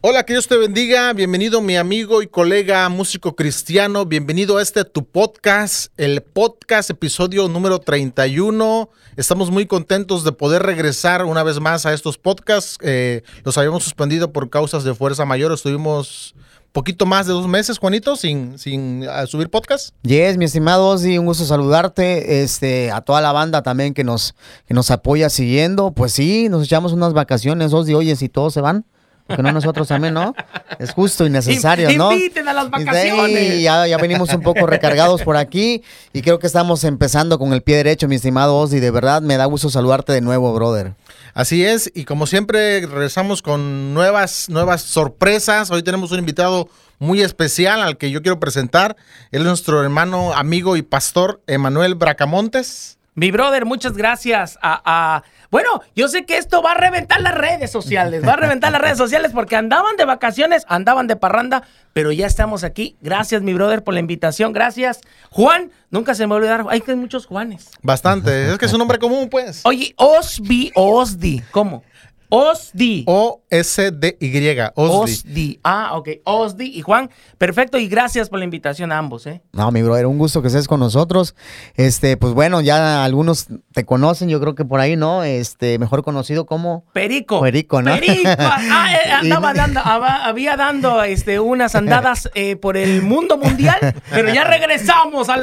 Hola, 0.00 0.22
que 0.22 0.32
Dios 0.32 0.46
te 0.46 0.56
bendiga. 0.56 1.12
Bienvenido 1.12 1.60
mi 1.60 1.76
amigo 1.76 2.22
y 2.22 2.28
colega 2.28 2.88
músico 2.88 3.34
cristiano. 3.34 4.06
Bienvenido 4.06 4.58
a 4.58 4.62
este 4.62 4.84
tu 4.84 5.04
podcast, 5.04 5.92
el 5.96 6.22
podcast 6.22 6.90
episodio 6.90 7.48
número 7.48 7.80
31. 7.80 8.90
Estamos 9.16 9.50
muy 9.50 9.66
contentos 9.66 10.22
de 10.22 10.30
poder 10.30 10.62
regresar 10.62 11.24
una 11.24 11.42
vez 11.42 11.58
más 11.58 11.84
a 11.84 11.92
estos 11.92 12.16
podcasts. 12.16 12.78
Eh, 12.80 13.22
los 13.42 13.58
habíamos 13.58 13.82
suspendido 13.82 14.32
por 14.32 14.50
causas 14.50 14.84
de 14.84 14.94
fuerza 14.94 15.24
mayor. 15.24 15.50
Estuvimos 15.50 16.36
poquito 16.70 17.04
más 17.04 17.26
de 17.26 17.32
dos 17.32 17.48
meses, 17.48 17.78
Juanito, 17.78 18.14
sin, 18.14 18.56
sin 18.56 19.02
uh, 19.02 19.26
subir 19.26 19.50
podcast. 19.50 19.92
Yes, 20.04 20.36
mi 20.36 20.44
estimado 20.44 20.90
Ozzy, 20.90 21.18
un 21.18 21.26
gusto 21.26 21.44
saludarte. 21.44 22.44
Este, 22.44 22.92
a 22.92 23.00
toda 23.00 23.20
la 23.20 23.32
banda 23.32 23.64
también 23.64 23.94
que 23.94 24.04
nos, 24.04 24.36
que 24.64 24.74
nos 24.74 24.92
apoya 24.92 25.28
siguiendo. 25.28 25.90
Pues 25.90 26.12
sí, 26.12 26.48
nos 26.48 26.62
echamos 26.62 26.92
unas 26.92 27.14
vacaciones, 27.14 27.72
Ozzy. 27.72 27.94
Oye, 27.94 28.14
si 28.14 28.28
todos 28.28 28.54
se 28.54 28.60
van 28.60 28.86
que 29.28 29.42
no 29.42 29.52
nosotros 29.52 29.88
también, 29.88 30.14
¿no? 30.14 30.34
Es 30.78 30.92
justo 30.92 31.26
y 31.26 31.30
necesario, 31.30 31.90
¿no? 31.96 32.12
Inviten 32.12 32.48
a 32.48 32.52
las 32.52 32.70
vacaciones. 32.70 33.62
ya, 33.62 33.86
ya 33.86 33.96
venimos 33.98 34.32
un 34.32 34.40
poco 34.40 34.66
recargados 34.66 35.22
por 35.22 35.36
aquí 35.36 35.82
y 36.12 36.22
creo 36.22 36.38
que 36.38 36.46
estamos 36.46 36.84
empezando 36.84 37.38
con 37.38 37.52
el 37.52 37.62
pie 37.62 37.76
derecho, 37.76 38.08
mi 38.08 38.16
estimado 38.16 38.56
Ozzy. 38.56 38.80
De 38.80 38.90
verdad, 38.90 39.22
me 39.22 39.36
da 39.36 39.44
gusto 39.44 39.70
saludarte 39.70 40.12
de 40.12 40.20
nuevo, 40.20 40.52
brother. 40.54 40.94
Así 41.34 41.64
es, 41.64 41.90
y 41.94 42.04
como 42.04 42.26
siempre 42.26 42.80
regresamos 42.86 43.42
con 43.42 43.94
nuevas, 43.94 44.48
nuevas 44.48 44.82
sorpresas. 44.82 45.70
Hoy 45.70 45.82
tenemos 45.82 46.10
un 46.10 46.18
invitado 46.18 46.68
muy 46.98 47.20
especial 47.20 47.82
al 47.82 47.96
que 47.96 48.10
yo 48.10 48.22
quiero 48.22 48.40
presentar. 48.40 48.96
Él 49.30 49.42
es 49.42 49.46
nuestro 49.46 49.82
hermano, 49.82 50.32
amigo 50.34 50.76
y 50.76 50.82
pastor 50.82 51.40
Emanuel 51.46 51.94
Bracamontes. 51.94 52.98
Mi 53.14 53.32
brother, 53.32 53.64
muchas 53.64 53.96
gracias 53.96 54.58
a, 54.62 55.24
Bueno, 55.50 55.80
yo 55.96 56.08
sé 56.08 56.26
que 56.26 56.36
esto 56.36 56.60
va 56.62 56.72
a 56.72 56.74
reventar 56.74 57.22
las 57.22 57.34
redes 57.34 57.72
sociales, 57.72 58.22
va 58.26 58.34
a 58.34 58.36
reventar 58.36 58.70
las 58.70 58.82
redes 58.82 58.98
sociales 58.98 59.30
porque 59.32 59.56
andaban 59.56 59.96
de 59.96 60.04
vacaciones, 60.04 60.64
andaban 60.68 61.06
de 61.06 61.16
parranda, 61.16 61.62
pero 61.94 62.12
ya 62.12 62.26
estamos 62.26 62.64
aquí. 62.64 62.96
Gracias, 63.00 63.40
mi 63.40 63.54
brother, 63.54 63.82
por 63.82 63.94
la 63.94 64.00
invitación. 64.00 64.52
Gracias. 64.52 65.00
Juan, 65.30 65.70
nunca 65.90 66.14
se 66.14 66.26
me 66.26 66.30
va 66.30 66.36
a 66.36 66.38
olvidar. 66.38 66.66
Hay 66.68 66.82
que 66.82 66.94
muchos 66.94 67.24
Juanes. 67.24 67.70
Bastante. 67.80 68.50
es 68.50 68.58
que 68.58 68.66
es 68.66 68.72
un 68.74 68.78
nombre 68.78 68.98
común, 68.98 69.30
pues. 69.30 69.62
Oye, 69.64 69.94
Osby, 69.96 70.70
Osdi. 70.74 71.42
¿Cómo? 71.50 71.82
Osdi. 72.28 73.04
O-S-D-Y. 73.50 74.58
Osdi. 74.74 75.60
Ah, 75.64 75.90
ok. 75.94 76.08
Osdi 76.24 76.66
y 76.66 76.82
Juan. 76.82 77.10
Perfecto. 77.38 77.78
Y 77.78 77.88
gracias 77.88 78.28
por 78.28 78.38
la 78.38 78.44
invitación 78.44 78.92
a 78.92 78.98
ambos, 78.98 79.26
¿eh? 79.26 79.42
No, 79.52 79.70
mi 79.70 79.82
brother, 79.82 80.06
un 80.06 80.18
gusto 80.18 80.42
que 80.42 80.48
estés 80.48 80.68
con 80.68 80.80
nosotros. 80.80 81.34
Este, 81.74 82.16
pues 82.16 82.34
bueno, 82.34 82.60
ya 82.60 83.04
algunos 83.04 83.46
te 83.72 83.84
conocen, 83.84 84.28
yo 84.28 84.40
creo 84.40 84.54
que 84.54 84.64
por 84.64 84.80
ahí, 84.80 84.96
¿no? 84.96 85.24
Este, 85.24 85.78
mejor 85.78 86.02
conocido 86.02 86.46
como. 86.46 86.84
Perico. 86.92 87.40
Perico, 87.40 87.82
¿no? 87.82 87.94
Perico. 87.98 88.28
Ah, 88.38 88.92
eh, 88.92 89.10
andaba 89.12 89.54
dando, 89.54 89.80
había 89.80 90.56
dando 90.56 91.02
este, 91.02 91.40
unas 91.40 91.74
andadas 91.74 92.30
eh, 92.34 92.56
por 92.56 92.76
el 92.76 93.02
mundo 93.02 93.38
mundial, 93.38 93.94
pero 94.10 94.32
ya 94.32 94.44
regresamos 94.44 95.28
a, 95.28 95.36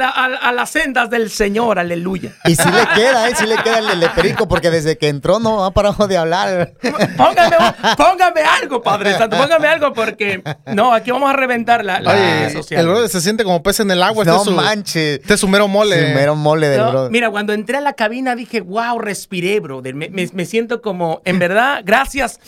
las 0.52 0.70
sendas 0.70 1.10
del 1.10 1.30
Señor, 1.30 1.78
aleluya. 1.78 2.34
Y 2.44 2.54
sí 2.54 2.68
le 2.70 2.86
queda, 2.94 3.28
¿eh? 3.28 3.34
Sí 3.36 3.46
le 3.46 3.56
queda 3.56 3.78
el 3.78 4.00
de 4.00 4.08
Perico, 4.10 4.48
porque 4.48 4.70
desde 4.70 4.96
que 4.96 5.08
entró 5.08 5.38
no 5.38 5.64
ha 5.64 5.70
parado 5.72 6.06
de 6.06 6.16
hablar. 6.16 6.74
Póngame, 7.16 7.56
póngame 7.96 8.42
algo, 8.42 8.82
Padre 8.82 9.14
Santo, 9.14 9.36
póngame 9.36 9.68
algo 9.68 9.92
porque 9.92 10.42
no, 10.72 10.92
aquí 10.92 11.10
vamos 11.10 11.30
a 11.30 11.32
reventar 11.32 11.84
la, 11.84 12.00
la 12.00 12.50
social. 12.50 12.80
El 12.80 12.86
brother 12.88 13.08
se 13.08 13.20
siente 13.20 13.44
como 13.44 13.62
pez 13.62 13.80
en 13.80 13.90
el 13.90 14.02
agua. 14.02 14.24
No 14.24 14.38
este 14.38 14.50
manches. 14.50 15.20
Este 15.20 15.34
es 15.34 15.40
su 15.40 15.48
mero 15.48 15.68
mole. 15.68 16.08
Su 16.08 16.14
mero 16.14 16.36
mole 16.36 16.68
del 16.68 16.80
brother. 16.80 17.10
Mira, 17.10 17.30
cuando 17.30 17.52
entré 17.52 17.76
a 17.78 17.80
la 17.80 17.94
cabina 17.94 18.34
dije, 18.34 18.60
wow, 18.60 18.98
respiré, 18.98 19.60
brother. 19.60 19.94
Me, 19.94 20.08
me, 20.10 20.44
siento 20.44 20.82
como, 20.82 21.22
en 21.24 21.38
verdad, 21.38 21.82
gracias. 21.84 22.40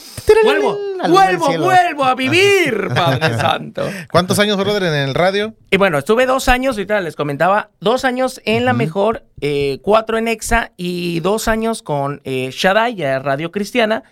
Vuelvo, 0.45 0.77
vuelvo, 1.09 1.59
vuelvo 1.59 2.05
a 2.05 2.15
vivir, 2.15 2.89
Padre 2.95 3.37
Santo. 3.39 3.89
¿Cuántos 4.11 4.39
años, 4.39 4.57
brother, 4.57 4.85
en 4.85 4.95
el 4.95 5.15
radio? 5.15 5.55
Y 5.71 5.77
bueno, 5.77 5.99
estuve 5.99 6.27
dos 6.27 6.49
años, 6.49 6.77
ahorita 6.77 7.01
les 7.01 7.17
comentaba, 7.17 7.71
dos 7.81 8.05
años 8.05 8.41
en 8.45 8.65
la 8.65 8.73
mejor, 8.73 9.25
eh, 9.41 9.79
cuatro 9.83 10.19
en 10.19 10.29
EXA 10.29 10.73
y 10.77 11.21
dos 11.21 11.49
años 11.49 11.83
con 11.83 12.21
eh, 12.25 12.51
Shaddai, 12.53 12.97
Radio 13.21 13.51
Cristiana. 13.51 14.05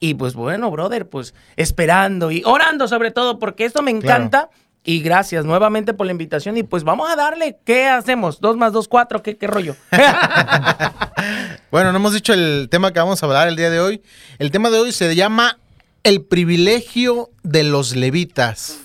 Y 0.00 0.14
pues 0.14 0.34
bueno, 0.34 0.70
brother, 0.70 1.08
pues 1.08 1.34
esperando 1.56 2.30
y 2.30 2.42
orando 2.44 2.88
sobre 2.88 3.10
todo, 3.10 3.38
porque 3.38 3.64
esto 3.64 3.82
me 3.82 3.90
encanta. 3.90 4.50
Y 4.86 5.00
gracias 5.00 5.46
nuevamente 5.46 5.94
por 5.94 6.04
la 6.04 6.12
invitación. 6.12 6.58
Y 6.58 6.62
pues 6.62 6.84
vamos 6.84 7.10
a 7.10 7.16
darle, 7.16 7.58
¿qué 7.64 7.86
hacemos? 7.86 8.38
¿Dos 8.38 8.58
más 8.58 8.72
dos, 8.74 8.86
cuatro? 8.86 9.22
¿Qué, 9.22 9.38
qué 9.38 9.46
rollo? 9.46 9.74
bueno, 11.70 11.90
no 11.90 11.96
hemos 11.96 12.12
dicho 12.12 12.34
el 12.34 12.68
tema 12.70 12.92
que 12.92 12.98
vamos 12.98 13.22
a 13.22 13.26
hablar 13.26 13.48
el 13.48 13.56
día 13.56 13.70
de 13.70 13.80
hoy. 13.80 14.02
El 14.38 14.50
tema 14.50 14.68
de 14.68 14.78
hoy 14.78 14.92
se 14.92 15.16
llama 15.16 15.58
El 16.02 16.22
privilegio 16.22 17.30
de 17.42 17.62
los 17.62 17.96
levitas. 17.96 18.78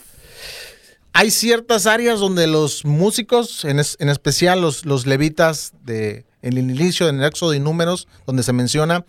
Hay 1.11 1.31
ciertas 1.31 1.85
áreas 1.85 2.21
donde 2.21 2.47
los 2.47 2.85
músicos, 2.85 3.65
en, 3.65 3.81
en 3.99 4.09
especial 4.09 4.61
los, 4.61 4.85
los 4.85 5.05
levitas 5.05 5.73
de, 5.83 6.23
en 6.41 6.57
el 6.57 6.71
inicio, 6.71 7.09
en 7.09 7.19
el 7.19 7.25
Éxodo 7.25 7.53
y 7.53 7.59
Números, 7.59 8.07
donde 8.25 8.43
se 8.43 8.53
menciona, 8.53 9.05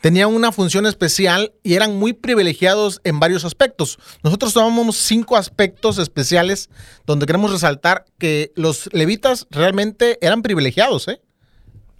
tenían 0.00 0.34
una 0.34 0.52
función 0.52 0.86
especial 0.86 1.52
y 1.62 1.74
eran 1.74 1.96
muy 1.96 2.12
privilegiados 2.12 3.00
en 3.04 3.20
varios 3.20 3.44
aspectos. 3.44 3.98
Nosotros 4.22 4.52
tomamos 4.52 4.96
cinco 4.96 5.36
aspectos 5.36 5.98
especiales 5.98 6.68
donde 7.06 7.26
queremos 7.26 7.50
resaltar 7.50 8.04
que 8.18 8.52
los 8.54 8.88
levitas 8.92 9.46
realmente 9.50 10.18
eran 10.20 10.42
privilegiados, 10.42 11.08
¿eh? 11.08 11.20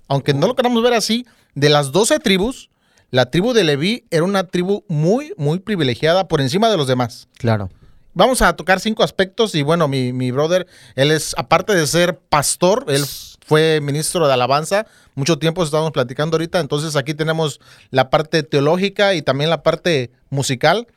Aunque 0.08 0.34
no 0.34 0.46
lo 0.46 0.54
queramos 0.54 0.82
ver 0.82 0.92
así, 0.92 1.26
de 1.54 1.70
las 1.70 1.92
doce 1.92 2.18
tribus, 2.18 2.68
la 3.10 3.30
tribu 3.30 3.52
de 3.52 3.64
Leví 3.64 4.04
era 4.10 4.24
una 4.24 4.44
tribu 4.44 4.84
muy, 4.88 5.32
muy 5.36 5.60
privilegiada 5.60 6.28
por 6.28 6.40
encima 6.40 6.68
de 6.68 6.76
los 6.76 6.86
demás. 6.86 7.28
Claro. 7.38 7.70
Vamos 8.12 8.42
a 8.42 8.54
tocar 8.54 8.80
cinco 8.80 9.02
aspectos 9.02 9.54
y 9.54 9.62
bueno, 9.62 9.88
mi, 9.88 10.12
mi 10.12 10.30
brother, 10.30 10.66
él 10.94 11.10
es, 11.10 11.34
aparte 11.36 11.74
de 11.74 11.86
ser 11.86 12.18
pastor, 12.18 12.84
él 12.88 13.04
fue 13.44 13.80
ministro 13.80 14.26
de 14.26 14.32
alabanza. 14.32 14.86
Mucho 15.14 15.38
tiempo 15.38 15.62
estamos 15.62 15.92
platicando 15.92 16.36
ahorita. 16.36 16.60
Entonces 16.60 16.96
aquí 16.96 17.14
tenemos 17.14 17.60
la 17.90 18.10
parte 18.10 18.42
teológica 18.42 19.14
y 19.14 19.22
también 19.22 19.50
la 19.50 19.62
parte 19.62 20.10
musical. 20.30 20.88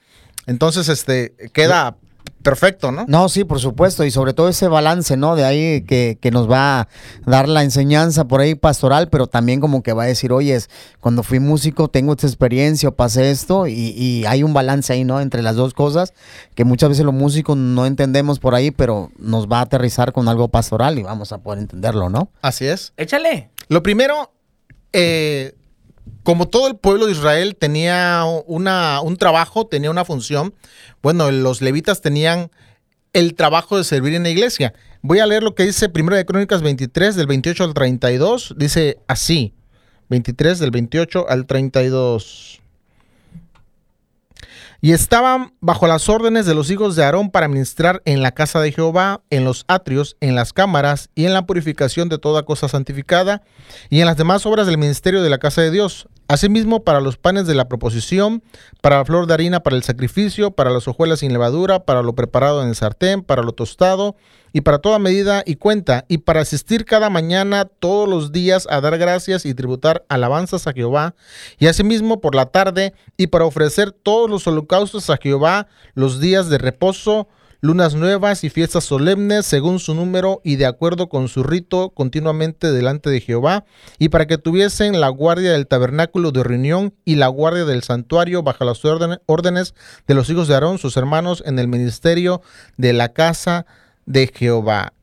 Entonces, 0.48 0.88
este, 0.88 1.36
queda 1.54 1.98
perfecto, 2.30 2.92
¿no? 2.92 3.06
No, 3.08 3.30
sí, 3.30 3.44
por 3.44 3.60
supuesto, 3.60 4.06
y 4.06 4.12
sobre 4.12 4.34
todo 4.34 4.50
ese 4.50 4.68
balance, 4.68 5.18
¿no? 5.18 5.36
De 5.36 5.44
ahí 5.46 5.82
que, 5.82 6.18
nos 6.32 6.50
va 6.50 6.82
a 6.82 6.88
dar 7.26 7.48
la 7.48 7.64
enseñanza 7.64 8.28
por 8.28 8.42
ahí 8.42 8.56
pastoral, 8.56 9.10
pero 9.10 9.28
también 9.28 9.60
como 9.60 9.82
que 9.84 9.94
va 9.94 10.04
a 10.04 10.08
decir, 10.08 10.32
oye, 10.32 10.58
cuando 11.00 11.24
fui 11.24 11.40
músico 11.40 11.88
tengo 11.88 12.14
esta 12.14 12.28
experiencia 12.28 12.90
o 12.90 12.92
pasé 12.94 13.32
esto, 13.32 13.68
y, 13.68 14.26
hay 14.28 14.44
un 14.44 14.54
balance 14.54 14.94
ahí, 14.94 15.04
¿no? 15.04 15.22
Entre 15.22 15.42
las 15.42 15.56
dos 15.56 15.74
cosas, 15.74 16.14
que 16.56 16.64
muchas 16.64 16.90
veces 16.90 17.06
los 17.06 17.14
músicos 17.14 17.58
no 17.58 17.86
entendemos 17.86 18.40
por 18.40 18.56
ahí, 18.56 18.72
pero 18.72 19.12
nos 19.18 19.48
va 19.48 19.60
a 19.60 19.62
aterrizar 19.62 20.14
con 20.14 20.28
algo 20.28 20.48
pastoral 20.48 20.98
y 21.00 21.04
vamos 21.04 21.32
a 21.32 21.40
poder 21.40 21.60
entenderlo, 21.60 22.10
¿no? 22.10 22.30
Así 22.42 22.66
es. 22.66 22.94
Échale. 22.98 23.50
Lo 23.68 23.84
primero, 23.84 24.32
eh, 24.94 25.57
como 26.28 26.50
todo 26.50 26.68
el 26.68 26.76
pueblo 26.76 27.06
de 27.06 27.14
Israel 27.14 27.56
tenía 27.56 28.26
una, 28.48 29.00
un 29.00 29.16
trabajo, 29.16 29.66
tenía 29.66 29.90
una 29.90 30.04
función, 30.04 30.54
bueno, 31.02 31.32
los 31.32 31.62
levitas 31.62 32.02
tenían 32.02 32.52
el 33.14 33.34
trabajo 33.34 33.78
de 33.78 33.86
servir 33.86 34.14
en 34.14 34.24
la 34.24 34.30
iglesia. 34.30 34.74
Voy 35.02 35.20
a 35.20 35.26
leer 35.26 35.42
lo 35.42 35.56
que 35.56 35.64
dice 35.64 35.88
Primero 35.88 36.18
de 36.18 36.26
Crónicas 36.26 36.62
23, 36.62 37.16
del 37.16 37.28
28 37.28 37.64
al 37.64 37.74
32. 37.74 38.56
Dice 38.58 39.00
así, 39.08 39.54
23 40.10 40.60
del 40.60 40.72
28 40.72 41.28
al 41.30 41.46
32 41.46 42.60
y 44.82 44.92
estaban 44.92 45.54
bajo 45.60 45.88
las 45.88 46.08
órdenes 46.10 46.46
de 46.46 46.54
los 46.54 46.70
hijos 46.70 46.96
de 46.96 47.04
Aarón 47.04 47.32
para 47.32 47.48
ministrar 47.48 48.02
en 48.06 48.22
la 48.22 48.32
casa 48.32 48.60
de 48.60 48.72
Jehová, 48.72 49.22
en 49.30 49.44
los 49.44 49.66
atrios, 49.68 50.18
en 50.20 50.36
las 50.36 50.54
cámaras 50.54 51.10
y 51.16 51.26
en 51.26 51.34
la 51.34 51.46
purificación 51.46 52.10
de 52.10 52.20
toda 52.20 52.44
cosa 52.44 52.68
santificada 52.68 53.42
y 53.90 54.02
en 54.02 54.06
las 54.06 54.18
demás 54.18 54.46
obras 54.46 54.68
del 54.68 54.78
ministerio 54.78 55.22
de 55.22 55.30
la 55.30 55.40
casa 55.40 55.62
de 55.62 55.72
Dios. 55.72 56.08
Asimismo, 56.30 56.84
para 56.84 57.00
los 57.00 57.18
panes 57.18 57.48
de 57.48 57.56
la 57.56 57.70
proposición, 57.70 58.44
para 58.82 58.98
la 58.98 59.06
flor 59.06 59.28
de 59.28 59.34
harina 59.34 59.62
para 59.62 59.78
el 59.78 59.84
sacrificio, 59.84 60.52
para 60.52 60.72
las 60.72 60.88
hojuelas 60.88 61.20
sin 61.20 61.32
levadura, 61.32 61.86
para 61.86 62.02
lo 62.02 62.16
preparado 62.16 62.62
en 62.62 62.70
el 62.70 62.76
sartén, 62.76 63.24
para 63.24 63.44
lo 63.44 63.54
tostado, 63.54 64.18
y 64.58 64.62
para 64.62 64.80
toda 64.80 64.98
medida 64.98 65.44
y 65.46 65.58
cuenta, 65.58 66.06
y 66.08 66.18
para 66.18 66.42
asistir 66.42 66.84
cada 66.84 67.12
mañana 67.12 67.66
todos 67.66 68.10
los 68.10 68.32
días 68.32 68.68
a 68.72 68.82
dar 68.82 68.98
gracias 68.98 69.46
y 69.46 69.54
tributar 69.54 70.04
alabanzas 70.10 70.66
a 70.66 70.74
Jehová, 70.74 71.14
y 71.60 71.68
asimismo 71.68 72.22
por 72.22 72.34
la 72.34 72.48
tarde, 72.48 72.96
y 73.18 73.28
para 73.28 73.46
ofrecer 73.46 73.92
todos 73.92 74.28
los 74.28 74.48
holocaustos 74.48 75.12
a 75.12 75.18
Jehová 75.18 75.68
los 75.94 76.20
días 76.20 76.50
de 76.50 76.58
reposo, 76.58 77.28
lunas 77.62 77.94
nuevas 77.94 78.44
y 78.44 78.50
fiestas 78.50 78.84
solemnes 78.84 79.46
según 79.46 79.78
su 79.78 79.94
número 79.94 80.42
y 80.44 80.56
de 80.56 80.66
acuerdo 80.66 81.08
con 81.08 81.28
su 81.28 81.44
rito 81.44 81.92
continuamente 81.92 82.72
delante 82.72 83.12
de 83.12 83.22
Jehová, 83.22 83.64
y 84.00 84.10
para 84.10 84.26
que 84.26 84.40
tuviesen 84.40 85.00
la 85.00 85.10
guardia 85.10 85.52
del 85.52 85.68
tabernáculo 85.68 86.32
de 86.32 86.42
reunión 86.42 86.96
y 87.06 87.18
la 87.18 87.28
guardia 87.28 87.66
del 87.66 87.84
santuario 87.84 88.42
bajo 88.42 88.66
las 88.66 88.82
órdenes 88.84 89.76
de 90.08 90.14
los 90.16 90.32
hijos 90.32 90.48
de 90.48 90.56
Aarón, 90.56 90.80
sus 90.80 90.98
hermanos, 90.98 91.44
en 91.46 91.60
el 91.60 91.68
ministerio 91.68 92.42
de 92.78 92.94
la 92.94 93.14
casa 93.14 93.68
Jehová. 94.34 94.94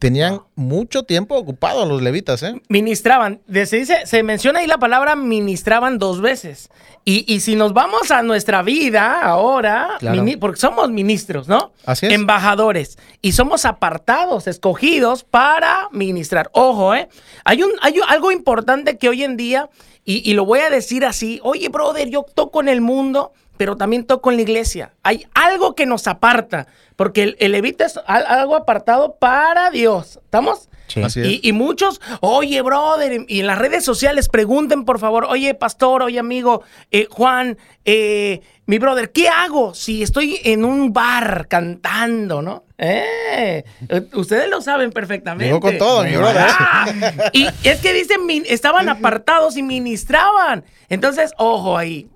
tenían 0.00 0.40
mucho 0.54 1.04
tiempo 1.04 1.34
ocupado 1.34 1.86
los 1.86 2.02
levitas, 2.02 2.42
¿eh? 2.42 2.60
Ministraban. 2.68 3.40
De- 3.46 3.64
Se, 3.64 3.78
dice, 3.78 4.04
se 4.04 4.22
menciona 4.22 4.58
ahí 4.58 4.66
la 4.66 4.76
palabra 4.76 5.16
ministraban 5.16 5.96
dos 5.98 6.20
veces. 6.20 6.68
Y, 7.06 7.24
y 7.32 7.40
si 7.40 7.56
nos 7.56 7.72
vamos 7.72 8.10
a 8.10 8.22
nuestra 8.22 8.62
vida 8.62 9.22
ahora, 9.22 9.96
Claro. 10.00 10.22
porque 10.40 10.60
somos 10.60 10.90
ministros, 10.90 11.48
¿no? 11.48 11.72
Así 11.86 12.04
es. 12.06 12.12
Embajadores. 12.12 12.98
Y 13.22 13.32
somos 13.32 13.64
apartados, 13.64 14.46
escogidos 14.46 15.24
para 15.24 15.88
ministrar. 15.90 16.50
Ojo, 16.52 16.94
¿eh? 16.94 17.08
Hay, 17.44 17.62
un, 17.62 17.70
hay 17.80 17.94
algo 18.08 18.30
importante 18.30 18.98
que 18.98 19.08
hoy 19.08 19.22
en 19.22 19.38
día, 19.38 19.70
y, 20.04 20.28
y 20.30 20.34
lo 20.34 20.44
voy 20.44 20.60
a 20.60 20.68
decir 20.68 21.06
así, 21.06 21.40
oye, 21.44 21.70
brother, 21.70 22.10
yo 22.10 22.26
toco 22.34 22.60
en 22.60 22.68
el 22.68 22.82
mundo, 22.82 23.32
pero 23.56 23.76
también 23.76 24.04
toco 24.04 24.30
en 24.30 24.36
la 24.36 24.42
iglesia. 24.42 24.94
Hay 25.02 25.26
algo 25.34 25.74
que 25.74 25.86
nos 25.86 26.06
aparta, 26.06 26.66
porque 26.96 27.22
el, 27.22 27.36
el 27.40 27.52
levita 27.52 27.84
es 27.86 27.98
al- 28.06 28.26
algo 28.26 28.56
apartado 28.56 29.16
para 29.16 29.70
Dios. 29.70 30.18
¿Estamos? 30.24 30.68
Sí. 30.86 31.02
Así 31.02 31.20
es. 31.20 31.26
Y, 31.26 31.40
y 31.42 31.52
muchos, 31.52 32.00
oye, 32.20 32.60
brother, 32.60 33.24
y 33.26 33.40
en 33.40 33.46
las 33.46 33.58
redes 33.58 33.84
sociales 33.84 34.28
pregunten, 34.28 34.84
por 34.84 34.98
favor, 34.98 35.24
oye, 35.24 35.54
pastor, 35.54 36.02
oye, 36.02 36.18
amigo, 36.18 36.62
eh, 36.90 37.06
Juan, 37.10 37.56
eh, 37.86 38.42
mi 38.66 38.78
brother, 38.78 39.10
¿qué 39.10 39.28
hago 39.28 39.72
si 39.74 40.02
estoy 40.02 40.40
en 40.44 40.64
un 40.64 40.92
bar 40.92 41.46
cantando, 41.48 42.42
no? 42.42 42.64
Eh, 42.76 43.64
ustedes 44.12 44.48
lo 44.50 44.60
saben 44.60 44.90
perfectamente. 44.90 45.46
Llegó 45.46 45.60
con 45.60 45.78
todo, 45.78 46.04
mi 46.04 46.16
brother. 46.16 46.44
Ah, 46.48 46.86
y 47.32 47.46
es 47.62 47.80
que 47.80 47.92
dicen, 47.94 48.20
estaban 48.46 48.88
apartados 48.90 49.56
y 49.56 49.62
ministraban. 49.62 50.64
Entonces, 50.88 51.32
ojo 51.38 51.78
ahí. 51.78 52.08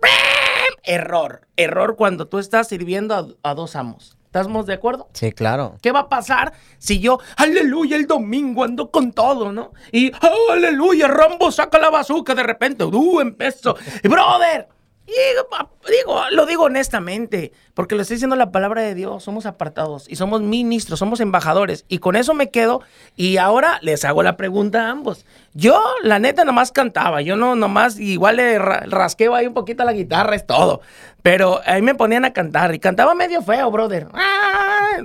Error, 0.89 1.43
error 1.59 1.97
cuando 1.97 2.29
tú 2.29 2.39
estás 2.39 2.69
sirviendo 2.69 3.15
a, 3.15 3.51
a 3.51 3.55
dos 3.55 3.77
amos. 3.77 4.17
¿Estamos 4.25 4.65
de 4.65 4.73
acuerdo? 4.73 5.09
Sí, 5.13 5.33
claro. 5.33 5.77
¿Qué 5.83 5.93
va 5.93 6.01
a 6.01 6.09
pasar 6.09 6.55
si 6.79 6.99
yo, 6.99 7.19
aleluya, 7.37 7.97
el 7.97 8.07
domingo 8.07 8.65
ando 8.65 8.91
con 8.91 9.13
todo, 9.13 9.53
¿no? 9.53 9.73
Y, 9.93 10.13
aleluya, 10.51 11.09
Rambo 11.09 11.51
saca 11.51 11.79
la 11.79 11.91
bazooka 11.91 12.35
de 12.35 12.43
repente, 12.43 12.85
uh, 12.85 13.21
empezó. 13.21 13.77
Brother, 14.03 14.69
y, 15.09 15.91
digo, 15.91 16.21
lo 16.33 16.45
digo 16.47 16.65
honestamente, 16.65 17.53
porque 17.75 17.95
lo 17.95 18.03
estoy 18.03 18.17
diciendo 18.17 18.37
la 18.37 18.53
palabra 18.53 18.83
de 18.83 18.95
Dios, 18.95 19.25
somos 19.25 19.47
apartados 19.47 20.05
y 20.09 20.17
somos 20.17 20.43
ministros, 20.43 20.99
somos 20.99 21.21
embajadores. 21.21 21.85
Y 21.89 21.99
con 21.99 22.15
eso 22.15 22.35
me 22.35 22.51
quedo 22.51 22.83
y 23.17 23.39
ahora 23.39 23.79
les 23.83 24.05
hago 24.05 24.23
la 24.23 24.37
pregunta 24.37 24.87
a 24.87 24.91
ambos. 24.91 25.25
Yo, 25.55 25.83
la 26.03 26.19
neta, 26.19 26.45
nomás 26.45 26.73
cantaba, 26.73 27.23
yo 27.23 27.37
no, 27.37 27.57
nomás, 27.57 27.99
igual 27.99 28.37
le 28.37 28.59
ra- 28.59 28.85
rasqueo 28.87 29.35
ahí 29.35 29.47
un 29.47 29.55
poquito 29.55 29.83
la 29.85 29.93
guitarra, 29.95 30.37
es 30.37 30.47
todo. 30.47 30.83
Pero 31.23 31.61
ahí 31.65 31.81
me 31.83 31.95
ponían 31.95 32.25
a 32.25 32.33
cantar 32.33 32.75
y 32.75 32.79
cantaba 32.79 33.15
medio 33.15 33.43
feo, 33.43 33.71
brother. 33.71 34.09
Ah, 34.15 34.99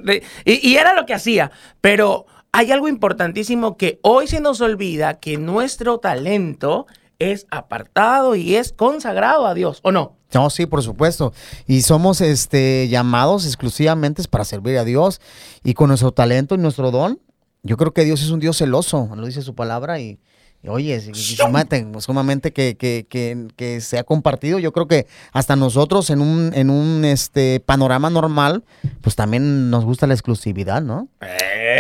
Y, 0.46 0.70
y 0.70 0.76
era 0.78 0.94
lo 0.94 1.06
que 1.06 1.14
hacía. 1.14 1.52
Pero 1.82 2.26
hay 2.52 2.72
algo 2.72 2.88
importantísimo 2.88 3.78
que 3.78 4.00
hoy 4.04 4.28
se 4.28 4.40
nos 4.42 4.60
olvida 4.62 5.20
que 5.20 5.38
nuestro 5.38 6.00
talento 6.00 6.88
es 7.32 7.48
apartado 7.52 8.36
y 8.36 8.56
es 8.56 8.74
consagrado 8.74 9.48
a 9.48 9.54
Dios, 9.54 9.80
¿o 9.84 9.92
no? 9.92 10.18
No, 10.34 10.50
sí, 10.50 10.66
por 10.66 10.82
supuesto. 10.82 11.34
Y 11.68 11.84
somos 11.84 12.20
este 12.22 12.88
llamados 12.88 13.46
exclusivamente 13.46 14.24
para 14.28 14.46
servir 14.46 14.78
a 14.78 14.84
Dios 14.84 15.22
y 15.64 15.74
con 15.76 15.90
nuestro 15.90 16.12
talento 16.12 16.56
y 16.56 16.58
nuestro 16.58 16.92
don. 16.92 17.20
Yo 17.62 17.78
creo 17.78 17.94
que 17.94 18.04
Dios 18.04 18.22
es 18.22 18.30
un 18.30 18.40
Dios 18.40 18.58
celoso, 18.58 19.10
lo 19.16 19.26
dice 19.26 19.42
su 19.42 19.56
palabra 19.56 20.00
y, 20.00 20.20
y 20.62 20.68
oye, 20.68 20.96
es 20.96 21.10
sumamente, 21.18 21.88
sumamente 22.00 22.52
que, 22.52 22.76
que, 22.76 23.06
que, 23.08 23.48
que 23.56 23.80
se 23.80 24.00
ha 24.00 24.04
compartido. 24.04 24.60
Yo 24.60 24.74
creo 24.74 24.88
que 24.88 25.08
hasta 25.32 25.56
nosotros 25.56 26.10
en 26.10 26.20
un, 26.20 26.52
en 26.56 26.70
un 26.70 27.06
este 27.06 27.62
panorama 27.62 28.10
normal, 28.10 28.64
pues 29.02 29.16
también 29.16 29.70
nos 29.70 29.86
gusta 29.86 30.08
la 30.08 30.14
exclusividad, 30.14 30.82
¿no? 30.82 31.08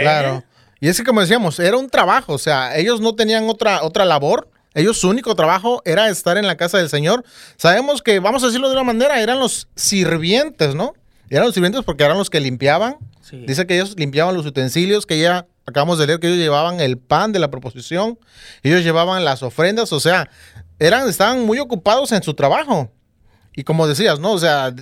Claro. 0.01 0.43
Y 0.79 0.89
es 0.89 0.97
que 0.97 1.03
como 1.03 1.21
decíamos, 1.21 1.59
era 1.59 1.77
un 1.77 1.89
trabajo, 1.89 2.33
o 2.33 2.37
sea, 2.37 2.77
ellos 2.77 3.01
no 3.01 3.15
tenían 3.15 3.49
otra, 3.49 3.83
otra 3.83 4.05
labor. 4.05 4.49
Ellos 4.73 4.97
su 4.97 5.09
único 5.09 5.35
trabajo 5.35 5.81
era 5.85 6.09
estar 6.09 6.37
en 6.37 6.47
la 6.47 6.57
casa 6.57 6.77
del 6.77 6.89
Señor. 6.89 7.23
Sabemos 7.57 8.01
que, 8.01 8.19
vamos 8.19 8.43
a 8.43 8.47
decirlo 8.47 8.69
de 8.69 8.73
una 8.73 8.83
manera, 8.83 9.21
eran 9.21 9.39
los 9.39 9.67
sirvientes, 9.75 10.75
¿no? 10.75 10.93
Eran 11.29 11.45
los 11.45 11.53
sirvientes 11.53 11.83
porque 11.83 12.03
eran 12.03 12.17
los 12.17 12.29
que 12.29 12.39
limpiaban. 12.39 12.97
Sí. 13.21 13.43
Dice 13.47 13.65
que 13.65 13.75
ellos 13.75 13.95
limpiaban 13.97 14.35
los 14.35 14.45
utensilios, 14.45 15.05
que 15.05 15.19
ya 15.19 15.47
acabamos 15.65 15.97
de 15.97 16.07
leer 16.07 16.19
que 16.19 16.27
ellos 16.27 16.39
llevaban 16.39 16.79
el 16.79 16.97
pan 16.97 17.31
de 17.31 17.39
la 17.39 17.49
proposición, 17.49 18.19
ellos 18.63 18.83
llevaban 18.83 19.23
las 19.23 19.43
ofrendas, 19.43 19.93
o 19.93 19.99
sea, 19.99 20.29
eran, 20.79 21.07
estaban 21.07 21.45
muy 21.45 21.59
ocupados 21.59 22.11
en 22.11 22.21
su 22.23 22.33
trabajo. 22.33 22.91
Y 23.55 23.63
como 23.63 23.87
decías, 23.87 24.19
¿no? 24.19 24.31
O 24.31 24.39
sea, 24.39 24.73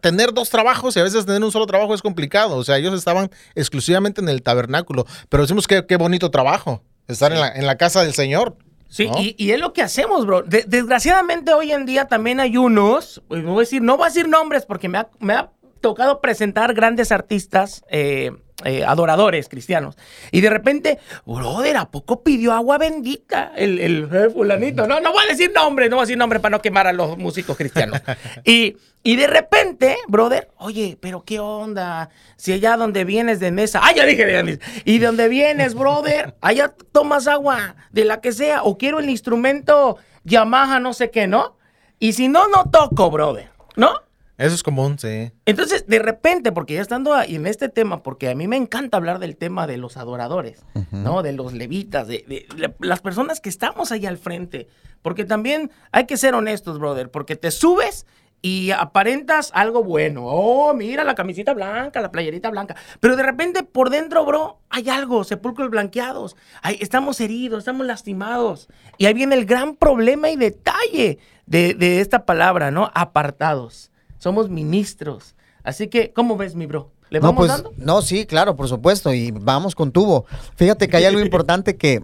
tener 0.00 0.34
dos 0.34 0.50
trabajos 0.50 0.96
y 0.96 1.00
a 1.00 1.04
veces 1.04 1.26
tener 1.26 1.42
un 1.44 1.52
solo 1.52 1.66
trabajo 1.66 1.94
es 1.94 2.02
complicado. 2.02 2.56
O 2.56 2.64
sea, 2.64 2.76
ellos 2.76 2.92
estaban 2.94 3.30
exclusivamente 3.54 4.20
en 4.20 4.28
el 4.28 4.42
tabernáculo. 4.42 5.06
Pero 5.28 5.44
decimos 5.44 5.68
que 5.68 5.86
qué 5.86 5.96
bonito 5.96 6.30
trabajo, 6.32 6.82
estar 7.06 7.32
en, 7.32 7.40
la, 7.40 7.52
en 7.52 7.66
la 7.66 7.76
casa 7.76 8.02
del 8.02 8.14
Señor. 8.14 8.56
Sí, 8.88 9.08
¿no? 9.08 9.18
y, 9.20 9.34
y 9.38 9.50
es 9.50 9.60
lo 9.60 9.72
que 9.72 9.82
hacemos, 9.82 10.26
bro. 10.26 10.42
De- 10.42 10.64
desgraciadamente 10.66 11.52
hoy 11.52 11.72
en 11.72 11.86
día 11.86 12.06
también 12.06 12.40
hay 12.40 12.56
unos, 12.56 13.22
pues, 13.28 13.42
no 13.42 13.50
voy 13.52 13.58
a 13.58 13.60
decir, 13.60 13.82
no 13.82 13.96
voy 13.96 14.04
a 14.06 14.08
decir 14.08 14.28
nombres 14.28 14.64
porque 14.64 14.88
me 14.88 14.98
ha, 14.98 15.08
me 15.18 15.32
ha 15.34 15.50
tocado 15.80 16.20
presentar 16.20 16.72
grandes 16.74 17.12
artistas, 17.12 17.84
eh, 17.90 18.32
eh, 18.64 18.84
adoradores 18.84 19.50
cristianos. 19.50 19.96
Y 20.30 20.40
de 20.40 20.48
repente, 20.48 20.98
brother, 21.26 21.76
¿a 21.76 21.90
poco 21.90 22.22
pidió 22.22 22.54
agua 22.54 22.78
bendita 22.78 23.52
el, 23.54 23.78
el, 23.78 24.08
fulanito? 24.32 24.86
No, 24.86 24.98
no 25.00 25.12
voy 25.12 25.24
a 25.26 25.28
decir 25.28 25.52
nombre, 25.54 25.90
no 25.90 25.96
voy 25.96 26.04
a 26.04 26.06
decir 26.06 26.16
nombre 26.16 26.40
para 26.40 26.56
no 26.56 26.62
quemar 26.62 26.86
a 26.86 26.94
los 26.94 27.18
músicos 27.18 27.56
cristianos. 27.56 28.00
y, 28.44 28.78
y 29.02 29.16
de 29.16 29.26
repente, 29.26 29.98
brother, 30.08 30.48
oye, 30.56 30.96
pero 30.98 31.22
qué 31.22 31.38
onda, 31.38 32.08
si 32.36 32.54
allá 32.54 32.78
donde 32.78 33.04
vienes 33.04 33.40
de 33.40 33.50
mesa, 33.50 33.80
ah, 33.82 33.92
ya 33.94 34.06
dije 34.06 34.24
de 34.24 34.42
mesa, 34.42 34.60
y 34.86 35.00
de 35.00 35.06
donde 35.06 35.28
vienes, 35.28 35.74
brother, 35.74 36.34
allá 36.40 36.74
tomas 36.92 37.26
agua 37.26 37.76
de 37.92 38.06
la 38.06 38.22
que 38.22 38.32
sea, 38.32 38.62
o 38.62 38.78
quiero 38.78 39.00
el 39.00 39.10
instrumento 39.10 39.98
Yamaha, 40.24 40.80
no 40.80 40.94
sé 40.94 41.10
qué, 41.10 41.26
¿no? 41.26 41.58
Y 41.98 42.14
si 42.14 42.28
no, 42.28 42.48
no 42.48 42.70
toco, 42.70 43.10
brother, 43.10 43.50
¿no? 43.76 44.05
Eso 44.38 44.54
es 44.54 44.62
común, 44.62 44.98
sí. 44.98 45.32
Entonces, 45.46 45.86
de 45.86 45.98
repente, 45.98 46.52
porque 46.52 46.74
ya 46.74 46.82
estando 46.82 47.14
ahí 47.14 47.36
en 47.36 47.46
este 47.46 47.68
tema, 47.70 48.02
porque 48.02 48.28
a 48.28 48.34
mí 48.34 48.46
me 48.46 48.56
encanta 48.56 48.98
hablar 48.98 49.18
del 49.18 49.36
tema 49.36 49.66
de 49.66 49.78
los 49.78 49.96
adoradores, 49.96 50.62
¿no? 50.90 51.22
De 51.22 51.32
los 51.32 51.54
levitas, 51.54 52.06
de, 52.06 52.24
de 52.28 52.46
la- 52.56 52.74
las 52.80 53.00
personas 53.00 53.40
que 53.40 53.48
estamos 53.48 53.92
ahí 53.92 54.04
al 54.04 54.18
frente. 54.18 54.68
Porque 55.00 55.24
también 55.24 55.70
hay 55.90 56.04
que 56.04 56.16
ser 56.18 56.34
honestos, 56.34 56.78
brother, 56.78 57.10
porque 57.10 57.36
te 57.36 57.50
subes 57.50 58.06
y 58.42 58.72
aparentas 58.72 59.50
algo 59.54 59.82
bueno. 59.82 60.24
Oh, 60.26 60.74
mira 60.74 61.02
la 61.02 61.14
camisita 61.14 61.54
blanca, 61.54 62.02
la 62.02 62.12
playerita 62.12 62.50
blanca. 62.50 62.76
Pero 63.00 63.16
de 63.16 63.22
repente 63.22 63.62
por 63.62 63.88
dentro, 63.88 64.26
bro, 64.26 64.58
hay 64.68 64.90
algo, 64.90 65.24
sepulcros 65.24 65.70
blanqueados. 65.70 66.36
Hay- 66.60 66.76
estamos 66.80 67.20
heridos, 67.22 67.60
estamos 67.60 67.86
lastimados. 67.86 68.68
Y 68.98 69.06
ahí 69.06 69.14
viene 69.14 69.34
el 69.34 69.46
gran 69.46 69.76
problema 69.76 70.28
y 70.28 70.36
detalle 70.36 71.18
de, 71.46 71.72
de 71.72 72.00
esta 72.02 72.26
palabra, 72.26 72.70
¿no? 72.70 72.90
Apartados. 72.94 73.90
Somos 74.26 74.50
ministros. 74.50 75.36
Así 75.62 75.86
que, 75.86 76.12
¿cómo 76.12 76.36
ves, 76.36 76.56
mi 76.56 76.66
bro? 76.66 76.90
¿Le 77.10 77.20
No, 77.20 77.28
vamos 77.28 77.46
pues, 77.46 77.52
dando? 77.52 77.72
no, 77.76 78.02
sí, 78.02 78.26
claro, 78.26 78.56
por 78.56 78.66
supuesto, 78.66 79.14
y 79.14 79.30
vamos 79.30 79.76
con 79.76 79.92
tubo. 79.92 80.26
Fíjate 80.56 80.88
que 80.88 80.96
hay 80.96 81.04
algo 81.04 81.20
importante 81.24 81.76
que 81.76 82.02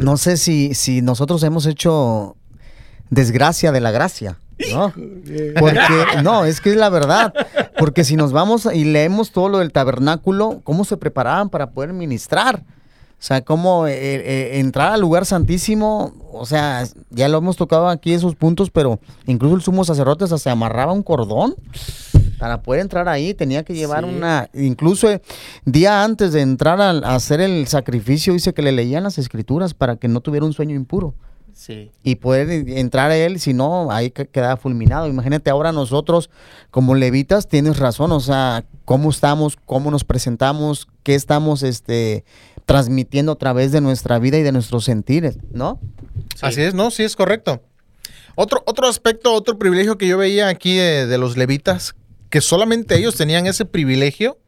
no 0.00 0.16
sé 0.16 0.38
si, 0.38 0.72
si 0.72 1.02
nosotros 1.02 1.42
hemos 1.42 1.66
hecho 1.66 2.34
desgracia 3.10 3.72
de 3.72 3.80
la 3.80 3.90
gracia, 3.90 4.38
¿no? 4.72 4.94
Porque, 5.60 6.22
no, 6.22 6.46
es 6.46 6.62
que 6.62 6.70
es 6.70 6.76
la 6.76 6.88
verdad, 6.88 7.34
porque 7.76 8.04
si 8.04 8.16
nos 8.16 8.32
vamos 8.32 8.66
y 8.72 8.84
leemos 8.84 9.32
todo 9.32 9.50
lo 9.50 9.58
del 9.58 9.70
tabernáculo, 9.70 10.62
¿cómo 10.64 10.86
se 10.86 10.96
preparaban 10.96 11.50
para 11.50 11.72
poder 11.72 11.92
ministrar? 11.92 12.64
O 13.22 13.24
sea, 13.24 13.40
cómo 13.42 13.86
eh, 13.86 13.92
eh, 13.94 14.58
entrar 14.58 14.90
al 14.90 15.00
lugar 15.00 15.24
santísimo, 15.26 16.12
o 16.32 16.44
sea, 16.44 16.82
ya 17.10 17.28
lo 17.28 17.38
hemos 17.38 17.56
tocado 17.56 17.86
aquí 17.86 18.12
esos 18.12 18.34
puntos, 18.34 18.70
pero 18.70 18.98
incluso 19.26 19.54
el 19.54 19.62
sumo 19.62 19.84
sacerdote 19.84 20.24
hasta 20.24 20.38
se 20.38 20.50
amarraba 20.50 20.92
un 20.92 21.04
cordón 21.04 21.54
para 22.40 22.62
poder 22.62 22.80
entrar 22.80 23.08
ahí 23.08 23.32
tenía 23.32 23.62
que 23.62 23.74
llevar 23.74 24.02
Sí. 24.04 24.10
una, 24.12 24.50
incluso 24.54 25.08
eh, 25.08 25.22
día 25.64 26.02
antes 26.02 26.32
de 26.32 26.40
entrar 26.40 26.80
a, 26.80 26.90
a 26.90 27.14
hacer 27.14 27.40
el 27.40 27.68
sacrificio 27.68 28.32
dice 28.32 28.52
que 28.54 28.62
le 28.62 28.72
leían 28.72 29.04
las 29.04 29.18
escrituras 29.18 29.72
para 29.72 29.94
que 29.94 30.08
no 30.08 30.20
tuviera 30.20 30.44
un 30.44 30.52
sueño 30.52 30.74
impuro 30.74 31.14
Sí. 31.54 31.92
y 32.02 32.16
poder 32.16 32.50
eh, 32.50 32.80
entrar 32.80 33.12
a 33.12 33.16
él, 33.16 33.38
si 33.38 33.54
no, 33.54 33.92
ahí 33.92 34.10
que- 34.10 34.26
quedaba 34.26 34.56
fulminado. 34.56 35.06
Imagínate 35.06 35.48
ahora 35.48 35.70
nosotros 35.70 36.28
como 36.72 36.96
levitas, 36.96 37.46
tienes 37.46 37.78
razón, 37.78 38.10
o 38.10 38.18
sea, 38.20 38.64
cómo 38.84 39.10
estamos, 39.10 39.56
cómo 39.64 39.92
nos 39.92 40.02
presentamos, 40.02 40.88
qué 41.04 41.14
estamos 41.14 41.62
este, 41.62 42.24
transmitiendo 42.66 43.32
a 43.32 43.36
través 43.36 43.72
de 43.72 43.80
nuestra 43.80 44.18
vida 44.18 44.38
y 44.38 44.42
de 44.42 44.52
nuestros 44.52 44.84
sentires, 44.84 45.38
¿no? 45.52 45.80
Sí. 46.34 46.40
Así 46.42 46.62
es, 46.62 46.74
¿no? 46.74 46.90
Sí, 46.90 47.02
es 47.02 47.16
correcto. 47.16 47.62
Otro, 48.34 48.62
otro 48.66 48.86
aspecto, 48.88 49.34
otro 49.34 49.58
privilegio 49.58 49.98
que 49.98 50.06
yo 50.06 50.16
veía 50.16 50.48
aquí 50.48 50.76
de, 50.76 51.06
de 51.06 51.18
los 51.18 51.36
levitas, 51.36 51.94
que 52.30 52.40
solamente 52.40 52.96
ellos 52.96 53.14
tenían 53.14 53.46
ese 53.46 53.64
privilegio, 53.64 54.38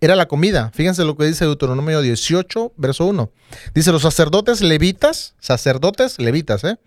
era 0.00 0.16
la 0.16 0.26
comida. 0.26 0.70
Fíjense 0.74 1.04
lo 1.04 1.16
que 1.16 1.24
dice 1.24 1.44
Deuteronomio 1.44 2.00
18, 2.02 2.72
verso 2.76 3.06
1. 3.06 3.30
Dice, 3.74 3.92
los 3.92 4.02
sacerdotes 4.02 4.60
levitas, 4.60 5.34
sacerdotes 5.40 6.18
levitas, 6.18 6.64
¿eh? 6.64 6.78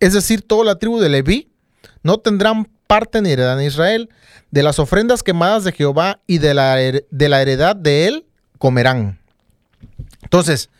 Es 0.00 0.12
decir, 0.12 0.42
toda 0.42 0.64
la 0.64 0.78
tribu 0.78 1.00
de 1.00 1.08
Leví, 1.08 1.50
no 2.02 2.18
tendrán 2.18 2.68
parte 2.86 3.22
ni 3.22 3.30
heredad 3.30 3.60
en 3.60 3.66
Israel. 3.66 4.10
De 4.50 4.62
las 4.62 4.78
ofrendas 4.78 5.22
quemadas 5.22 5.64
de 5.64 5.72
Jehová 5.72 6.20
y 6.26 6.38
de 6.38 6.54
la, 6.54 6.76
de 6.76 7.28
la 7.28 7.42
heredad 7.42 7.74
de 7.74 8.06
él, 8.06 8.26
comerán. 8.58 9.20
Entonces, 10.22 10.70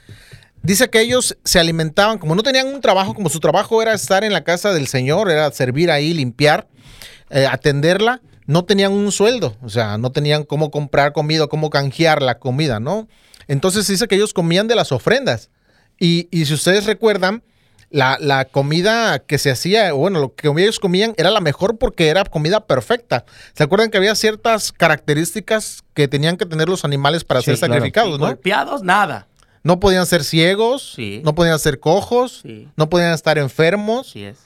dice 0.62 0.90
que 0.90 1.00
ellos 1.00 1.36
se 1.44 1.58
alimentaban, 1.58 2.18
como 2.18 2.34
no 2.34 2.42
tenían 2.42 2.66
un 2.66 2.80
trabajo, 2.80 3.14
como 3.14 3.28
su 3.28 3.40
trabajo 3.40 3.80
era 3.82 3.94
estar 3.94 4.24
en 4.24 4.32
la 4.32 4.44
casa 4.44 4.72
del 4.72 4.86
Señor, 4.86 5.30
era 5.30 5.50
servir 5.52 5.90
ahí, 5.90 6.12
limpiar, 6.12 6.68
eh, 7.30 7.46
atenderla, 7.46 8.20
no 8.46 8.64
tenían 8.64 8.92
un 8.92 9.10
sueldo, 9.12 9.56
o 9.62 9.68
sea, 9.68 9.98
no 9.98 10.12
tenían 10.12 10.44
cómo 10.44 10.70
comprar 10.70 11.12
comida, 11.12 11.46
cómo 11.46 11.70
canjear 11.70 12.22
la 12.22 12.38
comida, 12.38 12.80
¿no? 12.80 13.08
Entonces 13.48 13.86
dice 13.86 14.08
que 14.08 14.16
ellos 14.16 14.32
comían 14.32 14.68
de 14.68 14.76
las 14.76 14.92
ofrendas. 14.92 15.50
Y, 15.98 16.28
y 16.30 16.46
si 16.46 16.54
ustedes 16.54 16.86
recuerdan, 16.86 17.42
la, 17.90 18.18
la, 18.20 18.44
comida 18.46 19.18
que 19.20 19.38
se 19.38 19.50
hacía, 19.50 19.92
bueno, 19.92 20.18
lo 20.20 20.34
que 20.34 20.48
ellos 20.48 20.80
comían 20.80 21.14
era 21.16 21.30
la 21.30 21.40
mejor 21.40 21.78
porque 21.78 22.08
era 22.08 22.24
comida 22.24 22.66
perfecta. 22.66 23.24
¿Se 23.54 23.62
acuerdan 23.62 23.90
que 23.90 23.96
había 23.98 24.14
ciertas 24.14 24.72
características 24.72 25.82
que 25.94 26.08
tenían 26.08 26.36
que 26.36 26.46
tener 26.46 26.68
los 26.68 26.84
animales 26.84 27.24
para 27.24 27.40
Sí, 27.40 27.46
ser 27.46 27.58
claro. 27.58 27.74
sacrificados, 27.74 28.18
¿no? 28.18 28.26
Golpeados, 28.26 28.82
nada. 28.82 29.28
No 29.62 29.80
podían 29.80 30.06
ser 30.06 30.24
ciegos, 30.24 30.92
Sí. 30.94 31.22
no 31.24 31.34
podían 31.34 31.58
ser 31.58 31.80
cojos, 31.80 32.40
Sí. 32.42 32.68
no 32.76 32.88
podían 32.88 33.12
estar 33.12 33.38
enfermos 33.38 34.10
Sí 34.10 34.24
es. 34.24 34.36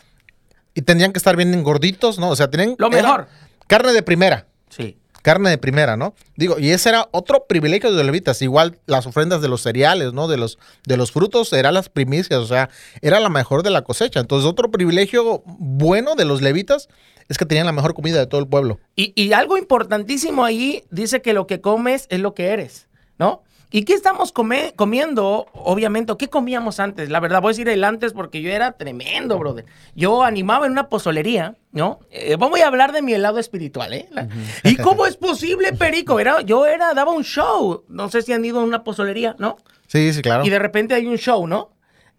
y 0.75 0.82
tenían 0.82 1.12
que 1.12 1.18
estar 1.18 1.37
bien 1.37 1.52
engorditos, 1.54 2.18
¿no? 2.18 2.28
O 2.30 2.37
sea, 2.37 2.49
tenían 2.50 2.75
Lo 2.78 2.90
mejor. 2.90 3.26
carne 3.66 3.92
de 3.92 4.02
primera. 4.02 4.47
Sí. 4.68 4.97
Carne 5.22 5.50
de 5.50 5.58
primera, 5.58 5.96
¿no? 5.96 6.14
Digo, 6.36 6.58
y 6.58 6.70
ese 6.70 6.88
era 6.90 7.08
otro 7.12 7.46
privilegio 7.46 7.90
de 7.90 7.96
los 7.96 8.06
levitas, 8.06 8.42
igual 8.42 8.78
las 8.86 9.06
ofrendas 9.06 9.42
de 9.42 9.48
los 9.48 9.62
cereales, 9.62 10.12
¿no? 10.12 10.28
De 10.28 10.36
los, 10.36 10.58
de 10.86 10.96
los 10.96 11.12
frutos 11.12 11.52
eran 11.52 11.74
las 11.74 11.88
primicias, 11.88 12.40
o 12.40 12.46
sea, 12.46 12.70
era 13.02 13.20
la 13.20 13.28
mejor 13.28 13.62
de 13.62 13.70
la 13.70 13.82
cosecha. 13.82 14.20
Entonces, 14.20 14.48
otro 14.48 14.70
privilegio 14.70 15.42
bueno 15.44 16.14
de 16.14 16.24
los 16.24 16.42
levitas 16.42 16.88
es 17.28 17.38
que 17.38 17.46
tenían 17.46 17.66
la 17.66 17.72
mejor 17.72 17.94
comida 17.94 18.18
de 18.18 18.26
todo 18.26 18.40
el 18.40 18.48
pueblo. 18.48 18.80
Y, 18.96 19.12
y 19.14 19.32
algo 19.32 19.56
importantísimo 19.56 20.44
ahí 20.44 20.84
dice 20.90 21.22
que 21.22 21.32
lo 21.32 21.46
que 21.46 21.60
comes 21.60 22.06
es 22.10 22.20
lo 22.20 22.34
que 22.34 22.48
eres, 22.48 22.88
¿no? 23.18 23.42
¿Y 23.72 23.84
qué 23.84 23.94
estamos 23.94 24.32
come- 24.32 24.72
comiendo? 24.74 25.46
Obviamente, 25.52 26.12
¿qué 26.18 26.28
comíamos 26.28 26.80
antes? 26.80 27.08
La 27.08 27.20
verdad, 27.20 27.40
voy 27.40 27.50
a 27.50 27.52
decir 27.52 27.68
el 27.68 27.84
antes 27.84 28.12
porque 28.12 28.42
yo 28.42 28.50
era 28.50 28.72
tremendo, 28.72 29.38
brother. 29.38 29.64
Yo 29.94 30.24
animaba 30.24 30.66
en 30.66 30.72
una 30.72 30.88
pozolería, 30.88 31.56
¿no? 31.72 32.00
Eh, 32.10 32.36
voy 32.36 32.60
a 32.60 32.66
hablar 32.66 32.92
de 32.92 33.00
mi 33.02 33.12
helado 33.14 33.38
espiritual, 33.38 33.92
¿eh? 33.92 34.08
La- 34.10 34.28
¿Y 34.64 34.76
cómo 34.76 35.06
es 35.06 35.16
posible, 35.16 35.72
Perico? 35.72 36.18
Era, 36.18 36.40
yo 36.42 36.66
era, 36.66 36.94
daba 36.94 37.12
un 37.12 37.22
show. 37.24 37.84
No 37.88 38.08
sé 38.10 38.22
si 38.22 38.32
han 38.32 38.44
ido 38.44 38.60
a 38.60 38.64
una 38.64 38.82
pozolería, 38.82 39.36
¿no? 39.38 39.56
Sí, 39.86 40.12
sí, 40.12 40.20
claro. 40.22 40.44
Y 40.44 40.50
de 40.50 40.58
repente 40.58 40.94
hay 40.94 41.06
un 41.06 41.16
show, 41.18 41.46
¿no? 41.46 41.70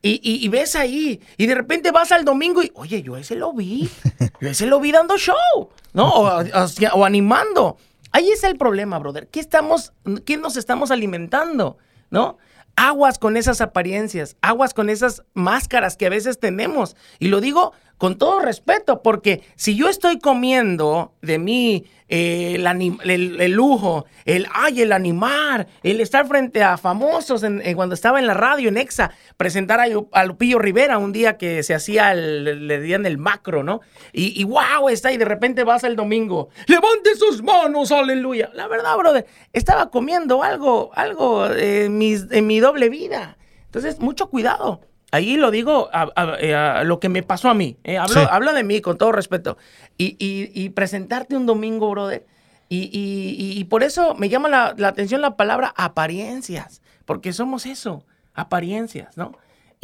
Y, 0.03 0.19
y- 0.23 0.43
y 0.43 0.47
ves 0.47 0.75
ahí, 0.75 1.21
y 1.37 1.45
de 1.45 1.53
repente 1.53 1.91
vas 1.91 2.11
al 2.11 2.25
domingo 2.25 2.63
y, 2.63 2.71
oye, 2.73 3.03
yo 3.03 3.17
ese 3.17 3.35
lo 3.35 3.53
vi, 3.53 3.87
yo 4.41 4.49
ese 4.49 4.65
lo 4.65 4.79
vi 4.79 4.91
dando 4.91 5.15
show, 5.17 5.69
¿no? 5.93 6.09
O, 6.09 6.27
o- 6.41 6.95
o 6.95 7.05
animando. 7.05 7.77
Ahí 8.11 8.29
es 8.29 8.43
el 8.43 8.57
problema, 8.57 8.99
brother. 8.99 9.27
¿Qué, 9.27 9.39
estamos, 9.39 9.93
¿Qué 10.25 10.37
nos 10.37 10.57
estamos 10.57 10.91
alimentando? 10.91 11.77
¿No? 12.09 12.37
Aguas 12.75 13.19
con 13.19 13.37
esas 13.37 13.61
apariencias, 13.61 14.37
aguas 14.41 14.73
con 14.73 14.89
esas 14.89 15.23
máscaras 15.33 15.97
que 15.97 16.05
a 16.05 16.09
veces 16.09 16.39
tenemos. 16.39 16.95
Y 17.19 17.27
lo 17.27 17.41
digo 17.41 17.73
con 17.97 18.17
todo 18.17 18.39
respeto, 18.39 19.03
porque 19.03 19.43
si 19.55 19.75
yo 19.75 19.87
estoy 19.87 20.19
comiendo 20.19 21.13
de 21.21 21.37
mí 21.37 21.85
eh, 22.11 22.55
el, 22.55 23.51
lujo, 23.53 24.05
el 24.25 24.45
ay, 24.53 24.81
el 24.81 24.91
animar, 24.91 25.67
el 25.81 26.01
estar 26.01 26.27
frente 26.27 26.61
a 26.61 26.77
famosos, 26.77 27.41
en- 27.43 27.61
en 27.65 27.75
cuando 27.75 27.95
estaba 27.95 28.19
en 28.19 28.27
la 28.27 28.33
radio, 28.33 28.69
en 28.69 28.77
Exa, 28.77 29.11
presentar 29.37 29.79
a, 29.79 29.85
a 30.11 30.25
Lupillo 30.25 30.59
Rivera 30.59 30.97
un 30.97 31.13
día 31.13 31.37
que 31.37 31.63
se 31.63 31.73
hacía, 31.73 32.11
el, 32.11 32.67
le 32.67 32.79
dían 32.81 33.05
el 33.05 33.17
macro, 33.17 33.63
¿no? 33.63 33.79
Y, 34.13 34.43
wow, 34.43 34.89
está, 34.89 35.11
y 35.11 35.17
de 35.17 35.25
repente 35.25 35.63
vas 35.63 35.83
el 35.83 35.95
domingo, 35.95 36.49
levante 36.67 37.15
sus 37.15 37.41
manos, 37.41 37.91
aleluya. 37.91 38.51
La 38.53 38.67
verdad, 38.67 38.95
brother, 38.97 39.25
estaba 39.53 39.89
comiendo 39.89 40.43
algo, 40.43 40.91
algo 40.93 41.47
eh, 41.47 41.87
mis- 41.89 42.27
en 42.31 42.45
mi 42.45 42.59
doble 42.59 42.89
vida. 42.89 43.37
Entonces, 43.65 43.99
mucho 44.01 44.29
cuidado. 44.29 44.81
Ahí 45.11 45.35
lo 45.35 45.51
digo 45.51 45.89
a, 45.91 46.09
a- 46.15 46.37
eh, 46.39 46.55
a 46.55 46.83
lo 46.83 46.99
que 46.99 47.09
me 47.09 47.21
pasó 47.23 47.49
a 47.49 47.53
mí. 47.53 47.77
eh, 47.83 47.97
Hablo, 47.97 48.21
Sí. 48.21 48.27
hablo 48.31 48.53
de 48.53 48.63
mí 48.63 48.79
con 48.81 48.97
todo 48.97 49.11
respeto. 49.11 49.57
Y, 49.97 50.15
y- 50.19 50.49
y 50.53 50.69
presentarte 50.69 51.35
un 51.35 51.45
domingo, 51.45 51.89
brother. 51.91 52.25
Y, 52.69 52.83
y- 52.97 53.35
y- 53.37 53.59
y 53.59 53.63
por 53.65 53.83
eso 53.83 54.15
me 54.15 54.29
llama 54.29 54.47
la, 54.47 54.73
la 54.77 54.87
atención 54.87 55.21
la 55.21 55.35
palabra 55.35 55.73
apariencias. 55.75 56.81
Porque 57.05 57.33
somos 57.33 57.65
eso, 57.65 58.05
apariencias, 58.33 59.17
¿no? 59.17 59.33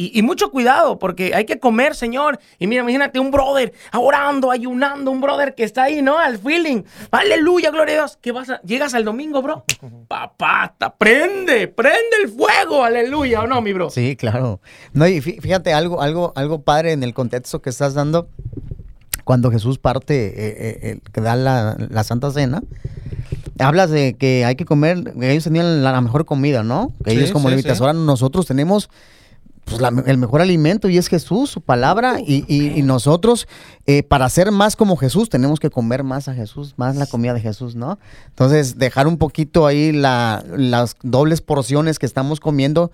Y, 0.00 0.16
y 0.16 0.22
mucho 0.22 0.52
cuidado, 0.52 0.96
porque 1.00 1.34
hay 1.34 1.44
que 1.44 1.58
comer, 1.58 1.96
Señor. 1.96 2.38
Y 2.60 2.68
mira, 2.68 2.82
imagínate 2.82 3.18
un 3.18 3.32
brother 3.32 3.72
orando, 3.92 4.52
ayunando, 4.52 5.10
un 5.10 5.20
brother 5.20 5.56
que 5.56 5.64
está 5.64 5.82
ahí, 5.84 6.02
¿no? 6.02 6.18
Al 6.18 6.38
feeling. 6.38 6.84
Aleluya, 7.10 7.72
gloria 7.72 7.94
a 7.94 7.98
Dios. 8.02 8.16
¿Qué 8.20 8.30
vas 8.30 8.48
a, 8.48 8.62
llegas 8.62 8.94
al 8.94 9.04
domingo, 9.04 9.42
bro? 9.42 9.64
Papá, 10.08 10.76
prende, 10.98 11.66
prende 11.66 11.98
el 12.22 12.28
fuego, 12.30 12.84
aleluya, 12.84 13.40
¿o 13.42 13.46
no, 13.48 13.60
mi 13.60 13.72
bro? 13.72 13.90
Sí, 13.90 14.14
claro. 14.14 14.60
No, 14.92 15.04
y 15.08 15.20
fí- 15.20 15.40
fíjate 15.40 15.72
algo, 15.72 16.00
algo, 16.00 16.32
algo 16.36 16.62
padre 16.62 16.92
en 16.92 17.02
el 17.02 17.12
contexto 17.12 17.60
que 17.60 17.70
estás 17.70 17.94
dando. 17.94 18.28
Cuando 19.24 19.50
Jesús 19.50 19.78
parte, 19.78 20.26
eh, 20.28 20.78
eh, 20.92 21.00
que 21.12 21.20
da 21.20 21.34
la, 21.34 21.76
la 21.90 22.04
Santa 22.04 22.30
Cena, 22.30 22.62
hablas 23.58 23.90
de 23.90 24.14
que 24.16 24.44
hay 24.44 24.54
que 24.54 24.64
comer, 24.64 25.12
ellos 25.20 25.44
tenían 25.44 25.82
la, 25.82 26.00
mejor 26.00 26.24
comida, 26.24 26.62
¿no? 26.62 26.92
Que 27.04 27.10
Sí, 27.10 27.16
ellos 27.18 27.32
como 27.32 27.48
sí, 27.48 27.56
levitas. 27.56 27.78
sí. 27.78 27.82
Ahora 27.82 27.92
nosotros 27.94 28.46
tenemos 28.46 28.88
pues, 29.68 29.80
la- 29.80 30.02
el 30.06 30.18
mejor 30.18 30.40
alimento 30.40 30.88
y 30.88 30.98
es 30.98 31.08
Jesús, 31.08 31.50
su 31.50 31.60
palabra. 31.60 32.20
Y, 32.20 32.44
y- 32.48 32.78
y 32.78 32.82
nosotros, 32.82 33.46
eh, 33.86 34.02
para 34.02 34.28
ser 34.28 34.50
más 34.50 34.76
como 34.76 34.96
Jesús, 34.96 35.28
tenemos 35.28 35.60
que 35.60 35.70
comer 35.70 36.02
más 36.04 36.28
a 36.28 36.34
Jesús, 36.34 36.74
más 36.76 36.96
la 36.96 37.06
comida 37.06 37.34
de 37.34 37.40
Jesús, 37.40 37.74
¿no? 37.76 37.98
Entonces, 38.28 38.78
dejar 38.78 39.06
un 39.06 39.18
poquito 39.18 39.66
ahí 39.66 39.92
la- 39.92 40.44
las 40.56 40.96
dobles 41.02 41.40
porciones 41.40 41.98
que 41.98 42.06
estamos 42.06 42.40
comiendo, 42.40 42.90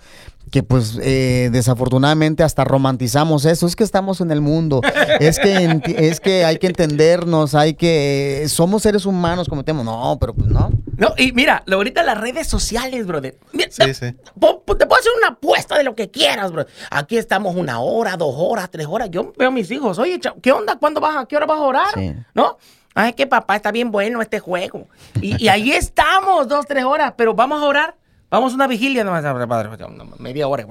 que 0.55 0.63
pues 0.63 1.01
eh, 1.03 1.49
desafortunadamente 1.51 2.45
hasta 2.45 2.63
romantizamos 2.63 3.45
eso. 3.45 3.67
Es 3.67 3.75
que 3.75 3.83
estamos 3.83 4.21
en 4.21 4.31
el 4.31 4.41
mundo, 4.41 4.83
es 5.19 5.41
que, 5.41 5.81
es 5.97 6.21
que 6.21 6.45
hay 6.45 6.59
que 6.59 6.69
entendernos, 6.69 7.57
hay 7.57 7.75
que... 7.75 8.45
somos 8.47 8.83
seres 8.85 9.05
humanos, 9.05 9.49
cometemos. 9.49 9.85
No, 9.85 10.17
pero 10.21 10.33
pues 10.33 10.47
no. 10.47 10.71
No, 10.97 11.13
y 11.17 11.33
mira, 11.33 11.65
lo- 11.67 11.79
ahorita 11.79 12.05
las 12.05 12.19
redes 12.21 12.47
sociales, 12.47 13.05
brother. 13.05 13.37
Mira, 13.53 13.69
Sí, 13.73 13.83
te, 13.85 13.95
sí. 13.95 14.15
po- 14.39 14.63
po- 14.63 14.77
te 14.77 14.87
puedo 14.87 15.01
hacer 15.01 15.11
una 15.19 15.31
apuesta 15.35 15.77
de 15.77 15.83
lo 15.83 15.97
que 15.97 16.09
quieras, 16.09 16.53
brother. 16.53 16.73
Aquí 16.89 17.17
estamos 17.17 17.57
una 17.57 17.81
hora, 17.81 18.17
dos 18.17 18.37
horas, 18.39 18.71
tres 18.71 18.87
horas. 18.89 19.09
Yo 19.11 19.33
veo 19.37 19.49
a 19.49 19.51
mis 19.51 19.69
hijos. 19.73 19.99
Oye, 19.99 20.21
chao, 20.21 20.37
¿qué 20.41 20.53
onda? 20.53 20.77
¿Cuándo 20.77 21.01
vas 21.01 21.17
a 21.17 21.27
qué 21.27 21.37
hora 21.37 21.47
vas 21.47 21.59
a 21.59 21.63
orar? 21.63 21.95
Sí. 21.95 22.15
¿No? 22.33 22.59
Ay, 22.95 23.15
que 23.15 23.27
papá 23.27 23.57
está 23.57 23.73
bien 23.73 23.91
bueno 23.91 24.23
este 24.23 24.39
juego. 24.39 24.87
Y, 25.21 25.43
y 25.43 25.49
ahí 25.49 25.73
estamos, 25.73 26.47
dos, 26.47 26.65
tres 26.65 26.85
horas, 26.85 27.15
pero 27.17 27.35
vamos 27.35 27.61
a 27.61 27.67
orar. 27.67 27.97
Vamos 28.35 28.51
a 28.51 28.57
una 28.57 28.67
vigilia, 28.67 29.05
no, 29.05 29.13
padre, 29.13 29.71
media 30.19 30.49
hora. 30.49 30.67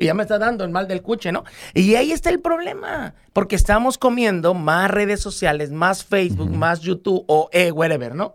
Y 0.00 0.06
ya 0.06 0.14
me 0.14 0.22
está 0.22 0.38
dando 0.38 0.64
el 0.64 0.70
mal 0.70 0.88
del 0.88 1.02
cuche, 1.02 1.30
¿no? 1.30 1.44
Y 1.74 1.94
ahí 1.94 2.10
está 2.10 2.30
el 2.30 2.40
problema. 2.40 3.12
Porque 3.34 3.54
estamos 3.54 3.98
comiendo 3.98 4.54
más 4.54 4.90
redes 4.90 5.20
sociales, 5.20 5.70
más 5.70 6.02
Facebook, 6.02 6.50
más 6.50 6.80
YouTube 6.80 7.22
o 7.28 7.50
eh, 7.52 7.70
whatever, 7.70 8.14
¿no? 8.14 8.34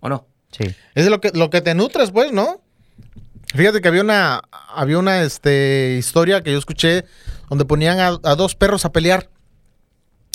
¿O 0.00 0.08
no? 0.08 0.26
Sí. 0.50 0.74
Es 0.94 1.08
lo 1.08 1.20
que, 1.20 1.30
lo 1.34 1.50
que 1.50 1.60
te 1.60 1.74
nutres, 1.74 2.10
pues, 2.10 2.32
¿no? 2.32 2.62
Fíjate 3.54 3.82
que 3.82 3.88
había 3.88 4.00
una, 4.00 4.40
había 4.74 4.98
una 4.98 5.20
este, 5.20 5.96
historia 5.98 6.42
que 6.42 6.52
yo 6.52 6.58
escuché 6.58 7.04
donde 7.50 7.66
ponían 7.66 8.00
a, 8.00 8.18
a 8.22 8.34
dos 8.34 8.54
perros 8.54 8.86
a 8.86 8.92
pelear. 8.92 9.28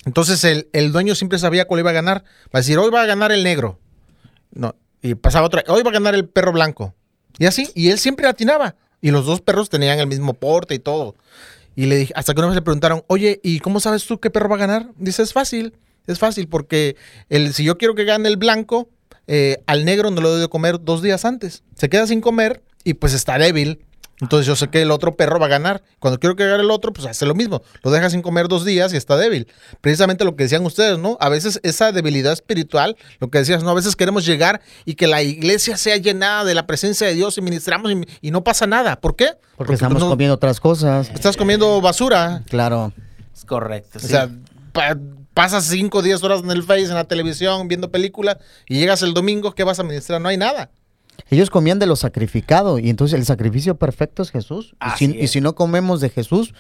Entonces 0.06 0.44
el, 0.44 0.70
el 0.72 0.92
dueño 0.92 1.16
siempre 1.16 1.40
sabía 1.40 1.66
cuál 1.66 1.80
iba 1.80 1.90
a 1.90 1.94
ganar. 1.94 2.26
Va 2.46 2.52
a 2.54 2.58
decir, 2.60 2.78
hoy 2.78 2.92
va 2.92 3.02
a 3.02 3.08
ganar 3.08 3.32
el 3.32 3.44
negro. 3.44 3.80
No. 4.52 4.76
Y 5.02 5.16
pasaba 5.16 5.48
otra, 5.48 5.64
hoy 5.68 5.82
va 5.82 5.90
a 5.90 5.94
ganar 5.94 6.14
el 6.14 6.30
perro 6.30 6.52
blanco. 6.52 6.94
Y 7.38 7.46
así, 7.46 7.70
y 7.76 7.90
él 7.90 8.00
siempre 8.00 8.28
atinaba. 8.28 8.76
Y 9.02 9.12
los 9.12 9.26
dos 9.26 9.42
perros 9.42 9.70
tenían 9.70 10.00
el 10.00 10.08
mismo 10.08 10.34
porte 10.34 10.76
y 10.76 10.80
todo. 10.80 11.16
Y 11.76 11.86
le 11.86 11.96
dije, 11.96 12.14
hasta 12.16 12.34
que 12.34 12.40
una 12.40 12.48
vez 12.48 12.56
le 12.56 12.62
preguntaron, 12.62 13.04
oye, 13.08 13.40
¿y 13.44 13.60
cómo 13.60 13.80
sabes 13.80 14.06
tú 14.06 14.20
qué 14.20 14.30
perro 14.30 14.50
va 14.50 14.56
a 14.56 14.60
ganar? 14.60 14.90
Dice, 14.98 15.24
es 15.24 15.32
fácil, 15.32 15.74
es 16.08 16.20
fácil, 16.20 16.48
porque 16.48 16.98
el, 17.30 17.54
si 17.54 17.64
yo 17.64 17.78
quiero 17.78 17.96
que 17.96 18.04
gane 18.04 18.28
el 18.28 18.36
blanco, 18.36 18.90
eh, 19.28 19.62
al 19.68 19.86
negro 19.86 20.12
no 20.12 20.22
lo 20.22 20.32
doy 20.32 20.42
de 20.42 20.50
comer 20.50 20.84
dos 20.84 21.02
días 21.02 21.24
antes. 21.24 21.64
Se 21.76 21.88
queda 21.88 22.08
sin 22.08 22.20
comer 22.20 22.64
y 22.84 22.96
pues 22.96 23.14
está 23.14 23.38
débil. 23.38 23.86
Entonces 24.22 24.46
yo 24.46 24.56
sé 24.56 24.68
que 24.70 24.82
el 24.82 24.92
otro 24.92 25.16
perro 25.16 25.40
va 25.40 25.46
a 25.46 25.50
ganar. 25.50 25.82
Cuando 26.00 26.20
quiero 26.20 26.36
que 26.36 26.46
gane 26.46 26.62
el 26.64 26.72
otro, 26.72 26.92
pues 26.92 27.08
hace 27.08 27.26
lo 27.26 27.36
mismo. 27.36 27.62
Lo 27.84 27.92
deja 27.92 28.10
sin 28.10 28.22
comer 28.22 28.48
dos 28.50 28.66
días 28.66 28.94
y 28.94 28.98
está 28.98 29.16
débil. 29.16 29.48
Precisamente 29.82 30.26
lo 30.26 30.36
que 30.36 30.44
decían 30.44 30.66
ustedes, 30.66 30.98
¿no? 31.00 31.18
A 31.22 31.30
veces 31.30 31.60
esa 31.64 31.92
debilidad 31.92 32.34
espiritual, 32.34 32.98
lo 33.20 33.30
que 33.30 33.38
decías, 33.40 33.64
¿no? 33.64 33.70
A 33.70 33.74
veces 33.76 33.96
queremos 33.96 34.26
llegar 34.26 34.62
y 34.86 34.96
que 34.96 35.08
la 35.08 35.22
iglesia 35.22 35.78
sea 35.78 35.96
llenada 35.98 36.44
de 36.44 36.54
la 36.54 36.68
presencia 36.68 37.08
de 37.08 37.14
Dios 37.14 37.38
y 37.38 37.42
ministramos 37.42 37.92
y, 37.92 38.02
y 38.22 38.32
no 38.32 38.44
pasa 38.44 38.68
nada. 38.68 39.00
¿Por 39.00 39.16
qué? 39.16 39.30
Porque 39.56 39.74
estamos 39.76 40.02
no- 40.02 40.10
comiendo 40.10 40.36
otras 40.36 40.60
cosas. 40.60 41.10
Estás 41.14 41.38
comiendo 41.38 41.80
basura. 41.80 42.44
Claro. 42.50 42.92
Es 43.34 43.46
correcto. 43.46 44.00
O 44.00 44.02
sea, 44.02 44.30
pa- 44.74 44.98
pasas 45.34 45.64
5 45.66 45.98
o 45.98 46.02
10 46.02 46.22
horas 46.24 46.42
en 46.44 46.52
el 46.52 46.64
Face, 46.64 46.84
en 46.84 46.96
la 46.96 47.06
televisión, 47.06 47.70
viendo 47.70 47.90
películas, 47.90 48.36
y 48.68 48.78
llegas 48.80 49.02
el 49.02 49.14
domingo, 49.14 49.54
¿qué 49.56 49.64
vas 49.64 49.80
a 49.80 49.84
ministrar? 49.84 50.20
No 50.20 50.28
hay 50.28 50.36
nada. 50.38 50.72
Ellos 51.30 51.50
comían 51.50 51.80
de 51.80 51.86
lo 51.86 51.96
sacrificado 51.96 52.80
y 52.80 52.90
entonces 52.90 53.20
el 53.20 53.26
sacrificio 53.26 53.76
perfecto 53.76 54.22
es 54.24 54.32
Jesús. 54.32 54.76
Y 54.86 54.98
si, 54.98 55.06
y 55.16 55.24
es. 55.26 55.32
si 55.32 55.42
no 55.42 55.56
comemos 55.56 56.02
de 56.02 56.10
Jesús, 56.10 56.54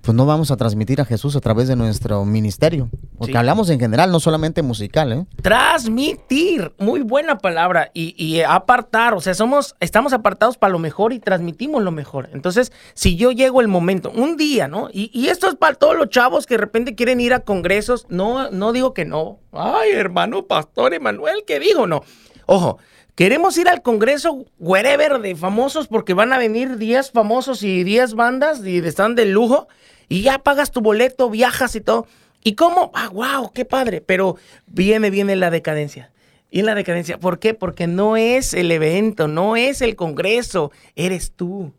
pues 0.00 0.14
no 0.16 0.26
vamos 0.26 0.50
a 0.50 0.56
transmitir 0.56 1.00
a 1.00 1.04
Jesús 1.04 1.36
a 1.36 1.40
través 1.40 1.68
de 1.68 1.76
nuestro 1.76 2.24
ministerio. 2.24 2.88
Porque 3.18 3.32
Sí. 3.32 3.38
hablamos 3.38 3.70
en 3.70 3.78
general, 3.80 4.10
no 4.10 4.18
solamente 4.20 4.62
musical, 4.62 5.12
¿eh? 5.12 5.26
Transmitir, 5.42 6.72
muy 6.78 7.00
buena 7.00 7.38
palabra. 7.38 7.90
Y, 7.94 8.14
y 8.22 8.40
apartar, 8.42 9.14
o 9.14 9.20
sea, 9.20 9.34
somos, 9.34 9.74
estamos 9.80 10.12
apartados 10.12 10.58
para 10.58 10.72
lo 10.72 10.78
mejor 10.78 11.12
y 11.12 11.18
transmitimos 11.20 11.82
lo 11.82 11.90
mejor. 11.92 12.28
Entonces, 12.32 12.72
si 12.94 13.16
yo 13.16 13.32
llego 13.32 13.60
el 13.60 13.68
momento, 13.68 14.10
un 14.10 14.36
día, 14.36 14.68
¿no? 14.68 14.88
Y, 14.92 15.10
y 15.12 15.28
esto 15.28 15.48
es 15.48 15.54
para 15.54 15.74
todos 15.74 15.96
los 15.96 16.08
chavos 16.08 16.46
que 16.46 16.54
de 16.54 16.58
repente 16.58 16.94
quieren 16.94 17.20
ir 17.20 17.32
a 17.34 17.40
congresos. 17.40 18.06
No, 18.08 18.50
no 18.50 18.72
digo 18.72 18.92
que 18.94 19.04
no. 19.04 19.38
Ay, 19.52 19.90
hermano 19.92 20.46
pastor 20.46 20.94
Emanuel, 20.94 21.44
¿qué 21.46 21.58
digo? 21.60 21.86
No. 21.86 22.02
Ojo. 22.46 22.78
Queremos 23.14 23.58
ir 23.58 23.68
al 23.68 23.82
congreso 23.82 24.46
wherever 24.58 25.20
de 25.20 25.36
famosos 25.36 25.86
porque 25.86 26.14
van 26.14 26.32
a 26.32 26.38
venir 26.38 26.78
10 26.78 27.10
famosos 27.10 27.62
y 27.62 27.84
10 27.84 28.14
bandas 28.14 28.64
y 28.64 28.78
están 28.78 29.14
de 29.14 29.26
lujo 29.26 29.68
y 30.08 30.22
ya 30.22 30.38
pagas 30.38 30.70
tu 30.70 30.80
boleto, 30.80 31.28
viajas 31.28 31.76
y 31.76 31.82
todo. 31.82 32.06
¿Y 32.42 32.54
cómo? 32.54 32.90
Ah, 32.94 33.10
wow, 33.12 33.52
qué 33.52 33.66
padre. 33.66 34.00
Pero 34.00 34.36
viene, 34.66 35.10
viene 35.10 35.36
la 35.36 35.50
decadencia. 35.50 36.10
Y 36.50 36.60
en 36.60 36.66
la 36.66 36.74
decadencia, 36.74 37.18
¿por 37.18 37.38
qué? 37.38 37.54
Porque 37.54 37.86
no 37.86 38.16
es 38.16 38.54
el 38.54 38.70
evento, 38.70 39.28
no 39.28 39.56
es 39.56 39.82
el 39.82 39.94
congreso, 39.94 40.70
eres 40.96 41.32
tú. 41.32 41.72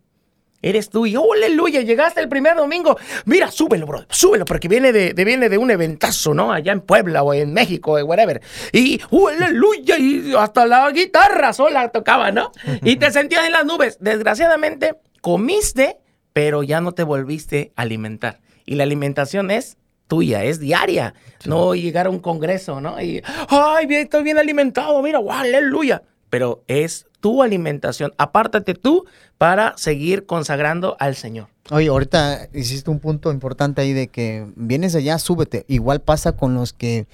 Eres 0.63 0.89
tú 0.89 1.05
y 1.05 1.15
¡oh, 1.15 1.33
aleluya, 1.33 1.81
llegaste 1.81 2.21
el 2.21 2.29
primer 2.29 2.55
domingo. 2.55 2.97
Mira, 3.25 3.51
súbelo, 3.51 3.85
bro, 3.85 4.05
súbelo, 4.09 4.45
porque 4.45 4.67
viene 4.67 4.91
de, 4.91 5.13
de- 5.13 5.25
viene 5.25 5.49
de 5.49 5.57
un 5.59 5.69
eventazo, 5.69 6.33
¿no? 6.33 6.51
Allá 6.51 6.71
en 6.71 6.81
Puebla 6.81 7.21
o 7.21 7.33
en 7.33 7.53
México, 7.53 7.91
o 7.93 8.05
whatever. 8.05 8.41
Y 8.71 8.99
¡oh, 9.11 9.27
aleluya, 9.27 9.99
y 9.99 10.33
hasta 10.35 10.65
la 10.65 10.89
guitarra 10.91 11.53
sola 11.53 11.89
tocaba, 11.89 12.31
¿no? 12.31 12.51
Y 12.81 12.95
te 12.95 13.11
sentías 13.11 13.45
en 13.45 13.51
las 13.51 13.65
nubes. 13.65 13.97
Desgraciadamente, 13.99 14.95
comiste, 15.21 15.97
pero 16.31 16.63
ya 16.63 16.79
no 16.81 16.93
te 16.93 17.03
volviste 17.03 17.73
a 17.75 17.81
alimentar. 17.83 18.39
Y 18.65 18.75
la 18.75 18.83
alimentación 18.83 19.51
es 19.51 19.77
tuya, 20.07 20.43
es 20.45 20.59
diaria. 20.59 21.13
No 21.45 21.75
llegar 21.75 22.05
a 22.07 22.09
un 22.09 22.19
congreso, 22.19 22.79
¿no? 22.79 23.01
Y, 23.01 23.21
ay, 23.49 23.85
bien, 23.85 24.03
estoy 24.03 24.23
bien 24.23 24.37
alimentado, 24.37 25.01
mira, 25.01 25.19
¡oh, 25.19 25.31
aleluya. 25.31 26.03
Pero 26.29 26.63
es 26.67 27.05
tu 27.23 27.41
alimentación. 27.41 28.11
Apártate 28.17 28.73
tú 28.73 29.05
para 29.37 29.77
seguir 29.77 30.25
consagrando 30.25 30.97
al 30.99 31.15
Señor. 31.15 31.47
Oye, 31.71 31.87
ahorita 31.87 32.49
hiciste 32.53 32.91
un 32.91 32.99
punto 32.99 33.31
importante 33.31 33.81
ahí 33.81 33.93
de 33.93 34.09
que 34.09 34.45
vienes 34.57 34.93
allá, 34.93 35.17
súbete. 35.17 35.63
Igual 35.69 36.01
pasa 36.01 36.33
con 36.33 36.53
los 36.53 36.73
que 36.73 37.07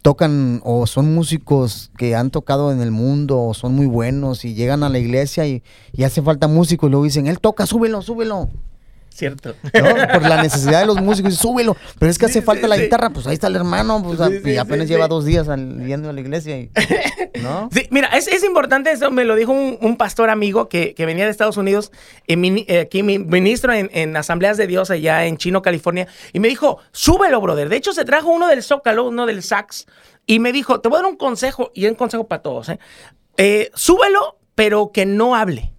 tocan 0.00 0.60
o 0.62 0.86
son 0.86 1.12
músicos 1.12 1.90
que 1.98 2.14
han 2.14 2.30
tocado 2.30 2.70
en 2.70 2.80
el 2.80 2.92
mundo 2.92 3.42
o 3.42 3.52
son 3.52 3.74
muy 3.74 3.86
buenos 3.86 4.44
y 4.44 4.54
llegan 4.54 4.84
a 4.84 4.88
la 4.88 5.00
iglesia 5.00 5.44
y, 5.44 5.64
hace 6.04 6.22
falta 6.22 6.46
músico 6.46 6.86
y 6.86 6.90
luego 6.90 7.04
dicen, 7.04 7.26
él 7.26 7.40
toca, 7.40 7.66
súbelo, 7.66 8.00
súbelo. 8.00 8.48
¿Cierto? 9.14 9.54
¿no? 9.62 9.70
Por 10.12 10.22
la 10.22 10.42
necesidad 10.42 10.80
de 10.80 10.86
los 10.86 11.00
músicos, 11.00 11.34
súbelo. 11.36 11.76
Pero 11.98 12.10
es 12.10 12.18
que 12.18 12.24
hace 12.26 12.40
Sí, 12.40 12.44
falta 12.46 12.62
sí, 12.62 12.68
la 12.68 12.76
guitarra, 12.78 13.10
pues 13.10 13.26
ahí 13.26 13.34
está 13.34 13.46
el 13.48 13.56
hermano, 13.56 14.02
pues, 14.02 14.18
Sí, 14.42 14.50
y 14.52 14.56
apenas 14.56 14.88
lleva 14.88 15.06
dos 15.06 15.24
días 15.24 15.48
al- 15.48 15.84
yendo 15.86 16.08
a 16.08 16.12
la 16.12 16.20
iglesia. 16.20 16.58
Y, 16.58 16.70
¿No? 17.42 17.68
Sí, 17.72 17.86
mira, 17.90 18.08
es, 18.08 18.26
es 18.28 18.42
importante 18.42 18.90
eso, 18.90 19.10
me 19.10 19.24
lo 19.24 19.34
dijo 19.36 19.52
un, 19.52 19.78
un 19.80 19.96
pastor 19.96 20.30
amigo 20.30 20.68
que, 20.68 20.94
que 20.94 21.06
venía 21.06 21.24
de 21.24 21.30
Estados 21.30 21.56
Unidos, 21.56 21.92
eh, 22.26 22.36
eh, 22.68 22.80
aquí 22.80 23.02
mi- 23.02 23.18
ministro 23.18 23.72
en, 23.72 23.90
en 23.92 24.16
Asambleas 24.16 24.56
de 24.56 24.66
Dios 24.66 24.90
allá 24.90 25.26
en 25.26 25.36
Chino, 25.36 25.62
California, 25.62 26.08
y 26.32 26.40
me 26.40 26.48
dijo, 26.48 26.78
súbelo, 26.92 27.40
brother. 27.40 27.68
De 27.68 27.76
hecho, 27.76 27.92
se 27.92 28.04
trajo 28.04 28.30
uno 28.30 28.48
del 28.48 28.62
Zócalo, 28.62 29.04
uno 29.04 29.26
del 29.26 29.42
Sax, 29.42 29.86
y 30.26 30.38
me 30.38 30.52
dijo, 30.52 30.80
te 30.80 30.88
voy 30.88 30.98
a 30.98 31.02
dar 31.02 31.10
un 31.10 31.16
consejo, 31.18 31.70
y 31.74 31.84
es 31.84 31.90
un 31.90 31.96
consejo 31.96 32.26
para 32.28 32.42
todos, 32.42 32.68
¿eh? 32.70 32.78
Eh, 33.36 33.70
súbelo, 33.74 34.38
pero 34.54 34.90
que 34.92 35.06
no 35.06 35.34
hable. 35.34 35.71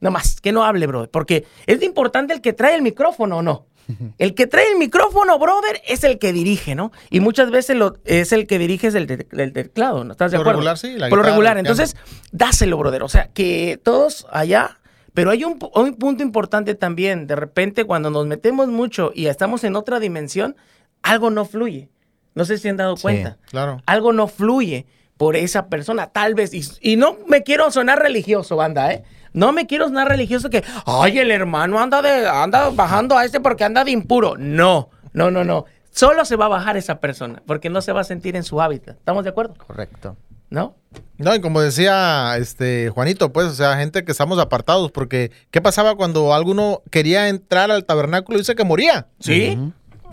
No 0.00 0.10
más, 0.10 0.40
que 0.40 0.52
no 0.52 0.64
hable, 0.64 0.86
brother. 0.86 1.10
Porque 1.10 1.46
es 1.66 1.82
importante 1.82 2.32
el 2.34 2.40
que 2.40 2.52
trae 2.52 2.74
el 2.74 2.82
micrófono 2.82 3.38
o 3.38 3.42
no. 3.42 3.66
El 4.18 4.34
que 4.36 4.46
trae 4.46 4.70
el 4.70 4.78
micrófono, 4.78 5.36
brother, 5.40 5.80
es 5.86 6.04
el 6.04 6.20
que 6.20 6.32
dirige, 6.32 6.76
¿no? 6.76 6.92
Y 7.10 7.18
muchas 7.18 7.50
veces 7.50 7.76
lo, 7.76 7.96
es 8.04 8.30
el 8.32 8.46
que 8.46 8.56
dirige 8.58 8.86
es 8.86 8.94
el, 8.94 9.06
te- 9.08 9.26
el 9.32 9.52
teclado, 9.52 10.04
¿no? 10.04 10.12
¿Estás 10.12 10.30
de 10.30 10.36
Por 10.36 10.46
lo 10.46 10.50
acuerdo? 10.52 10.60
regular, 10.60 10.78
sí, 10.78 10.96
la 10.96 11.08
Por 11.08 11.18
lo 11.18 11.24
regular. 11.24 11.58
Entonces, 11.58 11.96
dáselo, 12.30 12.78
brother. 12.78 13.02
O 13.02 13.08
sea, 13.08 13.30
que 13.34 13.80
todos 13.82 14.28
allá. 14.30 14.78
Pero 15.12 15.30
hay 15.30 15.42
un, 15.42 15.58
pu- 15.58 15.70
un 15.74 15.94
punto 15.96 16.22
importante 16.22 16.76
también. 16.76 17.26
De 17.26 17.34
repente, 17.34 17.84
cuando 17.84 18.10
nos 18.10 18.26
metemos 18.26 18.68
mucho 18.68 19.10
y 19.12 19.26
estamos 19.26 19.64
en 19.64 19.74
otra 19.74 19.98
dimensión, 19.98 20.54
algo 21.02 21.30
no 21.30 21.44
fluye. 21.44 21.90
No 22.36 22.44
sé 22.44 22.58
si 22.58 22.68
han 22.68 22.76
dado 22.76 22.96
Sí. 22.96 23.02
cuenta 23.02 23.38
Claro. 23.50 23.82
algo 23.86 24.12
no 24.12 24.28
fluye 24.28 24.86
por 25.16 25.34
esa 25.34 25.66
persona, 25.68 26.06
tal 26.12 26.34
vez. 26.36 26.54
Y, 26.54 26.62
y 26.80 26.96
no 26.96 27.18
me 27.26 27.42
quiero 27.42 27.70
sonar 27.72 27.98
religioso, 27.98 28.54
banda, 28.54 28.92
¿eh? 28.92 29.02
No 29.32 29.52
me 29.52 29.66
quiero 29.66 29.86
sonar 29.86 30.08
religioso 30.08 30.50
que, 30.50 30.64
ay, 30.86 31.18
el 31.18 31.30
hermano 31.30 31.78
anda, 31.78 32.02
de, 32.02 32.28
anda 32.28 32.70
bajando 32.70 33.16
a 33.16 33.24
este 33.24 33.40
porque 33.40 33.64
anda 33.64 33.84
de 33.84 33.90
impuro. 33.92 34.36
No, 34.36 34.90
no, 35.12 35.30
no, 35.30 35.44
no. 35.44 35.64
Solo 35.92 36.24
se 36.24 36.36
va 36.36 36.46
a 36.46 36.48
bajar 36.48 36.76
esa 36.76 37.00
persona 37.00 37.42
porque 37.46 37.68
no 37.70 37.80
se 37.82 37.92
va 37.92 38.00
a 38.00 38.04
sentir 38.04 38.36
en 38.36 38.42
su 38.44 38.60
hábitat. 38.60 38.96
¿Estamos 38.96 39.24
de 39.24 39.30
acuerdo? 39.30 39.54
Correcto. 39.66 40.16
¿No? 40.50 40.74
No, 41.16 41.32
y 41.34 41.40
como 41.40 41.60
decía 41.60 42.34
este 42.38 42.88
Juanito, 42.90 43.32
pues, 43.32 43.46
o 43.46 43.54
sea, 43.54 43.76
gente 43.76 44.04
que 44.04 44.10
estamos 44.10 44.38
apartados, 44.40 44.90
porque 44.90 45.30
¿qué 45.52 45.60
pasaba 45.60 45.94
cuando 45.94 46.34
alguno 46.34 46.82
quería 46.90 47.28
entrar 47.28 47.70
al 47.70 47.84
tabernáculo 47.84 48.38
y 48.38 48.40
dice 48.40 48.56
que 48.56 48.64
moría? 48.64 49.06
¿Sí? 49.20 49.56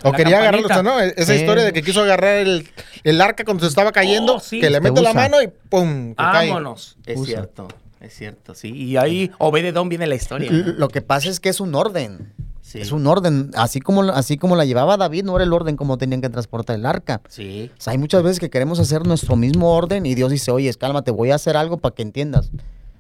O 0.03 0.11
La 0.11 0.15
quería 0.17 0.37
agarrar, 0.37 0.63
o 0.63 0.67
sea, 0.67 0.83
¿no? 0.83 0.99
Esa 0.99 1.33
Sí. 1.33 1.39
historia 1.39 1.63
de 1.63 1.73
que 1.73 1.81
quiso 1.81 2.01
agarrar 2.03 2.35
el, 2.35 2.69
el 3.03 3.19
arca 3.19 3.43
cuando 3.45 3.63
se 3.63 3.69
estaba 3.69 3.91
cayendo, 3.91 4.35
Oh, 4.35 4.39
sí. 4.39 4.59
que 4.59 4.69
le 4.69 4.79
Te 4.79 4.91
mete 4.91 5.01
la 5.01 5.13
mano 5.13 5.41
y 5.41 5.47
¡pum! 5.47 6.09
que 6.09 6.15
cae. 6.17 6.49
Vámonos. 6.49 6.97
Es 7.07 7.17
Usa. 7.17 7.25
cierto, 7.25 7.67
es 8.01 8.13
cierto, 8.13 8.53
sí. 8.53 8.69
Y 8.69 8.97
ahí 8.97 9.31
Obededón 9.39 9.89
viene 9.89 10.07
la 10.07 10.15
historia. 10.15 10.51
Lo 10.51 10.87
que 10.87 11.01
pasa 11.01 11.29
es 11.29 11.39
que 11.39 11.49
es 11.49 11.59
un 11.59 11.75
orden. 11.75 12.33
Sí. 12.61 12.79
Es 12.79 12.91
un 12.91 13.07
orden. 13.07 13.51
Así 13.55 13.79
como, 13.79 14.01
así 14.03 14.37
como 14.37 14.55
la 14.55 14.65
llevaba 14.65 14.97
David, 14.97 15.23
no 15.23 15.35
era 15.35 15.45
el 15.45 15.53
orden 15.53 15.77
como 15.77 15.97
tenían 15.97 16.21
que 16.21 16.29
transportar 16.29 16.75
el 16.75 16.85
arca. 16.85 17.21
Sí. 17.29 17.71
O 17.77 17.81
sea, 17.81 17.91
hay 17.91 17.97
muchas 17.97 18.23
veces 18.23 18.39
que 18.39 18.49
queremos 18.49 18.79
hacer 18.79 19.07
nuestro 19.07 19.35
mismo 19.35 19.73
orden 19.73 20.05
y 20.05 20.15
Dios 20.15 20.31
dice, 20.31 20.51
oye, 20.51 20.73
cálmate, 20.73 21.11
voy 21.11 21.31
a 21.31 21.35
hacer 21.35 21.55
algo 21.55 21.77
para 21.77 21.95
que 21.95 22.01
entiendas. 22.01 22.51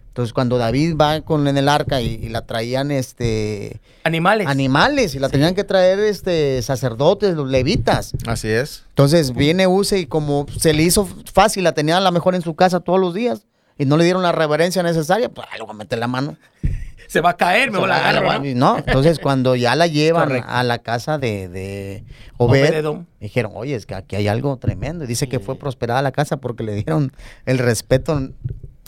Entonces, 0.07 0.33
cuando 0.33 0.57
David 0.57 0.95
va 0.99 1.21
con 1.21 1.47
en 1.47 1.57
el 1.57 1.69
arca 1.69 2.01
y, 2.01 2.15
y 2.15 2.29
la 2.29 2.43
traían 2.45 2.89
este 2.89 3.79
Animales. 4.03 4.47
animales 4.47 5.13
y 5.13 5.19
la 5.19 5.29
tenían 5.29 5.53
que 5.53 5.63
traer 5.63 5.99
este 5.99 6.59
sacerdotes, 6.63 7.35
los 7.35 7.47
levitas. 7.47 8.13
Así 8.25 8.47
es. 8.47 8.85
Entonces 8.89 9.35
viene 9.35 9.67
Use 9.67 9.99
y 9.99 10.05
como 10.07 10.47
se 10.57 10.73
le 10.73 10.81
hizo 10.81 11.07
fácil, 11.31 11.65
la 11.65 11.73
tenía 11.73 11.97
a 11.97 12.01
lo 12.01 12.11
mejor 12.11 12.33
en 12.33 12.41
su 12.41 12.55
casa 12.55 12.79
todos 12.79 12.99
los 12.99 13.13
días 13.13 13.45
y 13.77 13.85
no 13.85 13.97
le 13.97 14.03
dieron 14.03 14.23
la 14.23 14.31
reverencia 14.31 14.83
necesaria, 14.83 15.29
pues 15.29 15.47
le 15.55 15.61
voy 15.61 15.71
a 15.71 15.73
meter 15.73 15.99
la 15.99 16.07
mano. 16.07 16.37
Se 17.07 17.21
va 17.21 17.29
a 17.31 17.37
caer, 17.37 17.71
me 17.71 17.77
voy 17.77 17.85
a 17.85 17.87
la 17.87 18.09
agarro, 18.09 18.43
¿no? 18.55 18.77
Entonces, 18.79 19.19
cuando 19.19 19.55
ya 19.55 19.75
la 19.77 19.87
llevan 19.87 20.27
Correcto. 20.27 20.49
a 20.51 20.61
la 20.63 20.79
casa 20.79 21.17
de, 21.17 21.47
de 21.47 22.03
Obed, 22.35 22.85
dijeron, 23.21 23.53
oye, 23.55 23.75
es 23.75 23.85
que 23.85 23.95
aquí 23.95 24.17
hay 24.17 24.27
algo 24.27 24.57
tremendo. 24.57 25.05
Y 25.05 25.07
dice 25.07 25.29
que 25.29 25.39
fue 25.39 25.57
prosperada 25.57 26.01
la 26.01 26.11
casa 26.11 26.35
porque 26.35 26.63
le 26.63 26.73
dieron 26.75 27.13
el 27.45 27.59
respeto. 27.59 28.19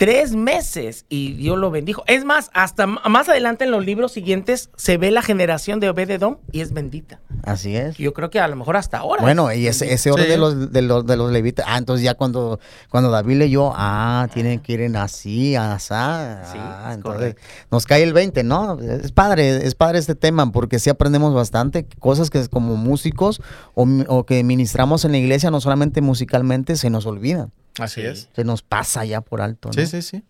Tres 0.00 0.34
meses 0.34 1.04
y 1.10 1.34
Dios 1.34 1.58
lo 1.58 1.70
bendijo. 1.70 2.02
Es 2.06 2.24
más, 2.24 2.50
hasta 2.54 2.86
más 2.86 3.28
adelante 3.28 3.64
en 3.64 3.70
los 3.70 3.84
libros 3.84 4.12
siguientes 4.12 4.70
se 4.74 4.96
ve 4.96 5.10
la 5.10 5.20
generación 5.20 5.78
de 5.78 5.90
Obededom 5.90 6.38
y 6.52 6.62
es 6.62 6.72
bendita. 6.72 7.20
Así 7.42 7.76
es. 7.76 7.98
Yo 7.98 8.14
creo 8.14 8.30
que 8.30 8.40
a 8.40 8.48
lo 8.48 8.56
mejor 8.56 8.78
hasta 8.78 8.96
ahora. 8.96 9.20
Bueno, 9.20 9.52
y 9.52 9.66
ese, 9.66 9.92
ese 9.92 10.10
orden 10.10 10.24
Sí. 10.24 10.30
de, 10.30 10.38
los, 10.38 10.72
de, 10.72 10.80
los, 10.80 11.04
de 11.04 11.16
los 11.18 11.30
levitas. 11.30 11.66
Ah, 11.68 11.76
entonces 11.76 12.02
ya 12.02 12.14
cuando, 12.14 12.60
cuando 12.88 13.10
David 13.10 13.36
leyó, 13.36 13.72
ah, 13.74 14.26
tienen 14.32 14.60
que 14.60 14.72
ir 14.72 14.80
en 14.80 14.96
así, 14.96 15.54
asá. 15.54 16.44
Sí, 16.50 16.56
ah, 16.58 16.86
es 16.88 16.94
entonces 16.94 17.34
correcto. 17.34 17.42
nos 17.70 17.84
cae 17.84 18.02
el 18.02 18.14
20, 18.14 18.42
¿no? 18.42 18.78
Es 18.80 19.12
padre, 19.12 19.66
es 19.66 19.74
padre 19.74 19.98
este 19.98 20.14
tema 20.14 20.50
porque 20.50 20.78
sí 20.78 20.88
aprendemos 20.88 21.34
bastante 21.34 21.86
cosas 21.98 22.30
que 22.30 22.48
como 22.48 22.76
músicos 22.76 23.42
o, 23.74 23.86
o 24.08 24.24
que 24.24 24.42
ministramos 24.44 25.04
en 25.04 25.12
la 25.12 25.18
iglesia, 25.18 25.50
no 25.50 25.60
solamente 25.60 26.00
musicalmente, 26.00 26.76
se 26.76 26.88
nos 26.88 27.04
olvidan. 27.04 27.52
Así 27.80 28.00
Sí. 28.02 28.06
es. 28.06 28.28
Se 28.34 28.44
nos 28.44 28.62
pasa 28.62 29.04
ya 29.04 29.20
por 29.20 29.40
alto. 29.40 29.68
¿no? 29.68 29.72
Sí, 29.72 29.86
sí, 29.86 30.02
sí. 30.02 30.22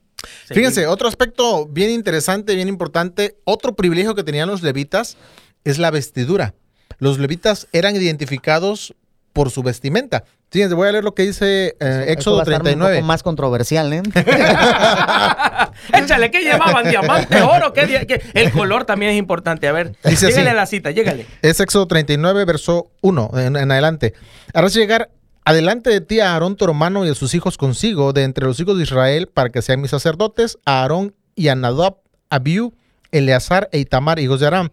Fíjense, 0.49 0.87
otro 0.87 1.09
aspecto 1.09 1.67
bien 1.67 1.91
interesante, 1.91 2.55
bien 2.55 2.69
importante, 2.69 3.37
otro 3.45 3.75
privilegio 3.75 4.15
que 4.15 4.23
tenían 4.23 4.49
los 4.49 4.63
levitas 4.63 5.17
es 5.65 5.79
la 5.79 5.91
vestidura. 5.91 6.55
Los 6.99 7.19
levitas 7.19 7.69
eran 7.73 7.97
identificados 7.97 8.95
por 9.33 9.51
su 9.51 9.63
vestimenta. 9.63 10.25
Fíjense, 10.51 10.75
voy 10.75 10.89
a 10.89 10.93
leer 10.93 11.05
lo 11.05 11.15
que 11.15 11.23
dice 11.23 11.77
eh, 11.81 12.05
Éxodo 12.09 12.37
va 12.37 12.41
a 12.41 12.45
estar 12.45 12.61
Un 12.61 12.65
39. 12.65 12.97
poco 12.97 13.07
más 13.07 13.23
controversial, 13.23 13.93
¿eh? 13.93 14.03
Échale, 15.95 16.31
¿qué 16.31 16.41
llevaban? 16.43 16.89
¿Diamante, 16.89 17.41
oro? 17.43 17.73
¿Qué, 17.73 18.05
qué? 18.07 18.21
El 18.35 18.51
color 18.51 18.85
también 18.85 19.13
es 19.13 19.19
importante. 19.19 19.69
A 19.69 19.73
ver, 19.73 19.93
llégale 20.05 20.51
a 20.51 20.55
la 20.55 20.67
cita, 20.67 20.91
llégale. 20.91 21.27
Es 21.43 21.61
Éxodo 21.61 21.87
39, 21.87 22.45
verso 22.45 22.91
1 23.03 23.31
en, 23.37 23.57
en 23.57 23.71
adelante. 23.71 24.15
Harás 24.53 24.75
llegar 24.75 25.11
adelante 25.51 25.91
de 25.91 26.01
ti 26.01 26.21
a 26.21 26.33
Aarón 26.33 26.57
tu 26.57 26.65
hermano 26.65 27.05
y 27.05 27.09
a 27.09 27.15
sus 27.15 27.35
hijos 27.35 27.57
consigo, 27.57 28.13
de 28.13 28.25
entre 28.25 28.47
los 28.47 28.59
hijos 28.61 28.77
de 28.77 28.83
Israel, 28.85 29.27
para 29.27 29.51
que 29.51 29.63
sean 29.63 29.81
mis 29.81 29.91
sacerdotes, 29.91 30.59
a 30.65 30.83
Aarón 30.83 31.15
y 31.35 31.49
a 31.49 31.55
Nadab, 31.55 31.97
Abiú, 32.31 32.75
Eleazar 33.13 33.69
e 33.73 33.79
Itamar, 33.81 34.19
hijos 34.19 34.41
de 34.41 34.47
Aram. 34.47 34.71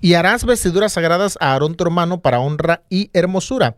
Y 0.00 0.14
harás 0.14 0.44
vestiduras 0.44 0.92
sagradas 0.92 1.36
a 1.40 1.52
Aarón 1.52 1.74
tu 1.74 1.84
hermano 1.84 2.20
para 2.20 2.40
honra 2.40 2.82
y 2.90 3.10
hermosura. 3.12 3.76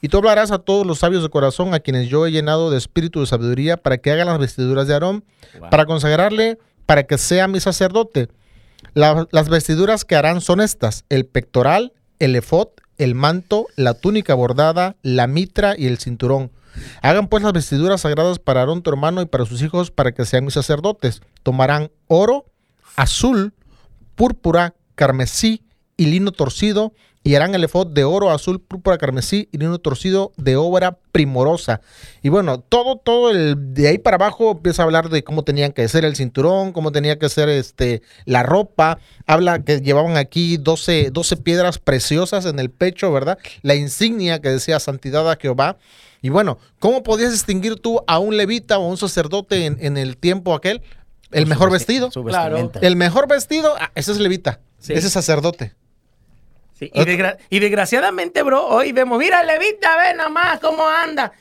Y 0.00 0.08
tú 0.08 0.18
hablarás 0.18 0.50
a 0.52 0.58
todos 0.58 0.86
los 0.86 0.98
sabios 1.00 1.22
de 1.22 1.28
corazón, 1.28 1.74
a 1.74 1.80
quienes 1.80 2.08
yo 2.08 2.26
he 2.26 2.30
llenado 2.30 2.70
de 2.70 2.78
espíritu 2.78 3.20
de 3.20 3.26
sabiduría, 3.26 3.76
para 3.76 3.98
que 3.98 4.10
hagan 4.12 4.28
las 4.28 4.38
vestiduras 4.38 4.86
de 4.86 4.94
Aarón, 4.94 5.24
Wow. 5.58 5.70
para 5.70 5.86
consagrarle, 5.86 6.58
para 6.86 7.02
que 7.04 7.18
sea 7.18 7.48
mi 7.48 7.60
sacerdote. 7.60 8.28
La- 8.94 9.26
las 9.32 9.48
vestiduras 9.48 10.04
que 10.04 10.14
harán 10.16 10.40
son 10.40 10.60
estas: 10.60 11.04
el 11.08 11.26
pectoral, 11.26 11.92
el 12.18 12.36
efod, 12.36 12.68
el 12.98 13.14
manto, 13.14 13.66
la 13.76 13.94
túnica 13.94 14.34
bordada, 14.34 14.96
la 15.02 15.26
mitra 15.26 15.74
y 15.78 15.86
el 15.86 15.98
cinturón. 15.98 16.50
Hagan 17.02 17.28
pues 17.28 17.42
las 17.42 17.52
vestiduras 17.52 18.02
sagradas 18.02 18.38
para 18.38 18.60
Aarón 18.60 18.82
tu 18.82 18.90
hermano 18.90 19.22
y 19.22 19.26
para 19.26 19.46
sus 19.46 19.62
hijos, 19.62 19.90
para 19.90 20.12
que 20.12 20.24
sean 20.24 20.44
mis 20.44 20.54
sacerdotes. 20.54 21.22
Tomarán 21.42 21.90
oro, 22.06 22.44
azul, 22.96 23.52
púrpura, 24.14 24.74
carmesí 24.94 25.62
y 25.96 26.06
lino 26.06 26.32
torcido, 26.32 26.92
y 27.28 27.34
harán 27.34 27.54
el 27.54 27.62
efod 27.62 27.88
de 27.88 28.04
oro, 28.04 28.30
azul, 28.30 28.58
púrpura, 28.58 28.96
carmesí 28.96 29.48
y 29.52 29.58
lino 29.58 29.78
torcido 29.78 30.32
de 30.38 30.56
obra 30.56 30.96
primorosa. 31.12 31.82
Y 32.22 32.30
bueno, 32.30 32.58
todo, 32.60 32.96
todo 32.96 33.30
el 33.30 33.74
de 33.74 33.88
ahí 33.88 33.98
para 33.98 34.14
abajo 34.14 34.52
empieza 34.52 34.80
a 34.80 34.86
hablar 34.86 35.10
de 35.10 35.22
cómo 35.22 35.42
tenían 35.42 35.72
que 35.72 35.86
ser 35.88 36.06
el 36.06 36.16
cinturón, 36.16 36.72
cómo 36.72 36.90
tenía 36.90 37.18
que 37.18 37.28
ser 37.28 37.50
este, 37.50 38.00
la 38.24 38.42
ropa. 38.42 38.98
Habla 39.26 39.58
que 39.62 39.80
llevaban 39.82 40.16
aquí 40.16 40.56
12, 40.56 41.10
12 41.12 41.36
piedras 41.36 41.78
preciosas 41.78 42.46
en 42.46 42.58
el 42.58 42.70
pecho, 42.70 43.12
¿verdad? 43.12 43.36
La 43.60 43.74
insignia 43.74 44.40
que 44.40 44.48
decía 44.48 44.80
santidad 44.80 45.30
a 45.30 45.36
Jehová. 45.36 45.76
Y 46.22 46.30
bueno, 46.30 46.58
¿cómo 46.78 47.02
podías 47.02 47.32
distinguir 47.32 47.76
tú 47.76 48.00
a 48.06 48.18
un 48.18 48.38
levita 48.38 48.78
o 48.78 48.84
a 48.86 48.88
un 48.88 48.96
sacerdote 48.96 49.66
en, 49.66 49.76
en 49.80 49.98
el 49.98 50.16
tiempo 50.16 50.54
aquel? 50.54 50.80
El 51.30 51.46
mejor 51.46 51.68
vesti- 51.68 51.72
vestido. 51.72 52.10
Su 52.10 52.24
Claro. 52.24 52.72
El 52.80 52.96
mejor 52.96 53.28
vestido, 53.28 53.74
ah, 53.78 53.92
ese 53.94 54.12
es 54.12 54.18
levita. 54.18 54.60
Sí. 54.78 54.94
Ese 54.94 55.08
es 55.08 55.12
sacerdote. 55.12 55.74
Sí, 56.78 56.90
Y, 56.94 57.00
desgra- 57.04 57.38
y 57.50 57.58
desgraciadamente, 57.58 58.42
bro, 58.42 58.66
hoy 58.66 58.92
vemos, 58.92 59.18
mira, 59.18 59.42
Levita, 59.42 59.96
ve 59.96 60.14
nomás 60.14 60.60
cómo 60.60 60.86
anda. 60.88 61.32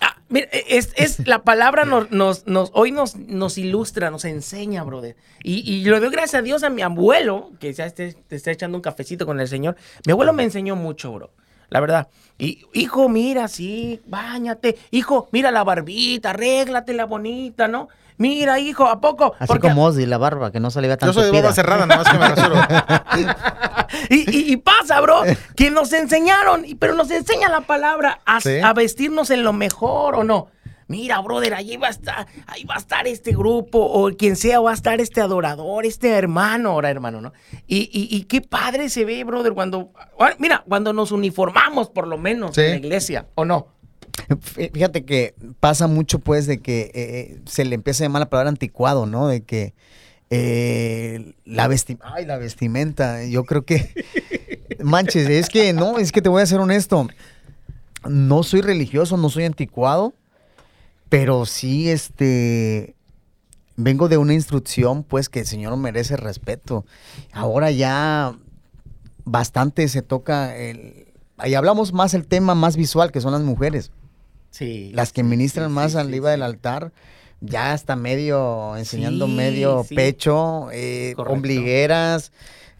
Ah, 0.00 0.16
mira, 0.28 0.46
es, 0.52 0.92
es- 0.96 1.18
la 1.26 1.42
palabra 1.42 1.84
nos, 1.84 2.10
nos, 2.12 2.46
nos- 2.46 2.70
hoy 2.74 2.92
nos, 2.92 3.16
nos 3.16 3.58
ilustra, 3.58 4.10
nos 4.10 4.24
enseña, 4.24 4.84
brother. 4.84 5.16
Y, 5.42 5.68
y 5.70 5.84
lo 5.84 5.98
doy 6.00 6.10
gracias 6.10 6.34
a 6.36 6.42
Dios 6.42 6.62
a 6.62 6.70
mi 6.70 6.82
abuelo, 6.82 7.50
que 7.58 7.72
ya 7.72 7.86
esté, 7.86 8.12
te 8.12 8.36
está 8.36 8.50
echando 8.52 8.78
un 8.78 8.82
cafecito 8.82 9.26
con 9.26 9.40
el 9.40 9.48
Señor. 9.48 9.76
Mi 10.06 10.12
abuelo 10.12 10.32
me 10.32 10.44
enseñó 10.44 10.76
mucho, 10.76 11.12
bro. 11.12 11.30
La 11.70 11.80
verdad. 11.80 12.08
Y, 12.38 12.64
hijo, 12.72 13.08
mira, 13.08 13.48
sí, 13.48 14.00
bañate. 14.06 14.76
Hijo, 14.92 15.28
mira 15.32 15.50
la 15.50 15.64
barbita, 15.64 16.30
arréglatela 16.30 17.04
bonita, 17.06 17.66
¿no? 17.66 17.88
Mira, 18.16 18.60
hijo, 18.60 18.86
¿a 18.86 19.00
poco? 19.00 19.34
Así 19.38 19.48
Porque- 19.48 19.68
como 19.68 19.84
Ozzy, 19.86 20.06
la 20.06 20.18
barba, 20.18 20.52
que 20.52 20.60
no 20.60 20.70
se 20.70 20.80
le 20.80 20.86
vea 20.88 20.96
tan 20.96 21.08
Yo 21.08 21.12
soy 21.14 21.24
de 21.32 21.40
boca 21.42 21.52
cerrada, 21.52 21.84
nada 21.86 22.02
más 22.04 22.12
que 22.12 22.18
me 22.18 22.28
rasuro. 22.28 22.54
y, 24.10 24.36
y- 24.36 24.52
y 24.52 24.56
pasa, 24.58 25.00
bro, 25.00 25.22
que 25.56 25.70
nos 25.70 25.92
enseñaron, 25.92 26.64
y- 26.64 26.74
pero 26.74 26.94
nos 26.94 27.10
enseña 27.10 27.48
la 27.48 27.62
palabra 27.62 28.20
a, 28.24 28.40
Sí. 28.40 28.58
a 28.62 28.72
vestirnos 28.72 29.30
en 29.30 29.42
lo 29.42 29.52
mejor 29.52 30.14
o 30.16 30.24
no. 30.24 30.48
Mira, 30.86 31.18
brother, 31.22 31.54
allí 31.54 31.78
va 31.78 31.86
a 31.86 31.90
estar, 31.90 32.26
ahí 32.46 32.64
va 32.64 32.74
a 32.74 32.78
estar 32.78 33.06
este 33.06 33.32
grupo, 33.32 33.78
o 33.80 34.10
quien 34.16 34.36
sea, 34.36 34.60
va 34.60 34.70
a 34.70 34.74
estar 34.74 35.00
este 35.00 35.22
adorador, 35.22 35.86
este 35.86 36.10
hermano, 36.10 36.70
ahora 36.72 36.90
hermano, 36.90 37.22
¿no? 37.22 37.32
Y, 37.66 37.88
y- 37.90 38.14
y 38.14 38.24
qué 38.24 38.42
padre 38.42 38.90
se 38.90 39.06
ve, 39.06 39.24
brother, 39.24 39.54
cuando, 39.54 39.90
ah, 40.20 40.32
mira, 40.38 40.62
cuando 40.68 40.92
nos 40.92 41.10
uniformamos, 41.10 41.88
por 41.88 42.06
lo 42.06 42.18
menos, 42.18 42.54
Sí. 42.54 42.60
en 42.60 42.70
la 42.72 42.76
iglesia, 42.76 43.26
¿o 43.34 43.46
no? 43.46 43.68
Fí- 44.40 44.70
Fíjate 44.72 45.04
que 45.04 45.34
pasa 45.60 45.86
mucho, 45.86 46.18
pues, 46.18 46.46
de 46.46 46.58
que 46.60 46.90
eh, 46.94 47.40
se 47.46 47.64
le 47.64 47.74
empieza 47.74 48.04
a 48.04 48.06
llamar 48.06 48.20
la 48.20 48.30
palabra 48.30 48.50
anticuado, 48.50 49.06
¿no? 49.06 49.28
De 49.28 49.42
que 49.42 49.74
eh, 50.30 51.34
la 51.44 51.68
vestimenta, 51.68 52.12
ay, 52.14 52.24
la 52.26 52.38
vestimenta, 52.38 53.24
yo 53.24 53.44
creo 53.44 53.64
que, 53.64 53.92
manches, 54.82 55.28
es 55.28 55.48
que, 55.48 55.72
no, 55.72 55.98
es 55.98 56.12
que 56.12 56.22
te 56.22 56.28
voy 56.28 56.42
a 56.42 56.46
ser 56.46 56.60
honesto, 56.60 57.06
no 58.08 58.42
soy 58.42 58.60
religioso, 58.62 59.16
no 59.16 59.30
soy 59.30 59.44
anticuado, 59.44 60.14
pero 61.08 61.46
sí, 61.46 61.90
este, 61.90 62.94
vengo 63.76 64.08
de 64.08 64.16
una 64.16 64.34
instrucción, 64.34 65.04
pues, 65.04 65.28
que 65.28 65.40
el 65.40 65.46
Señor 65.46 65.76
merece 65.76 66.16
respeto. 66.16 66.84
Ahora 67.32 67.70
ya 67.70 68.36
bastante 69.24 69.86
se 69.88 70.02
toca 70.02 70.56
el... 70.56 71.06
Ahí 71.36 71.54
hablamos 71.54 71.92
más 71.92 72.14
el 72.14 72.26
tema 72.26 72.54
más 72.54 72.76
visual, 72.76 73.10
que 73.12 73.20
son 73.20 73.32
las 73.32 73.42
mujeres. 73.42 73.90
Sí. 74.56 74.90
Las 74.94 75.12
que 75.12 75.22
ministran 75.24 75.68
sí, 75.68 75.74
más 75.74 75.92
sí, 75.92 75.98
arriba 75.98 76.28
sí, 76.28 76.32
del 76.32 76.40
sí. 76.40 76.44
altar, 76.44 76.92
ya 77.40 77.72
hasta 77.72 77.96
medio, 77.96 78.76
enseñando 78.76 79.26
Sí, 79.26 79.32
medio 79.32 79.84
sí. 79.88 79.94
pecho, 79.94 80.68
eh, 80.72 81.14
ombligueras. 81.16 82.30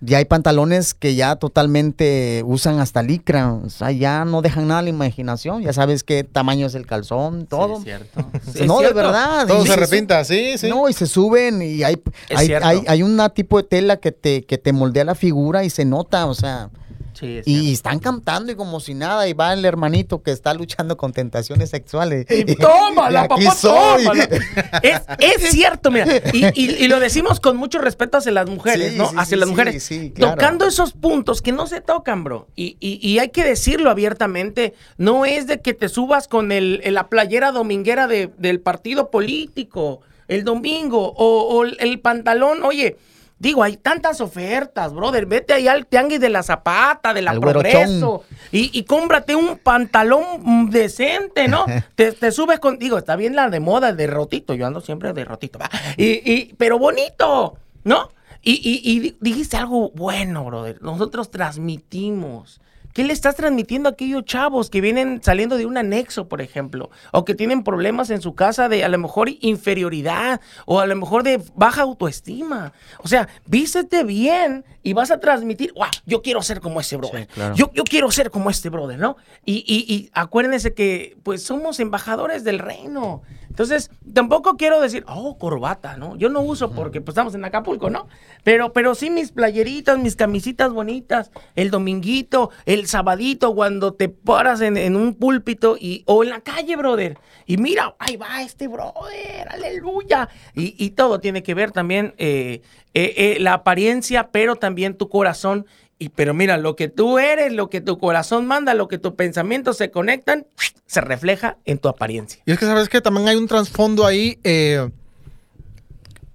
Ya 0.00 0.18
hay 0.18 0.26
pantalones 0.26 0.92
que 0.92 1.14
ya 1.14 1.36
totalmente 1.36 2.42
usan 2.44 2.78
hasta 2.78 3.02
licra. 3.02 3.54
O 3.54 3.70
sea, 3.70 3.90
ya 3.90 4.24
no 4.26 4.42
dejan 4.42 4.68
nada 4.68 4.80
a 4.80 4.82
la 4.82 4.90
imaginación. 4.90 5.62
Ya 5.62 5.72
sabes 5.72 6.04
qué 6.04 6.24
tamaño 6.24 6.66
es 6.66 6.74
el 6.74 6.84
calzón, 6.86 7.46
todo. 7.46 7.76
Sí, 7.76 7.88
es 7.90 7.98
cierto. 8.12 8.30
Sí, 8.52 8.60
es 8.60 8.66
no, 8.66 8.80
de 8.80 8.92
verdad. 8.92 9.46
Todo 9.46 9.64
y 9.64 9.66
se 9.66 9.72
su- 9.74 9.80
repinta, 9.80 10.22
sí, 10.24 10.58
sí. 10.58 10.68
No, 10.68 10.88
y 10.90 10.92
se 10.92 11.06
suben 11.06 11.62
y 11.62 11.82
hay, 11.84 11.96
hay, 12.36 12.52
hay, 12.52 12.82
hay 12.86 13.02
una 13.02 13.30
tipo 13.30 13.56
de 13.56 13.62
tela 13.62 13.96
que 13.96 14.12
te, 14.12 14.44
que 14.44 14.58
te 14.58 14.72
moldea 14.74 15.04
la 15.04 15.14
figura 15.14 15.64
y 15.64 15.70
se 15.70 15.84
nota, 15.86 16.26
o 16.26 16.34
sea. 16.34 16.70
Sí, 17.14 17.38
es 17.38 17.46
Y 17.48 17.52
cierto. 17.54 17.72
están 17.72 17.98
cantando 18.00 18.52
y 18.52 18.56
como 18.56 18.80
si 18.80 18.92
nada, 18.94 19.26
y 19.28 19.32
va 19.32 19.52
el 19.52 19.64
hermanito 19.64 20.22
que 20.22 20.30
está 20.32 20.52
luchando 20.52 20.96
con 20.96 21.12
tentaciones 21.12 21.70
sexuales. 21.70 22.26
Y 22.28 22.44
tómala, 22.56 23.20
Y 23.22 23.24
aquí 23.34 23.44
papá, 23.46 23.56
soy. 23.56 24.04
tómala. 24.04 24.28
Es, 24.82 25.02
es 25.20 25.50
cierto, 25.52 25.90
mira. 25.90 26.06
Y, 26.32 26.44
y- 26.60 26.84
y 26.84 26.88
lo 26.88 26.98
decimos 27.00 27.40
con 27.40 27.56
mucho 27.56 27.78
respeto 27.78 28.18
hacia 28.18 28.32
las 28.32 28.48
mujeres, 28.50 28.92
Sí, 28.92 28.98
¿no? 28.98 29.08
sí, 29.10 29.14
hacia 29.16 29.36
sí, 29.36 29.40
las 29.40 29.48
mujeres. 29.48 29.82
sí, 29.82 30.10
claro. 30.14 30.34
Tocando 30.34 30.66
esos 30.66 30.92
puntos 30.92 31.40
que 31.40 31.52
no 31.52 31.66
se 31.66 31.80
tocan, 31.80 32.24
bro. 32.24 32.48
Y, 32.56 32.76
y- 32.80 32.98
y 33.06 33.18
hay 33.20 33.28
que 33.30 33.44
decirlo 33.44 33.90
abiertamente. 33.90 34.74
No 34.98 35.24
es 35.24 35.46
de 35.46 35.60
que 35.60 35.72
te 35.74 35.88
subas 35.88 36.28
con 36.28 36.50
el, 36.52 36.80
el- 36.84 36.94
la 36.94 37.08
playera 37.08 37.52
dominguera 37.52 38.06
de- 38.06 38.30
del 38.38 38.60
partido 38.60 39.10
político 39.10 40.00
el 40.26 40.42
domingo 40.42 41.12
o, 41.16 41.42
o 41.54 41.64
el 41.64 42.00
pantalón. 42.00 42.62
Oye. 42.64 42.96
Digo, 43.44 43.62
hay 43.62 43.76
tantas 43.76 44.20
ofertas, 44.20 44.92
brother. 44.94 45.26
Vete 45.26 45.52
ahí 45.52 45.68
al 45.68 45.86
tianguis 45.86 46.18
de 46.18 46.30
la 46.30 46.42
Zapata, 46.42 47.12
de 47.14 47.22
la 47.22 47.30
Al 47.32 47.40
Progreso. 47.40 48.24
Y, 48.50 48.70
y 48.76 48.84
cómprate 48.84 49.36
un 49.36 49.58
pantalón 49.58 50.70
decente, 50.70 51.46
¿no? 51.46 51.66
te, 51.94 52.12
te 52.12 52.32
subes 52.32 52.58
con. 52.58 52.78
Digo, 52.78 52.96
está 52.98 53.16
bien 53.16 53.36
la 53.36 53.50
de 53.50 53.60
moda, 53.60 53.90
el 53.90 53.96
de 53.96 54.06
rotito. 54.06 54.54
Yo 54.54 54.66
ando 54.66 54.80
siempre 54.80 55.12
de 55.12 55.24
rotito, 55.24 55.58
¿va? 55.58 55.70
Y, 55.96 56.04
y, 56.32 56.54
pero 56.56 56.78
bonito, 56.78 57.56
¿no? 57.84 58.10
Y, 58.42 58.52
y- 58.54 58.80
y 58.92 59.00
di- 59.00 59.16
dijiste 59.20 59.56
algo 59.56 59.90
bueno, 59.94 60.44
brother. 60.44 60.80
Nosotros 60.82 61.30
transmitimos. 61.30 62.60
¿Qué 62.94 63.04
le 63.04 63.12
estás 63.12 63.34
transmitiendo 63.36 63.88
a 63.88 63.92
aquellos 63.92 64.24
chavos 64.24 64.70
que 64.70 64.80
vienen 64.80 65.20
saliendo 65.22 65.56
de 65.56 65.66
un 65.66 65.76
anexo, 65.76 66.28
por 66.28 66.40
ejemplo? 66.40 66.90
O 67.12 67.24
que 67.24 67.34
tienen 67.34 67.64
problemas 67.64 68.08
en 68.10 68.22
su 68.22 68.34
casa 68.34 68.68
de 68.68 68.84
a 68.84 68.88
lo 68.88 68.96
mejor 68.98 69.28
inferioridad 69.40 70.40
o 70.64 70.78
a 70.80 70.86
lo 70.86 70.94
mejor 70.96 71.24
de 71.24 71.42
baja 71.56 71.82
autoestima. 71.82 72.72
O 73.00 73.08
sea, 73.08 73.28
vístete 73.46 74.04
bien 74.04 74.64
y 74.84 74.92
vas 74.92 75.10
a 75.10 75.18
transmitir, 75.18 75.72
¡guau! 75.74 75.90
Yo 76.06 76.22
quiero 76.22 76.40
ser 76.42 76.60
como 76.60 76.80
ese 76.80 76.96
brother. 76.96 77.22
Sí, 77.22 77.26
claro. 77.34 77.54
yo, 77.56 77.70
yo 77.74 77.84
quiero 77.84 78.10
ser 78.12 78.30
como 78.30 78.48
este 78.48 78.68
brother, 78.70 78.98
¿no? 78.98 79.16
Y, 79.44 79.64
y- 79.66 79.92
y 79.92 80.10
acuérdense 80.14 80.72
que 80.72 81.16
pues 81.24 81.42
somos 81.42 81.80
embajadores 81.80 82.44
del 82.44 82.58
reino. 82.60 83.22
Entonces, 83.48 83.90
tampoco 84.12 84.56
quiero 84.56 84.80
decir, 84.80 85.04
oh, 85.06 85.38
corbata, 85.38 85.96
¿no? 85.96 86.16
Yo 86.16 86.28
no 86.28 86.40
uso 86.40 86.72
porque 86.72 87.00
pues 87.00 87.12
estamos 87.14 87.34
en 87.36 87.44
Acapulco, 87.44 87.88
¿no? 87.88 88.08
Pero, 88.42 88.72
pero 88.72 88.96
sí 88.96 89.10
mis 89.10 89.30
playeritas, 89.30 89.96
mis 89.96 90.16
camisitas 90.16 90.72
bonitas, 90.72 91.30
el 91.54 91.70
dominguito, 91.70 92.50
el 92.66 92.83
sabadito, 92.86 93.54
cuando 93.54 93.94
te 93.94 94.08
paras 94.08 94.60
en, 94.60 94.76
en 94.76 94.96
un 94.96 95.14
púlpito 95.14 95.76
y, 95.78 96.02
o 96.06 96.22
en 96.24 96.30
la 96.30 96.40
calle, 96.40 96.76
brother. 96.76 97.18
Y 97.46 97.56
mira, 97.56 97.94
ahí 97.98 98.16
va 98.16 98.42
este 98.42 98.68
brother, 98.68 99.48
aleluya. 99.50 100.28
Y, 100.54 100.74
y 100.78 100.90
todo 100.90 101.20
tiene 101.20 101.42
que 101.42 101.54
ver 101.54 101.72
también 101.72 102.14
eh, 102.18 102.62
eh, 102.94 103.14
eh, 103.16 103.36
la 103.40 103.54
apariencia, 103.54 104.30
pero 104.30 104.56
también 104.56 104.96
tu 104.96 105.08
corazón. 105.08 105.66
Y 105.98 106.08
pero 106.08 106.34
mira, 106.34 106.56
lo 106.58 106.74
que 106.74 106.88
tú 106.88 107.18
eres, 107.18 107.52
lo 107.52 107.70
que 107.70 107.80
tu 107.80 107.98
corazón 107.98 108.46
manda, 108.46 108.74
lo 108.74 108.88
que 108.88 108.98
tus 108.98 109.12
pensamientos 109.12 109.76
se 109.76 109.90
conectan, 109.90 110.46
se 110.86 111.00
refleja 111.00 111.58
en 111.64 111.78
tu 111.78 111.88
apariencia. 111.88 112.42
Y 112.46 112.52
es 112.52 112.58
que 112.58 112.66
sabes 112.66 112.88
que 112.88 113.00
también 113.00 113.28
hay 113.28 113.36
un 113.36 113.46
trasfondo 113.46 114.04
ahí. 114.04 114.38
eh, 114.42 114.90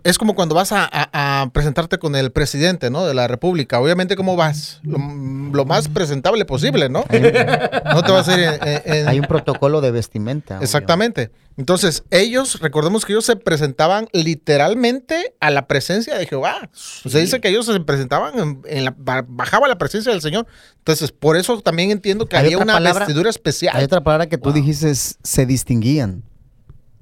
es 0.04 0.18
como 0.18 0.34
cuando 0.34 0.56
vas 0.56 0.72
a, 0.72 0.90
a- 0.92 1.42
a 1.42 1.50
presentarte 1.52 1.98
con 2.00 2.16
el 2.16 2.32
presidente, 2.32 2.90
¿no? 2.90 3.06
De 3.06 3.14
la 3.14 3.28
República. 3.28 3.80
Obviamente, 3.80 4.16
¿cómo 4.16 4.36
vas? 4.38 4.80
Lo, 4.84 4.98
lo 4.98 5.66
más 5.66 5.88
presentable 5.90 6.46
posible, 6.46 6.88
¿no? 6.90 7.04
No 7.10 8.04
te 8.04 8.12
vas 8.12 8.28
a 8.30 8.34
ir 8.34 8.40
en- 8.40 8.68
en- 8.68 8.82
en- 8.86 9.08
Hay 9.08 9.20
un 9.20 9.26
protocolo 9.26 9.82
de 9.82 9.92
vestimenta. 9.92 10.56
obvio. 10.56 10.64
Exactamente. 10.64 11.32
Entonces, 11.58 12.04
ellos, 12.12 12.62
recordemos 12.62 13.06
que 13.06 13.12
ellos 13.12 13.26
se 13.26 13.36
presentaban 13.36 14.08
literalmente 14.14 15.36
a 15.42 15.50
la 15.50 15.68
presencia 15.68 16.18
de 16.18 16.26
Jehová. 16.26 16.70
O 17.06 17.10
sea, 17.10 17.20
dice 17.20 17.42
que 17.42 17.50
ellos 17.50 17.66
se 17.66 17.80
presentaban, 17.82 18.40
en, 18.40 18.62
en 18.66 18.86
la, 18.86 18.96
ba- 18.98 19.26
bajaba 19.28 19.68
la 19.68 19.78
presencia 19.78 20.12
del 20.12 20.22
Señor. 20.22 20.48
Entonces, 20.78 21.12
por 21.12 21.36
eso 21.36 21.60
también 21.62 21.92
entiendo 21.92 22.26
que 22.28 22.38
había 22.38 22.58
una 22.58 22.74
palabra- 22.74 23.00
vestidura 23.06 23.30
especial. 23.30 23.76
Hay 23.76 23.84
otra 23.84 24.02
palabra 24.02 24.28
que 24.28 24.38
tú 24.38 24.54
dijiste, 24.54 24.94
se 24.96 25.46
distinguían 25.46 26.24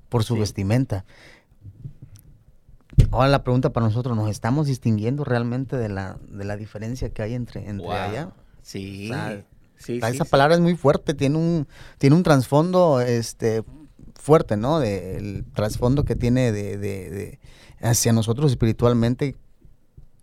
por 0.09 0.23
su 0.23 0.33
Sí. 0.33 0.39
vestimenta. 0.39 1.05
Ahora 3.11 3.27
la 3.29 3.43
pregunta 3.43 3.71
para 3.71 3.85
nosotros, 3.85 4.15
¿nos 4.17 4.29
estamos 4.29 4.67
distinguiendo 4.67 5.23
realmente 5.23 5.77
de 5.77 5.89
la, 5.89 6.17
de 6.29 6.43
la 6.45 6.57
diferencia 6.57 7.09
que 7.09 7.21
hay 7.21 7.33
entre, 7.33 7.67
entre 7.69 7.85
Wow. 7.85 7.93
allá? 7.95 8.29
Sí. 8.61 9.05
O 9.05 9.13
sea, 9.13 9.43
Sí, 9.79 9.97
esa 9.99 10.11
sí, 10.25 10.29
palabra 10.31 10.55
es 10.55 10.61
muy 10.61 10.75
fuerte, 10.75 11.13
tiene 11.13 11.37
un, 11.37 11.67
tiene 11.99 12.15
un 12.15 12.23
trasfondo 12.23 12.99
este, 12.99 13.63
fuerte, 14.15 14.57
¿no? 14.57 14.79
De, 14.79 15.17
el 15.17 15.45
trasfondo 15.53 16.03
que 16.03 16.15
tiene 16.15 16.51
de, 16.51 16.77
de- 16.79 17.09
de- 17.11 17.39
hacia 17.81 18.11
nosotros 18.11 18.49
espiritualmente. 18.49 19.35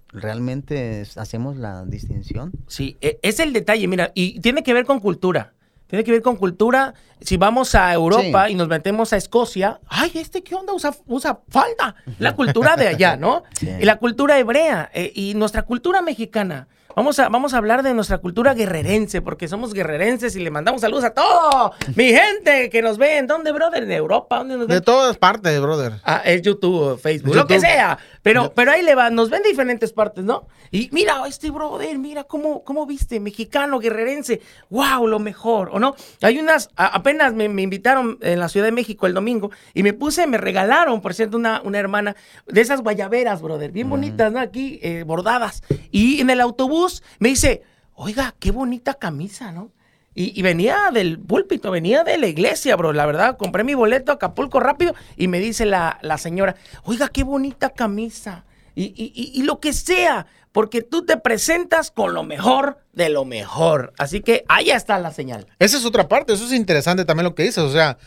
¿Realmente 0.08 1.04
hacemos 1.16 1.56
la 1.56 1.84
distinción? 1.84 2.52
Sí, 2.66 2.96
e- 3.00 3.18
es 3.22 3.38
el 3.38 3.52
detalle, 3.52 3.86
mira, 3.88 4.10
y 4.14 4.40
tiene 4.40 4.64
que 4.64 4.74
ver 4.74 4.84
con 4.86 4.98
cultura. 4.98 5.53
Tiene 5.86 6.02
que 6.04 6.12
ver 6.12 6.22
con 6.22 6.36
cultura. 6.36 6.94
Si 7.20 7.36
vamos 7.36 7.74
a 7.74 7.92
Europa 7.92 8.46
Sí. 8.46 8.52
y 8.52 8.54
nos 8.54 8.68
metemos 8.68 9.12
a 9.12 9.16
Escocia, 9.16 9.80
ay, 9.88 10.12
este 10.14 10.42
qué 10.42 10.54
onda 10.54 10.72
usa, 10.72 10.94
usa 11.06 11.40
falda. 11.48 11.94
La 12.18 12.34
cultura 12.34 12.76
de 12.76 12.88
allá, 12.88 13.16
¿no? 13.16 13.42
Sí. 13.58 13.68
Y 13.80 13.84
la 13.84 13.96
cultura 13.96 14.38
hebrea 14.38 14.90
eh, 14.94 15.12
y 15.14 15.34
nuestra 15.34 15.62
cultura 15.62 16.02
mexicana. 16.02 16.68
Vamos 16.96 17.18
a, 17.18 17.28
vamos 17.28 17.54
a 17.54 17.56
hablar 17.56 17.82
de 17.82 17.92
nuestra 17.92 18.18
cultura 18.18 18.54
guerrerense, 18.54 19.20
porque 19.20 19.48
somos 19.48 19.72
guerrerenses 19.74 20.36
y 20.36 20.40
le 20.40 20.52
mandamos 20.52 20.80
saludos 20.80 21.02
a 21.02 21.10
todo 21.10 21.72
mi 21.96 22.12
gente 22.12 22.70
que 22.70 22.82
nos 22.82 22.98
ve. 22.98 23.18
¿En 23.18 23.26
dónde, 23.26 23.50
brother? 23.50 23.82
¿En 23.82 23.90
Europa? 23.90 24.38
¿Dónde 24.38 24.56
nos 24.56 24.68
ven? 24.68 24.76
De 24.76 24.80
todas 24.80 25.16
partes, 25.16 25.60
brother. 25.60 25.94
Ah, 26.04 26.22
es 26.24 26.42
YouTube, 26.42 26.96
Facebook, 27.00 27.34
lo 27.34 27.48
que 27.48 27.58
sea. 27.58 27.98
Pero, 28.24 28.52
pero 28.54 28.72
ahí 28.72 28.82
le 28.82 28.94
va, 28.94 29.10
nos 29.10 29.30
ven 29.30 29.42
de 29.42 29.50
diferentes 29.50 29.92
partes, 29.92 30.24
¿no? 30.24 30.48
Y 30.70 30.88
mira, 30.92 31.22
este 31.28 31.50
brother, 31.50 31.96
mira 31.98 32.24
cómo, 32.24 32.64
cómo 32.64 32.86
viste, 32.86 33.20
mexicano, 33.20 33.78
guerrerense, 33.78 34.40
wow, 34.70 35.06
lo 35.06 35.18
mejor, 35.18 35.68
¿o 35.72 35.78
no? 35.78 35.94
Hay 36.22 36.38
unas, 36.38 36.70
a- 36.74 36.86
apenas 36.86 37.34
me, 37.34 37.48
me 37.48 37.62
invitaron 37.62 38.18
en 38.22 38.40
la 38.40 38.48
Ciudad 38.48 38.66
de 38.66 38.72
México 38.72 39.06
el 39.06 39.14
domingo 39.14 39.50
y 39.74 39.82
me 39.82 39.92
puse, 39.92 40.26
me 40.26 40.38
regalaron, 40.38 41.00
por 41.02 41.12
cierto, 41.14 41.36
una, 41.36 41.60
una 41.62 41.78
hermana 41.78 42.16
de 42.46 42.60
esas 42.62 42.80
guayaberas, 42.80 43.42
brother, 43.42 43.70
bien 43.72 43.90
bonitas, 43.90 44.32
¿no? 44.32 44.40
Aquí, 44.40 44.80
eh, 44.82 45.04
bordadas. 45.06 45.62
Y 45.90 46.20
en 46.20 46.30
el 46.30 46.40
autobús 46.40 47.02
me 47.18 47.28
dice, 47.28 47.62
oiga, 47.94 48.34
qué 48.40 48.50
bonita 48.50 48.94
camisa, 48.94 49.52
¿no? 49.52 49.70
Y, 50.14 50.38
y 50.38 50.42
venía 50.42 50.90
del 50.92 51.18
púlpito, 51.18 51.70
venía 51.70 52.04
de 52.04 52.18
la 52.18 52.26
iglesia, 52.28 52.76
bro. 52.76 52.92
La 52.92 53.04
verdad, 53.06 53.36
compré 53.36 53.64
mi 53.64 53.74
boleto 53.74 54.12
a 54.12 54.14
Acapulco 54.16 54.60
rápido 54.60 54.94
y 55.16 55.26
me 55.28 55.40
dice 55.40 55.66
la, 55.66 55.98
la 56.02 56.18
señora, 56.18 56.54
oiga, 56.84 57.08
qué 57.08 57.24
bonita 57.24 57.70
camisa. 57.70 58.44
Y, 58.76 58.84
y- 58.96 59.12
y- 59.14 59.32
y 59.38 59.42
lo 59.42 59.60
que 59.60 59.72
sea, 59.72 60.26
porque 60.52 60.82
tú 60.82 61.04
te 61.04 61.16
presentas 61.16 61.90
con 61.90 62.14
lo 62.14 62.22
mejor 62.22 62.78
de 62.92 63.08
lo 63.08 63.24
mejor. 63.24 63.92
Así 63.98 64.20
que 64.20 64.44
ahí 64.48 64.70
está 64.70 64.98
la 64.98 65.12
señal. 65.12 65.46
Esa 65.58 65.76
es 65.78 65.84
otra 65.84 66.06
parte, 66.08 66.32
eso 66.32 66.44
es 66.46 66.52
interesante 66.52 67.04
también 67.04 67.24
lo 67.24 67.34
que 67.34 67.42
dices, 67.44 67.58
o 67.58 67.72
sea, 67.72 67.98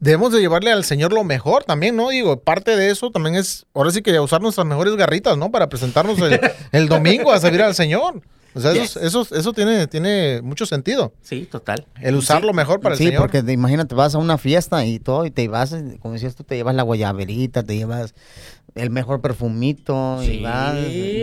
debemos 0.00 0.32
de 0.32 0.40
llevarle 0.40 0.70
al 0.70 0.84
Señor 0.84 1.12
lo 1.14 1.24
mejor 1.24 1.64
también, 1.64 1.96
¿no? 1.96 2.10
Digo, 2.10 2.40
parte 2.40 2.76
de 2.76 2.90
eso 2.90 3.10
también 3.10 3.36
es, 3.36 3.64
ahora 3.74 3.90
sí 3.90 4.02
que 4.02 4.18
usar 4.20 4.42
nuestras 4.42 4.66
mejores 4.66 4.96
garritas, 4.96 5.38
¿no? 5.38 5.50
Para 5.50 5.68
presentarnos 5.70 6.18
el, 6.18 6.38
el 6.72 6.88
domingo 6.88 7.32
a 7.32 7.40
servir 7.40 7.62
al 7.62 7.74
Señor. 7.74 8.20
O 8.54 8.60
sea, 8.60 8.72
Yes. 8.72 8.96
eso, 8.96 9.22
eso, 9.22 9.34
eso 9.34 9.52
tiene, 9.52 9.86
tiene 9.88 10.40
mucho 10.42 10.64
sentido, 10.66 11.12
Sí, 11.22 11.48
total. 11.50 11.86
el 12.00 12.14
usar 12.14 12.44
lo 12.44 12.52
mejor 12.52 12.80
para 12.80 12.94
el 12.94 12.98
sí, 12.98 13.06
Señor. 13.06 13.20
porque 13.22 13.42
te- 13.42 13.52
imagínate, 13.52 13.94
vas 13.94 14.14
a 14.14 14.18
una 14.18 14.38
fiesta 14.38 14.84
y 14.86 14.98
todo, 15.00 15.26
y 15.26 15.30
te 15.32 15.48
vas, 15.48 15.74
como 16.00 16.14
decías 16.14 16.36
tú, 16.36 16.44
te 16.44 16.54
llevas 16.56 16.74
la 16.76 16.82
guayaberita, 16.84 17.62
te 17.64 17.76
llevas 17.76 18.14
el 18.76 18.90
mejor 18.90 19.20
perfumito, 19.20 20.18
Sí. 20.22 20.32
y 20.34 20.42
vas, 20.42 20.74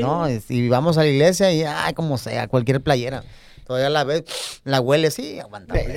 ¿no? 0.01 0.27
Y 0.49 0.69
vamos 0.69 0.97
a 0.97 1.01
la 1.01 1.07
iglesia 1.07 1.51
y, 1.53 1.63
ay, 1.63 1.93
como 1.93 2.17
sea, 2.17 2.47
cualquier 2.47 2.81
playera. 2.81 3.23
Todavía 3.71 3.89
la 3.89 4.03
ves, 4.03 4.23
la 4.65 4.81
huele, 4.81 5.11
sí, 5.11 5.39
aguanta. 5.39 5.73
güey. 5.73 5.95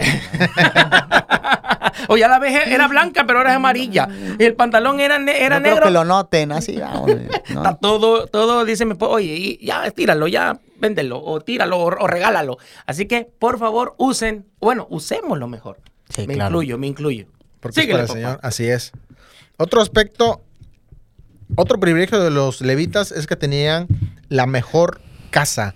o 2.09 2.17
ya 2.17 2.29
la 2.29 2.39
vez 2.39 2.69
era 2.69 2.87
blanca, 2.87 3.25
pero 3.27 3.41
ahora 3.41 3.51
es 3.51 3.57
amarilla. 3.57 4.09
Y 4.39 4.45
el 4.45 4.55
pantalón 4.55 5.01
era, 5.01 5.19
ne- 5.19 5.43
era 5.45 5.57
No 5.59 5.63
creo 5.63 5.75
negro. 5.75 5.87
que 5.87 5.93
lo 5.93 6.05
noten, 6.05 6.53
así, 6.53 6.77
vamos, 6.79 7.09
¿no? 7.09 7.15
Está 7.63 7.75
todo, 7.75 8.29
todo, 8.29 8.65
dice, 8.65 8.85
mi 8.85 8.95
oye, 9.01 9.35
y 9.35 9.67
ya 9.67 9.91
tíralo, 9.91 10.29
ya 10.29 10.61
véndelo, 10.79 11.21
o 11.21 11.41
tíralo, 11.41 11.79
o, 11.81 11.87
o 11.87 12.07
regálalo. 12.07 12.59
Así 12.87 13.07
que, 13.07 13.25
por 13.39 13.59
favor, 13.59 13.95
usen, 13.99 14.47
bueno, 14.61 14.87
usemos 14.89 15.37
lo 15.37 15.49
mejor. 15.49 15.81
Sí, 16.11 16.29
me 16.29 16.35
claro. 16.35 16.51
incluyo, 16.51 16.79
me 16.79 16.87
incluyo. 16.87 17.27
Porque 17.59 17.81
Síguele, 17.81 18.03
es 18.05 18.09
para 18.09 18.21
el 18.21 18.25
papá. 18.27 18.35
Señor, 18.37 18.41
así 18.47 18.69
es. 18.69 18.93
Otro 19.57 19.81
aspecto, 19.81 20.43
otro 21.57 21.81
privilegio 21.81 22.21
de 22.23 22.31
los 22.31 22.61
levitas 22.61 23.11
es 23.11 23.27
que 23.27 23.35
tenían 23.35 23.89
la 24.29 24.47
mejor 24.47 25.01
casa. 25.31 25.75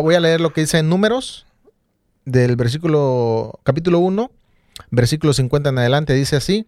Voy 0.00 0.14
a 0.14 0.20
leer 0.20 0.40
lo 0.40 0.52
que 0.52 0.62
dice 0.62 0.78
en 0.78 0.88
números 0.88 1.46
del 2.24 2.56
versículo, 2.56 3.60
capítulo 3.62 3.98
1, 3.98 4.30
versículo 4.90 5.34
50 5.34 5.68
en 5.68 5.78
adelante, 5.78 6.14
dice 6.14 6.36
así, 6.36 6.66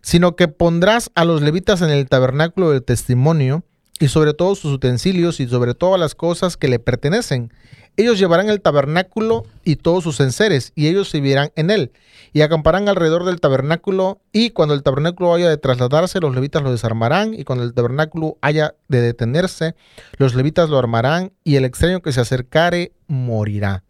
sino 0.00 0.34
que 0.34 0.48
pondrás 0.48 1.10
a 1.14 1.24
los 1.24 1.42
levitas 1.42 1.82
en 1.82 1.90
el 1.90 2.08
tabernáculo 2.08 2.70
del 2.70 2.82
testimonio 2.82 3.64
y 4.00 4.08
sobre 4.08 4.32
todos 4.32 4.58
sus 4.58 4.72
utensilios 4.72 5.40
y 5.40 5.48
sobre 5.48 5.74
todas 5.74 6.00
las 6.00 6.14
cosas 6.14 6.56
que 6.56 6.68
le 6.68 6.78
pertenecen. 6.78 7.52
Ellos 7.96 8.18
llevarán 8.18 8.48
el 8.48 8.60
tabernáculo 8.60 9.44
y 9.64 9.76
todos 9.76 10.02
sus 10.04 10.20
enseres, 10.20 10.72
y 10.74 10.88
ellos 10.88 11.12
vivirán 11.12 11.52
en 11.54 11.70
él, 11.70 11.92
y 12.32 12.40
acamparán 12.40 12.88
alrededor 12.88 13.24
del 13.24 13.40
tabernáculo, 13.40 14.20
y 14.32 14.50
cuando 14.50 14.74
el 14.74 14.82
tabernáculo 14.82 15.34
haya 15.34 15.48
de 15.48 15.56
trasladarse, 15.58 16.20
los 16.20 16.34
levitas 16.34 16.62
lo 16.62 16.72
desarmarán, 16.72 17.34
y 17.34 17.44
cuando 17.44 17.64
el 17.64 17.72
tabernáculo 17.72 18.36
haya 18.40 18.74
de 18.88 19.00
detenerse, 19.00 19.76
los 20.18 20.34
levitas 20.34 20.68
lo 20.70 20.78
armarán, 20.78 21.32
y 21.44 21.56
el 21.56 21.64
extraño 21.64 22.02
que 22.02 22.12
se 22.12 22.20
acercare 22.20 22.92
morirá. 23.06 23.84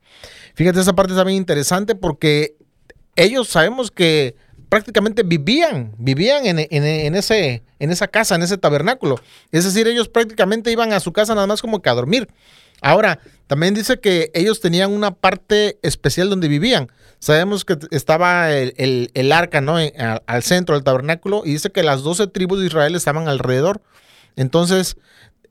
Fíjate, 0.54 0.80
esa 0.80 0.94
parte 0.94 1.12
está 1.12 1.24
bien 1.24 1.38
interesante 1.38 1.94
porque 1.94 2.56
ellos 3.16 3.48
sabemos 3.48 3.90
que 3.90 4.36
prácticamente 4.68 5.22
vivían, 5.22 5.94
vivían 5.98 6.46
en, 6.46 6.58
en- 6.58 7.14
ese, 7.14 7.62
en 7.78 7.90
esa 7.90 8.08
casa, 8.08 8.34
en 8.34 8.42
ese 8.42 8.58
tabernáculo. 8.58 9.20
Es 9.52 9.64
decir, 9.64 9.86
ellos 9.86 10.08
prácticamente 10.08 10.70
iban 10.70 10.92
a 10.92 11.00
su 11.00 11.12
casa 11.12 11.34
nada 11.34 11.46
más 11.46 11.60
como 11.62 11.80
que 11.80 11.90
a 11.90 11.94
dormir. 11.94 12.28
Ahora, 12.80 13.20
también 13.46 13.74
dice 13.74 14.00
que 14.00 14.30
ellos 14.34 14.60
tenían 14.60 14.92
una 14.92 15.12
parte 15.12 15.78
especial 15.82 16.30
donde 16.30 16.48
vivían. 16.48 16.88
Sabemos 17.18 17.64
que 17.64 17.78
estaba 17.90 18.52
el, 18.52 18.74
el- 18.76 19.10
el 19.14 19.32
arca, 19.32 19.60
¿no? 19.60 19.78
En- 19.78 19.92
a- 20.00 20.22
al 20.26 20.42
centro 20.42 20.74
del 20.74 20.84
tabernáculo 20.84 21.42
y 21.44 21.50
dice 21.52 21.70
que 21.70 21.82
las 21.82 22.02
12 22.02 22.26
tribus 22.26 22.60
de 22.60 22.66
Israel 22.66 22.94
estaban 22.94 23.28
alrededor. 23.28 23.80
Entonces, 24.36 24.96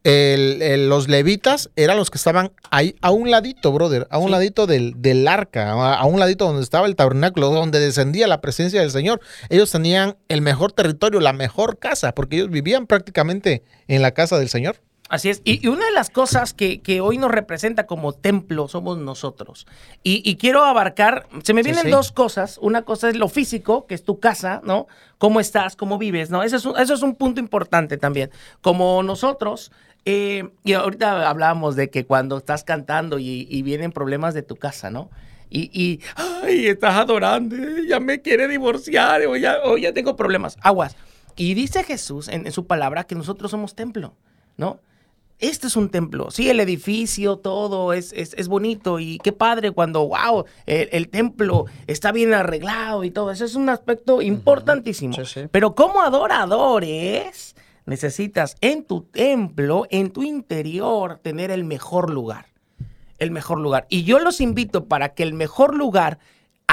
el- 0.03 0.89
los 0.89 1.08
levitas 1.08 1.69
eran 1.77 1.95
los 1.97 2.10
que 2.10 2.17
estaban 2.17 2.51
ahí 2.71 2.95
a 3.01 3.12
un 3.12 3.32
ladito, 3.32 3.71
brother, 3.71 4.06
a 4.10 4.17
un 4.17 4.25
Sí. 4.27 4.32
ladito 4.32 4.67
del, 4.67 4.93
del 5.01 5.27
arca, 5.27 5.71
a, 5.71 5.95
a 5.95 6.06
un 6.06 6.19
ladito 6.19 6.45
donde 6.45 6.62
estaba 6.62 6.88
el 6.88 6.95
tabernáculo, 6.95 7.51
donde 7.51 7.79
descendía 7.79 8.27
la 8.27 8.41
presencia 8.41 8.82
del 8.82 8.91
Señor. 8.91 9.21
Ellos 9.49 9.71
tenían 9.71 10.17
el 10.27 10.41
mejor 10.41 10.73
territorio, 10.73 11.21
la 11.21 11.32
mejor 11.34 11.79
casa, 11.79 12.13
porque 12.13 12.36
ellos 12.38 12.49
vivían 12.49 12.86
prácticamente 12.86 13.63
en 13.88 14.01
la 14.01 14.12
casa 14.12 14.38
del 14.38 14.49
Señor. 14.49 14.82
Así 15.09 15.29
es. 15.29 15.41
Y, 15.43 15.63
y 15.63 15.69
una 15.69 15.85
de 15.85 15.91
las 15.91 16.09
cosas 16.09 16.53
que, 16.53 16.81
que 16.81 17.01
hoy 17.01 17.17
nos 17.17 17.29
representa 17.29 17.85
como 17.85 18.13
templo 18.13 18.67
somos 18.67 18.97
nosotros. 18.97 19.67
Y, 20.01 20.27
y 20.27 20.37
quiero 20.37 20.63
abarcar, 20.63 21.27
se 21.43 21.53
me 21.53 21.61
vienen 21.61 21.83
sí. 21.83 21.89
dos 21.89 22.11
cosas. 22.11 22.57
Una 22.61 22.83
cosa 22.83 23.09
es 23.09 23.17
lo 23.17 23.27
físico, 23.27 23.85
que 23.85 23.95
es 23.95 24.03
tu 24.03 24.19
casa, 24.19 24.61
¿no? 24.63 24.87
Cómo 25.17 25.39
estás, 25.39 25.75
cómo 25.75 25.97
vives, 25.97 26.29
¿no? 26.29 26.41
Eso 26.41 26.55
es 26.55 26.65
un, 26.65 26.79
eso 26.79 26.93
es 26.93 27.01
un 27.03 27.15
punto 27.15 27.39
importante 27.39 27.97
también. 27.97 28.31
Como 28.61 29.03
nosotros, 29.03 29.71
eh, 30.05 30.49
y 30.63 30.73
ahorita 30.73 31.29
hablábamos 31.29 31.75
de 31.75 31.89
que 31.89 32.05
cuando 32.05 32.37
estás 32.37 32.63
cantando 32.63 33.19
y, 33.19 33.45
y 33.49 33.61
vienen 33.61 33.91
problemas 33.91 34.33
de 34.33 34.41
tu 34.41 34.55
casa, 34.55 34.89
¿no? 34.89 35.09
Y, 35.49 35.69
y, 35.79 36.01
ay, 36.15 36.67
estás 36.67 36.95
adorando, 36.95 37.55
ya 37.87 37.99
me 37.99 38.21
quiere 38.21 38.47
divorciar, 38.47 39.21
o 39.27 39.35
ya, 39.35 39.57
o 39.65 39.77
ya 39.77 39.93
tengo 39.93 40.15
problemas. 40.15 40.57
Aguas. 40.61 40.95
Y 41.35 41.53
dice 41.53 41.83
Jesús 41.83 42.29
en, 42.29 42.47
en 42.47 42.51
su 42.51 42.65
palabra 42.65 43.03
que 43.03 43.13
nosotros 43.13 43.51
somos 43.51 43.75
templo, 43.75 44.15
¿no? 44.57 44.79
Este 45.39 45.67
es 45.67 45.75
un 45.75 45.89
templo, 45.89 46.31
sí, 46.31 46.49
el 46.49 46.59
edificio, 46.59 47.37
todo 47.37 47.91
es, 47.91 48.13
es, 48.13 48.33
es 48.37 48.47
bonito 48.47 48.99
y 48.99 49.17
qué 49.17 49.33
padre 49.33 49.71
cuando, 49.71 50.07
wow, 50.07 50.45
el, 50.65 50.87
el 50.91 51.09
templo 51.09 51.65
está 51.85 52.11
bien 52.13 52.33
arreglado 52.33 53.03
y 53.03 53.11
todo, 53.11 53.31
eso 53.31 53.43
es 53.43 53.55
un 53.55 53.67
aspecto 53.67 54.21
importantísimo. 54.21 55.13
Sí, 55.13 55.25
sí. 55.25 55.41
Pero 55.51 55.75
como 55.75 56.01
adoradores, 56.01 57.55
necesitas 57.85 58.55
en 58.61 58.85
tu 58.85 59.01
templo, 59.01 59.85
en 59.89 60.11
tu 60.11 60.23
interior, 60.23 61.19
tener 61.21 61.51
el 61.51 61.63
mejor 61.63 62.09
lugar, 62.09 62.45
el 63.19 63.31
mejor 63.31 63.59
lugar. 63.59 63.85
Y 63.89 64.03
yo 64.03 64.19
los 64.19 64.39
invito 64.39 64.85
para 64.85 65.13
que 65.13 65.23
el 65.23 65.33
mejor 65.33 65.75
lugar, 65.75 66.19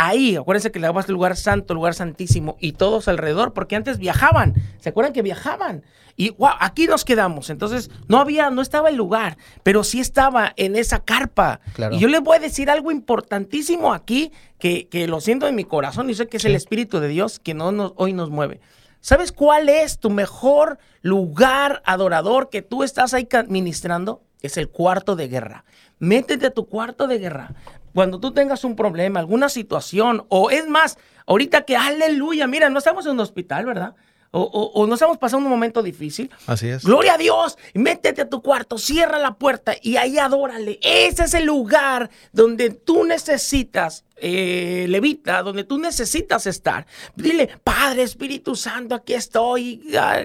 ahí, 0.07 0.37
acuérdense 0.37 0.71
que 0.73 0.79
le 0.81 0.87
damos 0.87 1.09
lugar 1.09 1.37
santo, 1.37 1.75
lugar 1.75 1.95
santísimo 1.95 2.57
y 2.61 2.73
todos 2.73 3.09
alrededor, 3.09 3.53
porque 3.53 3.77
antes 3.77 3.99
viajaban, 3.99 4.55
¿se 4.79 4.89
acuerdan 4.89 5.13
que 5.13 5.23
viajaban? 5.23 5.83
Y 6.17 6.31
wow, 6.31 6.51
aquí 6.61 6.87
nos 6.87 7.05
quedamos. 7.05 7.49
Entonces, 7.51 7.91
no 8.09 8.19
había, 8.19 8.51
no 8.51 8.61
estaba 8.63 8.89
el 8.91 8.97
lugar, 8.97 9.39
pero 9.63 9.85
sí 9.85 10.01
estaba 10.01 10.53
en 10.57 10.77
esa 10.77 10.99
carpa. 11.01 11.61
Claro. 11.75 11.95
Y 11.97 11.99
yo 11.99 12.09
les 12.09 12.21
voy 12.21 12.37
a 12.37 12.41
decir 12.41 12.69
algo 12.71 12.91
importantísimo 12.91 13.93
aquí, 13.95 14.31
que, 14.59 14.89
que 14.89 15.07
lo 15.07 15.21
siento 15.21 15.47
en 15.47 15.55
mi 15.55 15.65
corazón 15.65 16.11
y 16.11 16.15
sé 16.15 16.27
que 16.29 16.37
es 16.37 16.45
el 16.45 16.55
Espíritu 16.57 17.01
de 17.01 17.09
Dios 17.09 17.39
que 17.39 17.55
no 17.55 17.73
nos, 17.73 17.93
hoy 17.97 18.13
nos 18.13 18.29
mueve. 18.29 18.61
¿Sabes 19.01 19.33
cuál 19.33 19.71
es 19.71 19.99
tu 19.99 20.11
mejor 20.11 20.79
lugar 21.01 21.83
adorador 21.87 22.51
que 22.51 22.61
tú 22.63 22.83
estás 22.83 23.15
ahí 23.15 23.25
ca- 23.25 23.45
ministrando? 23.45 24.23
Es 24.43 24.57
el 24.57 24.69
cuarto 24.69 25.17
de 25.17 25.29
guerra. 25.29 25.65
Métete 25.99 26.47
a 26.47 26.51
tu 26.51 26.67
cuarto 26.67 27.07
de 27.07 27.19
guerra. 27.19 27.55
Cuando 27.95 28.21
tú 28.21 28.33
tengas 28.33 28.65
un 28.65 28.77
problema, 28.77 29.21
alguna 29.21 29.49
situación, 29.49 30.25
o 30.29 30.51
es 30.51 30.69
más, 30.69 30.99
ahorita 31.27 31.63
que 31.63 31.77
aleluya, 31.77 32.47
mira, 32.47 32.71
no 32.71 32.79
estamos 32.79 33.05
en 33.07 33.13
un 33.13 33.21
hospital, 33.21 33.67
¿verdad? 33.67 33.95
o, 34.33 34.43
o- 34.43 34.71
o 34.81 34.87
nos 34.87 35.03
hemos 35.03 35.19
pasado 35.19 35.43
un 35.43 35.49
momento 35.51 35.83
difícil, 35.83 36.31
Así 36.47 36.69
es. 36.69 36.85
Gloria 36.85 37.15
a 37.15 37.19
Dios, 37.19 37.59
métete 37.75 38.23
a 38.23 38.29
tu 38.29 38.43
cuarto, 38.43 38.79
cierra 38.79 39.19
la 39.19 39.35
puerta 39.35 39.75
y 39.83 39.97
ahí 39.97 40.19
adórale. 40.19 40.79
Ese 40.83 41.25
es 41.25 41.35
el 41.35 41.47
lugar 41.47 42.11
donde 42.31 42.71
tú 42.71 43.03
necesitas, 43.03 44.05
eh, 44.21 44.87
levita, 44.89 45.43
donde 45.43 45.65
tú 45.65 45.79
necesitas 45.79 46.47
estar. 46.47 46.87
Dile, 47.17 47.49
Padre 47.65 48.03
Espíritu 48.03 48.55
Santo, 48.55 48.95
aquí 48.95 49.15
estoy. 49.15 49.83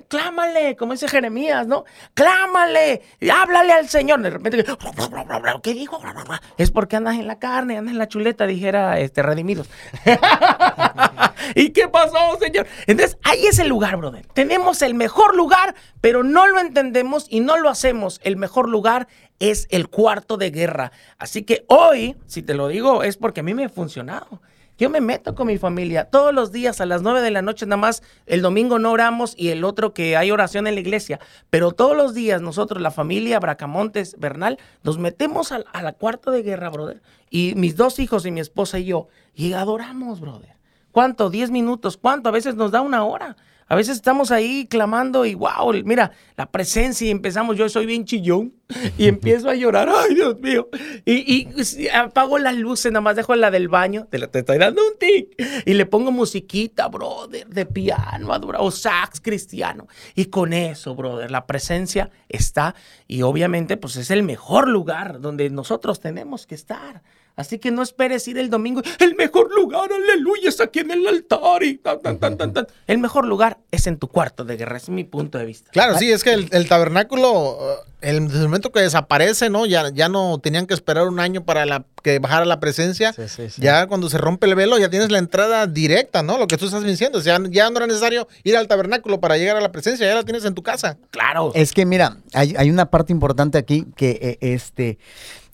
Clámale, 0.08 0.76
como 0.76 0.94
dice 0.94 1.08
Jeremías, 1.08 1.68
¿no? 1.68 1.86
Clámale, 2.14 3.02
háblale 3.32 3.74
al 3.74 3.90
Señor. 3.90 4.22
De 4.22 4.30
repente, 4.30 4.64
¿qué 5.64 5.74
dijo? 5.74 6.00
Es 6.58 6.72
porque 6.72 6.96
andas 6.96 7.16
en 7.16 7.28
la 7.28 7.40
carne, 7.40 7.78
andas 7.78 7.94
en 7.94 8.00
la 8.00 8.08
chuleta, 8.08 8.46
dijera 8.46 9.00
este, 9.00 9.22
Redimidos. 9.22 9.70
¿Y 11.56 11.70
qué 11.70 11.88
pasó, 11.88 12.38
Señor? 12.40 12.68
Entonces, 12.88 13.18
ahí 13.24 13.46
es 13.46 13.60
el 13.60 13.68
lugar, 13.68 13.98
brother. 13.98 14.26
Tenemos 14.34 14.82
el 14.82 14.94
mejor 14.94 15.36
lugar, 15.36 15.76
pero 16.02 16.24
no 16.24 16.48
lo 16.48 16.60
entendemos 16.60 17.28
y 17.30 17.40
no 17.40 17.58
lo 17.58 17.70
hacemos. 17.70 18.20
El 18.24 18.38
mejor 18.38 18.70
lugar 18.70 19.08
es 19.40 19.68
el 19.70 19.90
cuarto 19.90 20.38
de 20.38 20.52
guerra. 20.52 20.92
Así 21.18 21.44
que 21.44 21.66
hoy, 21.68 22.16
si 22.26 22.42
te 22.42 22.54
lo 22.54 22.68
digo, 22.68 23.04
es 23.04 23.18
porque 23.18 23.42
a 23.42 23.44
mí 23.44 23.54
me 23.54 23.66
ha 23.66 23.70
funcionado. 23.70 24.42
Yo 24.78 24.90
me 24.90 25.00
meto 25.00 25.36
con 25.36 25.48
mi 25.48 25.58
familia 25.58 26.10
todos 26.10 26.34
los 26.34 26.52
días 26.52 26.82
a 26.82 26.86
las 26.86 27.02
9 27.02 27.22
de 27.22 27.32
la 27.32 27.42
noche, 27.42 27.66
nada 27.66 27.78
más 27.78 28.04
el 28.26 28.42
domingo 28.42 28.78
no 28.78 28.92
oramos 28.92 29.34
y 29.38 29.50
el 29.50 29.64
otro 29.64 29.94
que 29.94 30.18
hay 30.18 30.32
oración 30.32 30.68
en 30.68 30.76
la 30.76 30.82
iglesia. 30.82 31.22
Pero 31.50 31.72
todos 31.72 31.96
los 31.96 32.14
días 32.14 32.42
nosotros, 32.42 32.82
la 32.82 32.92
familia 32.92 33.40
Bracamontes 33.40 34.18
Bernal, 34.20 34.60
nos 34.84 34.98
metemos 34.98 35.54
a 35.54 35.82
la 35.82 35.94
cuarto 35.94 36.30
de 36.30 36.44
guerra, 36.44 36.70
brother. 36.70 37.02
Y 37.30 37.54
mis 37.56 37.78
dos 37.78 38.00
hijos 38.00 38.26
y 38.26 38.32
mi 38.32 38.42
esposa 38.42 38.78
y 38.78 38.86
yo, 38.86 39.08
y 39.34 39.54
adoramos, 39.54 40.20
brother. 40.20 40.55
¿Cuánto? 40.96 41.30
¿10 41.30 41.50
minutos? 41.52 41.98
¿Cuánto? 41.98 42.30
A 42.30 42.32
veces 42.32 42.56
nos 42.56 42.72
da 42.72 42.80
una 42.80 43.04
hora. 43.04 43.36
A 43.68 43.76
veces 43.76 43.98
estamos 43.98 44.32
ahí 44.32 44.66
clamando 44.70 45.26
y 45.26 45.34
wow, 45.34 45.74
mira, 45.84 46.12
la 46.38 46.46
presencia 46.50 47.06
y 47.08 47.10
empezamos, 47.12 47.58
yo 47.58 47.68
soy 47.68 47.86
bien 47.86 48.06
chillón 48.06 48.54
y 48.98 49.08
empiezo 49.10 49.50
a 49.50 49.56
llorar, 49.56 49.90
ay 49.90 50.14
Dios 50.16 50.40
mío, 50.40 50.70
y, 51.04 51.48
y 51.50 51.88
apago 51.90 52.38
las 52.38 52.56
luces, 52.56 52.92
nada 52.92 53.02
más 53.02 53.16
dejo 53.16 53.36
la 53.36 53.50
del 53.52 53.68
baño, 53.68 54.08
te, 54.10 54.20
te 54.28 54.40
estoy 54.40 54.60
dando 54.60 54.84
un 54.84 54.98
tic, 55.00 55.36
y 55.66 55.74
le 55.74 55.88
pongo 55.88 56.12
musiquita, 56.12 56.88
brother, 56.88 57.48
de 57.48 57.66
piano, 57.66 58.32
adora- 58.34 58.60
o 58.62 58.70
sax 58.70 59.20
cristiano, 59.20 59.88
y 60.14 60.26
con 60.26 60.54
eso, 60.54 60.94
brother, 60.94 61.32
la 61.32 61.48
presencia 61.48 62.12
está 62.30 62.76
y 63.08 63.24
obviamente 63.24 63.78
pues 63.78 63.96
es 63.98 64.12
el 64.12 64.22
mejor 64.22 64.68
lugar 64.70 65.20
donde 65.22 65.50
nosotros 65.50 66.00
tenemos 66.00 66.46
que 66.46 66.54
estar. 66.54 67.02
Así 67.36 67.60
que 67.60 67.70
no 67.70 67.82
esperes 67.82 68.28
ir 68.28 68.38
el 68.38 68.50
domingo. 68.50 68.82
El 69.00 69.16
mejor 69.16 69.54
lugar, 69.54 69.90
aleluya, 69.92 70.50
es 70.50 70.62
aquí 70.62 70.80
en 70.80 70.92
el 70.92 71.06
altar. 71.06 71.64
Y 71.64 71.78
tan, 71.78 72.00
tan, 72.02 72.18
tan, 72.18 72.38
tan, 72.38 72.54
tan. 72.54 72.68
El 72.88 72.98
mejor 72.98 73.26
lugar 73.26 73.58
es 73.72 73.88
en 73.88 73.98
tu 73.98 74.08
cuarto 74.08 74.46
de 74.46 74.56
guerra, 74.56 74.78
es 74.78 74.90
mi 74.90 75.04
punto 75.04 75.38
de 75.38 75.46
vista. 75.46 75.70
Claro, 75.72 75.98
sí, 75.98 76.12
es 76.12 76.24
que 76.24 76.32
el, 76.32 76.48
el 76.52 76.70
tabernáculo, 76.70 77.58
eh, 77.60 78.10
el, 78.10 78.28
desde 78.28 78.40
el 78.40 78.46
momento 78.46 78.72
que 78.72 78.80
desaparece, 78.80 79.50
¿no? 79.50 79.66
Ya, 79.66 79.90
ya 79.90 80.08
no 80.08 80.40
tenían 80.40 80.66
que 80.66 80.74
esperar 80.74 81.08
un 81.08 81.20
año 81.20 81.44
para 81.44 81.66
la, 81.66 81.84
que 82.02 82.20
bajara 82.20 82.46
la 82.46 82.62
presencia. 82.62 83.12
Sí, 83.12 83.28
sí, 83.28 83.50
sí. 83.50 83.62
Ya 83.62 83.88
cuando 83.88 84.10
se 84.10 84.18
rompe 84.18 84.48
el 84.48 84.56
velo, 84.56 84.78
ya 84.78 84.90
tienes 84.90 85.12
la 85.12 85.18
entrada 85.18 85.68
directa, 85.68 86.24
¿no? 86.24 86.38
Lo 86.38 86.48
que 86.48 86.56
tú 86.56 86.66
estás 86.66 86.86
diciendo. 86.86 87.20
O 87.20 87.22
sea, 87.22 87.38
ya 87.50 87.70
no 87.70 87.76
era 87.78 87.88
necesario 87.88 88.30
ir 88.46 88.56
al 88.56 88.70
tabernáculo 88.70 89.20
para 89.20 89.38
llegar 89.38 89.58
a 89.58 89.62
la 89.62 89.74
presencia, 89.74 90.08
ya 90.08 90.16
la 90.16 90.24
tienes 90.24 90.46
en 90.46 90.56
tu 90.56 90.64
casa. 90.64 90.98
Claro. 91.12 91.52
Es 91.54 91.74
que 91.74 91.86
mira, 91.86 92.18
hay, 92.34 92.56
hay 92.58 92.70
una 92.70 92.90
parte 92.90 93.12
importante 93.12 93.58
aquí 93.58 93.86
que 93.98 94.20
eh, 94.22 94.38
este, 94.40 95.00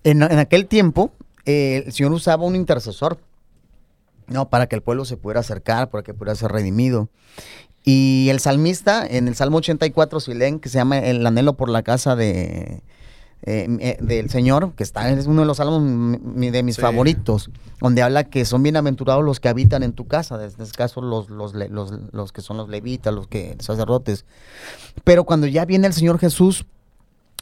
en, 0.03 0.21
en 0.21 0.37
aquel 0.37 0.67
tiempo 0.67 1.11
eh, 1.45 1.83
el 1.85 1.91
Señor 1.93 2.11
usaba 2.13 2.43
un 2.45 2.55
intercesor, 2.55 3.19
no, 4.27 4.49
para 4.49 4.67
que 4.67 4.75
el 4.75 4.81
pueblo 4.81 5.05
se 5.05 5.17
pudiera 5.17 5.41
acercar, 5.41 5.89
para 5.89 6.03
que 6.03 6.13
pudiera 6.13 6.35
ser 6.35 6.51
redimido. 6.51 7.09
Y 7.83 8.27
el 8.29 8.39
salmista, 8.39 9.05
en 9.05 9.27
el 9.27 9.35
Salmo 9.35 9.57
84, 9.57 10.19
si 10.19 10.33
leen, 10.33 10.59
que 10.59 10.69
se 10.69 10.77
llama 10.77 10.99
El 10.99 11.25
anhelo 11.25 11.53
por 11.57 11.67
la 11.67 11.81
casa 11.81 12.15
de, 12.15 12.83
eh, 13.43 13.67
eh, 13.79 13.97
del 13.99 14.29
Señor, 14.29 14.73
que 14.75 14.83
está, 14.83 15.09
es 15.09 15.25
uno 15.25 15.41
de 15.41 15.47
los 15.47 15.57
salmos 15.57 15.81
mi- 15.81 16.51
de 16.51 16.61
mis 16.61 16.75
Sí. 16.75 16.81
favoritos, 16.81 17.49
donde 17.79 18.03
habla 18.03 18.25
que 18.25 18.45
son 18.45 18.61
bienaventurados 18.61 19.23
los 19.25 19.39
que 19.39 19.49
habitan 19.49 19.81
en 19.81 19.93
tu 19.93 20.05
casa, 20.07 20.35
en 20.35 20.45
este 20.61 20.77
caso 20.77 21.01
los, 21.01 21.31
los, 21.31 21.55
los, 21.55 21.91
los 22.11 22.31
que 22.31 22.41
son 22.41 22.57
los 22.57 22.69
levitas, 22.69 23.11
los 23.13 23.27
que 23.27 23.57
sacerdotes. 23.59 24.25
Pero 25.03 25.23
cuando 25.23 25.47
ya 25.47 25.65
viene 25.65 25.87
el 25.87 25.93
Señor 25.93 26.19
Jesús, 26.19 26.67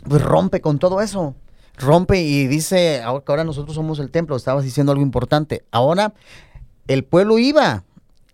pues 0.08 0.22
rompe 0.22 0.62
con 0.62 0.80
todo 0.80 1.02
eso. 1.02 1.36
Rompe 1.80 2.22
y 2.22 2.48
dice, 2.48 3.02
ahora 3.02 3.24
que 3.24 3.32
ahora 3.32 3.44
nosotros 3.44 3.74
somos 3.74 4.00
el 4.00 4.12
templo, 4.12 4.36
estabas 4.36 4.63
diciendo 4.63 4.92
algo 4.92 5.04
importante. 5.04 5.63
Ahora 5.72 6.13
el 6.88 7.04
pueblo 7.06 7.39
iba 7.39 7.84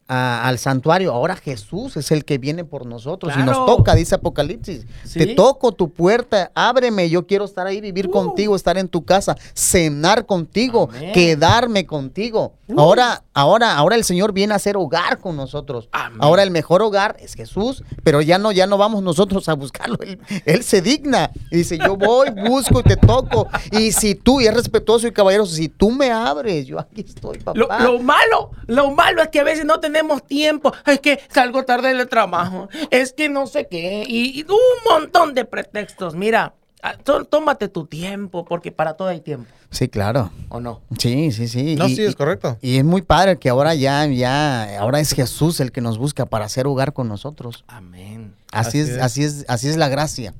a- 0.07 0.47
al 0.47 0.59
santuario, 0.59 1.11
ahora 1.13 1.35
Jesús 1.35 1.97
es 1.97 2.11
el 2.11 2.25
que 2.25 2.37
viene 2.37 2.63
por 2.63 2.85
nosotros 2.85 3.33
y 3.37 3.41
nos 3.43 3.65
toca, 3.65 3.95
dice 3.95 4.15
Apocalipsis. 4.15 4.85
Sí. 5.03 5.19
Te 5.19 5.27
toco 5.35 5.71
tu 5.71 5.89
puerta, 5.91 6.51
ábreme, 6.53 7.09
yo 7.09 7.25
quiero 7.25 7.45
estar 7.45 7.65
ahí, 7.65 7.81
vivir 7.81 8.07
Uh. 8.07 8.11
contigo, 8.11 8.55
estar 8.55 8.77
en 8.77 8.87
tu 8.87 9.03
casa, 9.03 9.35
cenar 9.55 10.25
contigo, 10.27 10.89
Amén. 10.95 11.11
quedarme 11.11 11.87
contigo. 11.87 12.53
Uh. 12.67 12.79
Ahora, 12.79 13.23
ahora, 13.33 13.75
ahora 13.75 13.95
el 13.95 14.03
Señor 14.03 14.31
viene 14.31 14.53
a 14.53 14.57
hacer 14.57 14.77
hogar 14.77 15.17
con 15.19 15.35
nosotros. 15.35 15.89
Amén. 15.91 16.19
Ahora 16.21 16.43
el 16.43 16.51
mejor 16.51 16.83
hogar 16.83 17.17
es 17.19 17.33
Jesús, 17.33 17.83
pero 18.03 18.21
ya 18.21 18.37
no, 18.37 18.51
ya 18.51 18.67
no 18.67 18.77
vamos 18.77 19.01
nosotros 19.01 19.49
a 19.49 19.53
buscarlo. 19.53 19.97
Él, 20.01 20.19
él 20.45 20.63
se 20.63 20.81
digna 20.83 21.31
y 21.49 21.57
dice, 21.57 21.79
yo 21.79 21.95
voy, 21.97 22.29
busco 22.47 22.81
y 22.81 22.83
te 22.83 22.95
toco. 22.97 23.47
Y 23.71 23.91
si 23.91 24.13
tú, 24.13 24.39
y 24.39 24.45
es 24.45 24.53
respetuoso 24.53 25.07
y 25.07 25.11
caballeroso, 25.11 25.55
si 25.55 25.67
tú 25.67 25.89
me 25.89 26.11
abres, 26.11 26.67
yo 26.67 26.79
aquí 26.79 27.01
estoy, 27.07 27.39
papá. 27.39 27.57
Lo, 27.57 27.67
lo 27.79 27.99
malo, 28.03 28.51
lo 28.67 28.91
malo 28.91 29.21
es 29.23 29.29
que 29.29 29.39
a 29.39 29.43
veces 29.43 29.65
no 29.65 29.79
tenemos 29.79 29.94
tiempo. 30.27 30.73
Es 30.85 30.99
que 30.99 31.19
salgo 31.29 31.63
tarde 31.63 31.93
del 31.93 32.07
trabajo. 32.07 32.69
Es 32.91 33.13
que 33.13 33.29
no 33.29 33.47
sé 33.47 33.67
qué. 33.69 34.03
Y, 34.07 34.39
y 34.39 34.43
un 34.43 34.57
montón 34.91 35.33
de 35.33 35.45
pretextos. 35.45 36.15
Mira, 36.15 36.53
ah, 36.81 36.95
tó- 37.03 37.25
tómate 37.25 37.67
tu 37.67 37.85
tiempo, 37.85 38.45
porque 38.45 38.71
para 38.71 38.93
todo 38.95 39.07
hay 39.09 39.21
tiempo. 39.21 39.49
Sí, 39.71 39.89
claro. 39.89 40.31
¿O 40.49 40.59
no? 40.61 40.81
Sí, 40.99 41.31
sí, 41.31 41.47
sí. 41.47 41.75
No, 41.75 41.87
Y- 41.87 41.95
sí, 41.95 42.03
es 42.03 42.11
y- 42.11 42.15
correcto. 42.15 42.57
Y 42.61 42.77
es 42.77 42.83
muy 42.85 43.01
padre 43.01 43.37
que 43.37 43.49
ahora 43.49 43.75
ya, 43.75 44.05
ya, 44.07 44.79
ahora 44.79 44.99
es 44.99 45.11
Jesús 45.13 45.59
el 45.59 45.71
que 45.71 45.81
nos 45.81 45.97
busca 45.97 46.25
para 46.25 46.45
hacer 46.45 46.65
hogar 46.67 46.93
con 46.93 47.07
nosotros. 47.09 47.63
Amén. 47.67 48.33
Así, 48.51 48.79
Así 48.79 48.79
es, 48.79 48.89
es. 48.89 49.01
así 49.01 49.23
es, 49.23 49.45
así 49.49 49.67
es 49.69 49.75
la 49.77 49.89
gracia. 49.89 50.33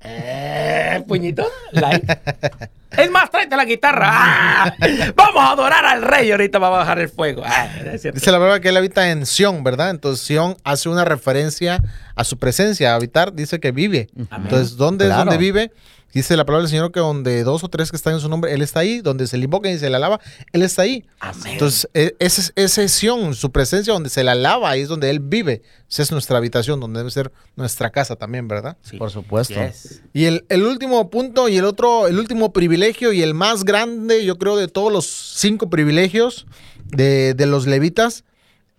Eh, 0.00 1.04
puñito. 1.06 1.44
Like. 1.72 2.06
Es 2.96 3.10
más, 3.10 3.30
tráete 3.30 3.56
la 3.56 3.64
guitarra. 3.64 4.08
¡Ah! 4.12 4.74
Vamos 5.16 5.42
a 5.42 5.50
adorar 5.52 5.84
al 5.84 6.02
rey. 6.02 6.30
Ahorita 6.30 6.58
va 6.58 6.68
a 6.68 6.70
bajar 6.70 6.98
el 6.98 7.08
fuego. 7.08 7.42
Ah. 7.44 7.68
Dice 7.92 8.30
la 8.30 8.38
palabra 8.38 8.60
que 8.60 8.68
él 8.68 8.76
habita 8.76 9.10
en 9.10 9.26
Sión, 9.26 9.64
¿verdad? 9.64 9.90
Entonces 9.90 10.24
Sión 10.26 10.56
hace 10.64 10.88
una 10.88 11.04
referencia 11.04 11.82
a 12.14 12.24
su 12.24 12.38
presencia. 12.38 12.94
Habitar 12.94 13.32
dice 13.32 13.60
que 13.60 13.72
vive. 13.72 14.08
Amén. 14.30 14.44
Entonces, 14.44 14.76
¿dónde 14.76 15.06
Claro. 15.06 15.20
es 15.20 15.24
donde 15.26 15.38
vive? 15.38 15.72
Dice 16.14 16.36
la 16.36 16.46
palabra 16.46 16.62
del 16.62 16.70
Señor 16.70 16.92
que 16.92 17.00
donde 17.00 17.42
dos 17.42 17.64
o 17.64 17.68
tres 17.68 17.90
que 17.90 17.96
están 17.96 18.14
en 18.14 18.20
su 18.20 18.28
nombre, 18.28 18.54
Él 18.54 18.62
está 18.62 18.80
ahí. 18.80 19.00
Donde 19.00 19.26
se 19.26 19.36
le 19.36 19.44
invoca 19.44 19.68
y 19.68 19.78
se 19.78 19.90
le 19.90 19.96
alaba, 19.96 20.20
Él 20.52 20.62
está 20.62 20.82
ahí. 20.82 21.04
Amén. 21.18 21.54
Entonces, 21.54 21.88
e- 21.92 22.14
ese 22.20 22.52
es 22.84 22.92
su 23.36 23.50
presencia 23.50 23.92
donde 23.92 24.08
se 24.10 24.22
le 24.22 24.30
alaba, 24.30 24.70
ahí 24.70 24.82
es 24.82 24.88
donde 24.88 25.10
Él 25.10 25.18
vive. 25.18 25.62
Esa 25.90 26.02
es 26.04 26.12
nuestra 26.12 26.38
habitación, 26.38 26.78
donde 26.78 27.00
debe 27.00 27.10
ser 27.10 27.32
nuestra 27.56 27.90
casa 27.90 28.14
también, 28.14 28.46
¿verdad? 28.46 28.76
Sí. 28.82 28.96
Por 28.96 29.10
supuesto. 29.10 29.54
Yes. 29.54 30.02
Y 30.12 30.26
el, 30.26 30.44
el 30.48 30.62
último 30.62 31.10
punto 31.10 31.48
y 31.48 31.56
el 31.56 31.64
otro, 31.64 32.06
el 32.06 32.18
último 32.18 32.52
privilegio 32.52 33.12
y 33.12 33.22
el 33.22 33.34
más 33.34 33.64
grande, 33.64 34.24
yo 34.24 34.38
creo, 34.38 34.56
de 34.56 34.68
todos 34.68 34.92
los 34.92 35.06
cinco 35.06 35.68
privilegios 35.68 36.46
de, 36.86 37.34
de 37.34 37.46
los 37.46 37.66
levitas, 37.66 38.22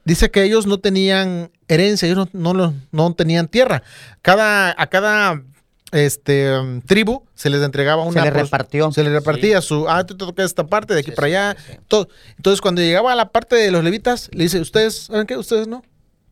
dice 0.06 0.32
que 0.32 0.43
ellos 0.43 0.67
no 0.67 0.80
tenían 0.80 1.52
herencia, 1.67 2.08
ellos 2.08 2.30
no, 2.32 2.54
no, 2.54 2.74
no 2.91 3.13
tenían 3.13 3.48
tierra. 3.48 3.84
Cada, 4.21 4.74
a 4.78 4.88
cada 4.88 5.43
este, 5.96 6.58
um, 6.60 6.82
tribu 6.82 7.24
se 7.34 7.50
les 7.50 7.62
entregaba 7.64 8.04
una... 8.04 8.22
Se 8.22 8.26
le 8.28 8.32
por- 8.32 8.42
repartió. 8.44 8.92
Se 8.92 9.04
le 9.04 9.10
repartía 9.12 9.62
su, 9.62 9.88
ah, 9.90 10.06
te 10.06 10.14
toca 10.16 10.44
esta 10.44 10.66
parte, 10.68 10.94
de 10.94 11.00
aquí 11.02 11.12
Sí, 11.12 11.16
para 11.16 11.28
allá. 11.28 11.56
sí, 11.58 11.74
sí. 11.74 11.80
todo. 11.88 12.08
Entonces, 12.38 12.62
cuando 12.62 12.82
llegaba 12.82 13.12
a 13.12 13.16
la 13.16 13.30
parte 13.30 13.56
de 13.56 13.72
los 13.72 13.84
levitas, 13.84 14.30
le 14.34 14.44
dice, 14.44 14.60
ustedes, 14.60 14.96
¿saben 15.06 15.26
qué? 15.28 15.38
Ustedes 15.38 15.68
no. 15.68 15.84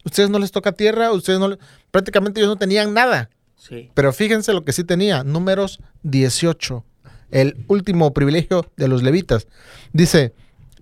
Ustedes 0.05 0.29
no 0.29 0.37
les 0.39 0.51
toca 0.51 0.71
tierra, 0.73 1.11
ustedes 1.11 1.39
no... 1.39 1.47
le-". 1.47 1.57
Prácticamente 1.91 2.39
ellos 2.39 2.49
no 2.49 2.57
tenían 2.57 2.93
nada. 2.93 3.29
Sí. 3.57 3.89
Pero 3.93 4.11
fíjense 4.11 4.51
lo 4.53 4.65
que 4.65 4.73
sí 4.73 4.83
tenía, 4.83 5.23
números 5.23 5.79
18, 6.03 6.83
el 7.31 7.55
último 7.67 8.13
privilegio 8.13 8.69
de 8.75 8.87
los 8.89 9.01
levitas. 9.03 9.47
Dice 9.93 10.33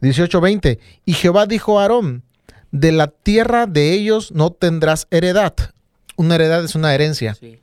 18:20, 0.01 0.79
y 1.05 1.13
Jehová 1.13 1.45
dijo 1.45 1.79
a 1.79 1.83
Aarón, 1.83 2.23
de 2.71 2.91
la 2.91 3.07
tierra 3.07 3.67
de 3.67 3.91
ellos 3.93 4.31
no 4.31 4.49
tendrás 4.51 5.05
heredad. 5.11 5.53
Una 6.15 6.35
heredad 6.35 6.63
es 6.63 6.73
una 6.73 6.93
herencia. 6.95 7.35
Sí. 7.35 7.60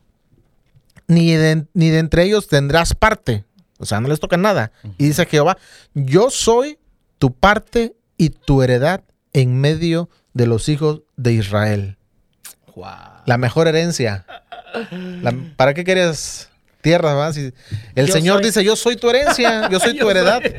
Ni 1.09 1.33
de, 1.35 1.65
ni 1.75 1.91
de 1.91 1.99
entre 1.99 2.25
ellos 2.25 2.47
tendrás 2.49 2.95
parte. 2.95 3.45
O 3.79 3.87
sea, 3.87 4.01
no 4.01 4.09
les 4.09 4.21
toca 4.21 4.37
nada. 4.37 4.73
Y 4.99 5.07
dice 5.07 5.25
Jehová, 5.27 5.57
yo 5.95 6.31
soy 6.31 6.79
tu 7.19 7.33
parte 7.33 7.95
y 8.17 8.31
tu 8.31 8.63
heredad 8.63 9.03
en 9.33 9.61
medio 9.61 10.09
de 10.35 10.47
los 10.47 10.69
hijos 10.69 11.03
de 11.17 11.33
Israel. 11.33 11.97
Wow. 12.77 12.87
La 13.27 13.39
mejor 13.39 13.69
herencia. 13.69 14.25
La- 15.23 15.35
¿Para 15.57 15.75
qué 15.75 15.83
querías 15.85 16.51
tierra? 16.83 17.15
va? 17.15 17.33
Si 17.33 17.53
el 17.95 18.07
Yo 18.07 18.13
Señor 18.13 18.37
soy- 18.39 18.45
dice, 18.45 18.65
yo 18.65 18.77
soy 18.77 18.97
tu 18.97 19.09
herencia, 19.11 19.69
yo 19.71 19.81
soy 19.81 19.95
Yo 19.97 20.05
tu 20.05 20.11
heredad. 20.11 20.41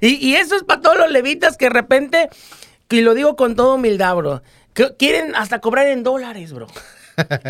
Y, 0.00 0.14
y 0.30 0.34
eso 0.36 0.56
es 0.56 0.62
para 0.64 0.80
todos 0.80 0.96
los 0.98 1.10
levitas 1.12 1.56
que 1.56 1.66
de 1.66 1.70
repente, 1.70 2.28
y 2.90 3.00
lo 3.02 3.14
digo 3.14 3.36
con 3.36 3.54
toda 3.56 3.74
humildad, 3.74 4.14
bro, 4.16 4.42
que 4.74 4.96
quieren 4.96 5.34
hasta 5.36 5.60
cobrar 5.60 5.86
en 5.88 6.02
dólares, 6.02 6.52
bro. 6.52 6.66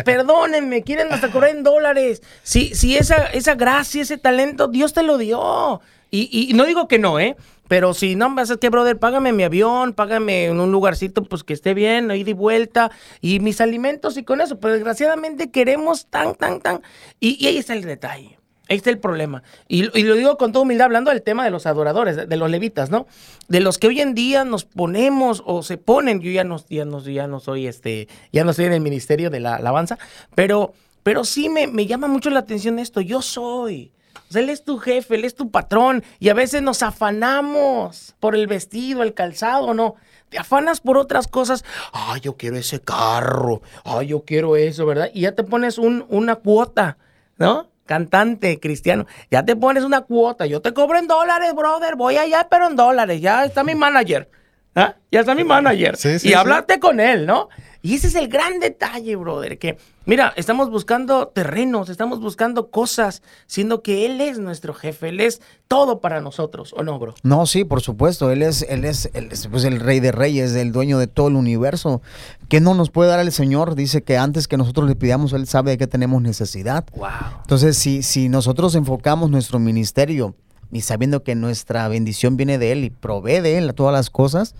Perdónenme, 0.05 0.83
quieren 0.83 1.11
hasta 1.11 1.31
cobrar 1.31 1.51
en 1.51 1.63
dólares. 1.63 2.21
Si, 2.43 2.75
si 2.75 2.97
esa, 2.97 3.25
esa 3.27 3.55
gracia, 3.55 4.01
ese 4.01 4.17
talento, 4.17 4.67
Dios 4.67 4.93
te 4.93 5.03
lo 5.03 5.17
dio. 5.17 5.81
Y, 6.11 6.29
y 6.31 6.53
no 6.53 6.65
digo 6.65 6.87
que 6.87 6.99
no, 6.99 7.19
¿eh? 7.19 7.35
Pero 7.67 7.93
si 7.93 8.15
no, 8.15 8.29
me 8.29 8.41
haces 8.41 8.57
que, 8.57 8.69
brother, 8.69 8.99
págame 8.99 9.31
mi 9.31 9.43
avión, 9.43 9.93
págame 9.93 10.45
en 10.45 10.59
un 10.59 10.71
lugarcito, 10.71 11.23
pues 11.23 11.43
que 11.43 11.53
esté 11.53 11.73
bien, 11.73 12.11
ida 12.11 12.29
y 12.29 12.33
vuelta, 12.33 12.91
y 13.19 13.39
mis 13.39 13.61
alimentos 13.61 14.17
y 14.17 14.23
con 14.23 14.41
eso. 14.41 14.59
Pero 14.59 14.73
desgraciadamente 14.75 15.49
queremos 15.49 16.05
tan, 16.07 16.35
tan, 16.35 16.61
tan. 16.61 16.81
Y, 17.19 17.43
y 17.43 17.47
ahí 17.47 17.57
está 17.57 17.73
el 17.73 17.81
detalle. 17.83 18.37
Ahí 18.69 18.77
está 18.77 18.89
el 18.89 18.97
problema. 18.97 19.43
Y, 19.67 19.97
y, 19.97 20.03
lo 20.03 20.15
digo 20.15 20.37
con 20.37 20.53
toda 20.53 20.63
humildad, 20.63 20.85
hablando 20.85 21.11
del 21.11 21.21
tema 21.21 21.43
de 21.43 21.51
los 21.51 21.65
adoradores, 21.65 22.29
de, 22.29 22.37
los 22.37 22.49
levitas, 22.49 22.89
¿no? 22.89 23.07
De 23.49 23.59
los 23.59 23.77
que 23.77 23.87
hoy 23.87 23.99
en 23.99 24.13
día 24.13 24.45
nos 24.45 24.63
ponemos 24.63 25.43
o 25.45 25.63
se 25.63 25.77
ponen. 25.77 26.21
Yo 26.21 26.31
ya 26.31 26.45
no, 26.45 26.63
ya 26.69 26.85
no, 26.85 27.01
ya 27.01 27.27
no 27.27 27.41
soy 27.41 27.67
este, 27.67 28.07
ya 28.31 28.45
no 28.45 28.51
estoy 28.51 28.65
en 28.65 28.73
el 28.73 28.81
ministerio 28.81 29.29
de 29.29 29.41
la 29.41 29.55
alabanza, 29.55 29.99
pero, 30.33 30.73
pero 31.03 31.25
sí 31.25 31.49
me, 31.49 31.67
me 31.67 31.87
llama 31.87 32.07
mucho 32.07 32.29
la 32.29 32.39
atención 32.39 32.79
esto. 32.79 33.01
Yo 33.01 33.21
soy. 33.21 33.91
O 34.29 34.33
sea, 34.33 34.41
él 34.41 34.49
es 34.49 34.63
tu 34.63 34.77
jefe, 34.77 35.15
él 35.15 35.25
es 35.25 35.35
tu 35.35 35.51
patrón. 35.51 36.01
Y 36.19 36.29
a 36.29 36.33
veces 36.33 36.61
nos 36.61 36.83
afanamos 36.83 38.15
por 38.21 38.33
el 38.33 38.47
vestido, 38.47 39.03
el 39.03 39.13
calzado, 39.13 39.73
¿no? 39.73 39.95
Te 40.29 40.39
afanas 40.39 40.79
por 40.79 40.97
otras 40.97 41.27
cosas. 41.27 41.65
Ay, 41.91 42.21
yo 42.21 42.37
quiero 42.37 42.55
ese 42.55 42.79
carro. 42.79 43.61
Ay, 43.83 44.07
yo 44.07 44.21
quiero 44.21 44.55
eso, 44.55 44.85
¿verdad? 44.85 45.11
Y 45.13 45.21
ya 45.21 45.33
te 45.33 45.43
pones 45.43 45.77
un, 45.77 46.05
una 46.07 46.35
cuota, 46.35 46.97
¿no? 47.37 47.72
Cantante 47.85 48.59
cristiano, 48.59 49.05
ya 49.29 49.43
te 49.43 49.55
pones 49.55 49.83
una 49.83 50.01
cuota, 50.01 50.45
yo 50.45 50.61
te 50.61 50.73
cobro 50.73 50.97
en 50.97 51.07
dólares, 51.07 51.53
brother, 51.53 51.95
voy 51.95 52.17
allá, 52.17 52.47
pero 52.49 52.67
en 52.67 52.75
dólares, 52.75 53.21
ya 53.21 53.45
está 53.45 53.63
mi 53.63 53.75
manager, 53.75 54.29
¿ah? 54.75 54.95
ya 55.11 55.19
está 55.21 55.35
mi 55.35 55.43
manager, 55.43 55.95
Sí, 55.97 56.19
sí, 56.19 56.27
y 56.27 56.31
sí. 56.31 56.33
hablaste 56.33 56.79
con 56.79 56.99
él, 56.99 57.25
¿no? 57.25 57.49
Y 57.85 57.95
ese 57.95 58.07
es 58.07 58.15
el 58.15 58.29
gran 58.29 58.61
detalle, 58.61 59.17
brother, 59.17 59.59
que, 59.59 59.77
mira, 60.05 60.31
estamos 60.37 60.69
buscando 60.69 61.27
terrenos, 61.27 61.89
estamos 61.89 62.21
buscando 62.21 62.71
cosas, 62.71 63.21
siendo 63.45 63.83
que 63.83 64.05
él 64.05 64.21
es 64.21 64.39
nuestro 64.39 64.73
jefe, 64.73 65.09
él 65.09 65.19
es 65.19 65.41
todo 65.67 65.99
para 65.99 66.21
nosotros, 66.21 66.73
¿o 66.77 66.83
no, 66.83 66.97
bro? 66.97 67.13
No, 67.23 67.45
sí, 67.45 67.65
por 67.65 67.81
supuesto. 67.81 68.31
Él 68.31 68.41
es, 68.41 68.61
él 68.69 68.85
es, 68.85 69.09
él 69.13 69.27
es, 69.33 69.47
pues, 69.47 69.65
el 69.65 69.81
rey 69.81 69.99
de 69.99 70.13
reyes, 70.13 70.55
el 70.55 70.71
dueño 70.71 70.97
de 70.97 71.07
todo 71.07 71.27
el 71.27 71.35
universo. 71.35 72.01
¿Qué 72.47 72.61
no 72.61 72.73
nos 72.73 72.89
puede 72.89 73.09
dar 73.09 73.19
el 73.19 73.33
Señor? 73.33 73.75
Dice 73.75 74.01
que 74.01 74.17
antes 74.17 74.47
que 74.47 74.55
nosotros 74.55 74.87
le 74.87 74.95
pidamos, 74.95 75.33
Él 75.33 75.45
sabe 75.45 75.71
de 75.71 75.77
qué 75.77 75.87
tenemos 75.87 76.21
necesidad. 76.21 76.85
Wow. 76.95 77.09
Entonces, 77.41 77.77
si, 77.77 78.01
si 78.01 78.29
nosotros 78.29 78.75
enfocamos 78.75 79.29
nuestro 79.29 79.59
ministerio 79.59 80.35
y 80.73 80.81
sabiendo 80.81 81.23
que 81.23 81.35
nuestra 81.35 81.87
bendición 81.87 82.35
viene 82.35 82.57
de 82.57 82.71
Él 82.71 82.83
y 82.83 82.89
provee 82.89 83.41
de 83.41 83.57
Él 83.57 83.69
a 83.69 83.73
todas 83.73 83.93
las 83.93 84.09
cosas, 84.09 84.55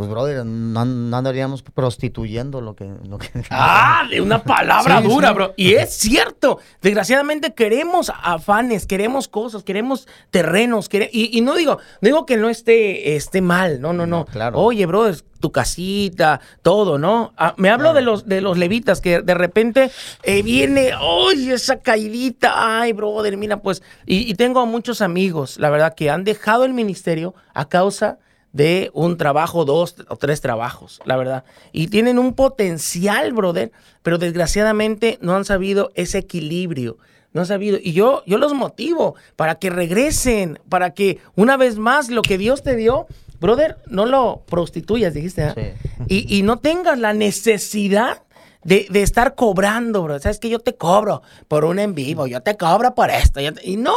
pues, 0.00 0.08
brother, 0.10 0.46
no, 0.46 0.84
no 0.86 1.16
andaríamos 1.18 1.62
prostituyendo 1.62 2.62
lo 2.62 2.74
que... 2.74 2.90
Lo 3.06 3.18
que 3.18 3.28
Ah, 3.50 4.06
de 4.10 4.22
una 4.22 4.42
palabra 4.42 5.02
Sí, 5.02 5.08
dura, 5.08 5.28
sí. 5.28 5.34
bro. 5.34 5.52
Y 5.58 5.74
es 5.74 5.92
cierto. 5.94 6.58
Desgraciadamente 6.80 7.52
queremos 7.52 8.10
afanes, 8.22 8.86
queremos 8.86 9.28
cosas, 9.28 9.62
queremos 9.62 10.08
terrenos. 10.30 10.88
quere- 10.88 11.10
y, 11.12 11.36
y 11.36 11.42
no 11.42 11.54
digo, 11.54 11.76
no 12.00 12.06
digo 12.06 12.24
que 12.24 12.38
no 12.38 12.48
esté, 12.48 13.14
esté 13.16 13.42
mal, 13.42 13.82
no, 13.82 13.92
no, 13.92 14.06
no. 14.06 14.20
No, 14.20 14.24
claro. 14.24 14.58
Oye, 14.58 14.86
bro, 14.86 15.06
es 15.06 15.22
tu 15.38 15.52
casita, 15.52 16.40
todo, 16.62 16.98
¿no? 16.98 17.32
Ah, 17.36 17.52
me 17.58 17.68
hablo 17.68 17.92
de 17.92 18.00
los 18.02 18.26
de 18.26 18.40
los 18.40 18.56
levitas 18.58 19.00
que 19.02 19.20
de 19.20 19.34
repente 19.34 19.90
eh, 20.22 20.42
viene, 20.42 20.92
oye, 20.98 21.52
esa 21.54 21.78
caidita, 21.80 22.80
ay, 22.80 22.92
brother, 22.94 23.36
mira, 23.36 23.58
pues, 23.60 23.82
y, 24.06 24.30
y 24.30 24.34
tengo 24.34 24.60
a 24.60 24.64
muchos 24.66 25.00
amigos, 25.02 25.58
la 25.58 25.68
verdad, 25.70 25.94
que 25.94 26.08
han 26.10 26.24
dejado 26.24 26.64
el 26.64 26.72
ministerio 26.72 27.34
a 27.54 27.68
causa 27.68 28.18
de 28.52 28.90
un 28.94 29.16
trabajo, 29.16 29.64
dos 29.64 29.96
o 30.08 30.16
tres 30.16 30.40
trabajos, 30.40 31.00
la 31.04 31.16
verdad. 31.16 31.44
Y 31.72 31.88
tienen 31.88 32.18
un 32.18 32.34
potencial, 32.34 33.32
brother, 33.32 33.70
pero 34.02 34.18
desgraciadamente 34.18 35.18
no 35.20 35.36
han 35.36 35.44
sabido 35.44 35.92
ese 35.94 36.18
equilibrio. 36.18 36.98
No 37.32 37.42
han 37.42 37.46
sabido. 37.46 37.78
Y 37.80 37.92
yo, 37.92 38.24
yo 38.26 38.38
los 38.38 38.54
motivo 38.54 39.14
para 39.36 39.54
que 39.56 39.70
regresen, 39.70 40.58
para 40.68 40.94
que 40.94 41.18
una 41.36 41.56
vez 41.56 41.78
más 41.78 42.10
lo 42.10 42.22
que 42.22 42.38
Dios 42.38 42.62
te 42.62 42.74
dio, 42.74 43.06
brother, 43.40 43.78
no 43.86 44.04
lo 44.04 44.42
prostituyas, 44.46 45.14
dijiste. 45.14 45.52
Sí. 45.54 45.88
Y, 46.08 46.38
y 46.38 46.42
no 46.42 46.58
tengas 46.58 46.98
la 46.98 47.12
necesidad 47.14 48.22
de, 48.62 48.86
de 48.90 49.02
estar 49.02 49.34
cobrando, 49.34 50.02
bro. 50.02 50.18
Sabes 50.18 50.38
que 50.38 50.48
yo 50.50 50.58
te 50.58 50.76
cobro 50.76 51.22
por 51.48 51.64
un 51.64 51.78
en 51.78 51.94
vivo, 51.94 52.26
yo 52.26 52.40
te 52.42 52.56
cobro 52.56 52.94
por 52.94 53.10
esto. 53.10 53.40
te- 53.40 53.54
Y 53.62 53.76
no, 53.76 53.94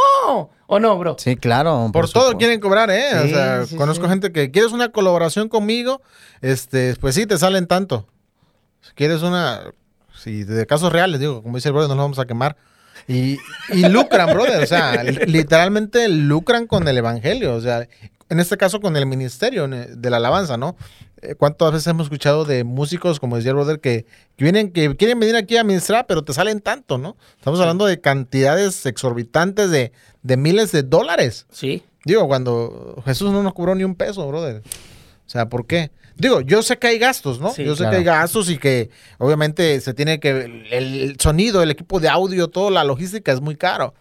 ¿o 0.68 0.80
no, 0.80 0.98
bro? 0.98 1.16
Sí, 1.20 1.36
claro. 1.36 1.90
Por 1.92 2.06
todo 2.10 2.24
supuesto. 2.24 2.38
quieren 2.38 2.60
cobrar, 2.60 2.90
¿eh? 2.90 3.10
o 3.24 3.28
sea, 3.28 3.66
sí, 3.66 3.76
conozco 3.76 4.06
sí. 4.06 4.10
gente 4.12 4.32
que 4.32 4.52
quieres 4.52 4.72
una 4.72 4.90
colaboración 4.90 5.50
conmigo, 5.50 6.02
este, 6.42 6.96
pues 7.00 7.16
sí, 7.16 7.26
te 7.26 7.38
salen 7.38 7.68
tanto. 7.68 8.08
Si 8.82 8.92
quieres 8.94 9.22
una, 9.22 9.62
si 10.18 10.44
de 10.44 10.66
casos 10.66 10.92
reales, 10.92 11.20
digo, 11.20 11.42
como 11.44 11.56
dice 11.58 11.70
el 11.70 11.74
brother, 11.74 11.90
no 11.90 11.96
nos 11.96 12.04
vamos 12.06 12.20
a 12.20 12.26
quemar. 12.26 12.56
Y, 13.08 13.38
y 13.70 13.90
lucran, 13.90 14.32
brother, 14.34 14.64
o 14.64 14.68
sea, 14.68 15.04
li- 15.04 15.26
literalmente 15.28 16.08
lucran 16.08 16.68
con 16.68 16.88
el 16.88 16.98
evangelio, 16.98 17.54
o 17.56 17.60
sea, 17.60 17.88
en 18.30 18.40
este 18.40 18.58
caso 18.58 18.80
con 18.80 18.96
el 18.96 19.06
ministerio 19.06 19.68
ne- 19.68 19.88
de 19.88 20.10
la 20.10 20.18
alabanza, 20.18 20.58
¿no? 20.58 20.76
Eh, 21.22 21.36
¿Cuántas 21.36 21.72
veces 21.72 21.88
hemos 21.88 22.08
escuchado 22.08 22.46
de 22.46 22.64
músicos, 22.64 23.20
como 23.20 23.36
decía 23.38 23.52
el 23.52 23.56
brother, 23.56 23.80
que, 23.80 24.06
que 24.36 24.44
vienen, 24.44 24.72
que 24.72 24.96
quieren 24.96 25.20
venir 25.20 25.36
aquí 25.36 25.58
a 25.58 25.64
ministrar, 25.64 26.06
pero 26.08 26.24
te 26.24 26.34
salen 26.34 26.60
tanto, 26.62 26.98
¿no? 26.98 27.16
Estamos 27.38 27.60
hablando 27.60 27.86
de 27.86 28.02
cantidades 28.02 28.86
exorbitantes 28.86 29.70
de, 29.72 29.92
de 30.22 30.38
miles 30.38 30.72
de 30.72 30.84
dólares. 30.84 31.46
Sí. 31.52 31.84
Digo, 32.06 32.28
cuando 32.28 33.02
Jesús 33.06 33.32
no 33.32 33.44
nos 33.44 33.54
cobró 33.54 33.76
ni 33.76 33.84
un 33.84 33.96
peso, 33.96 34.28
brother. 34.28 34.62
O 35.26 35.30
sea, 35.30 35.48
¿por 35.48 35.66
qué? 35.66 35.92
Digo, 36.18 36.42
yo 36.42 36.62
sé 36.62 36.78
que 36.78 36.88
hay 36.88 37.00
gastos, 37.00 37.40
¿no? 37.40 37.52
Sí, 37.54 37.64
yo 37.64 37.76
sé 37.76 37.80
claro. 37.84 37.92
que 37.92 37.98
hay 37.98 38.04
gastos 38.04 38.50
y 38.50 38.58
que 38.58 38.90
obviamente 39.18 39.80
se 39.82 39.94
tiene 39.94 40.20
que... 40.20 40.30
El, 40.30 40.66
el 40.72 41.16
sonido, 41.20 41.64
el 41.64 41.72
equipo 41.72 42.00
de 42.02 42.10
audio, 42.10 42.50
toda 42.50 42.70
la 42.70 42.84
logística 42.84 43.32
es 43.32 43.40
muy 43.42 43.56
caro. 43.56 43.94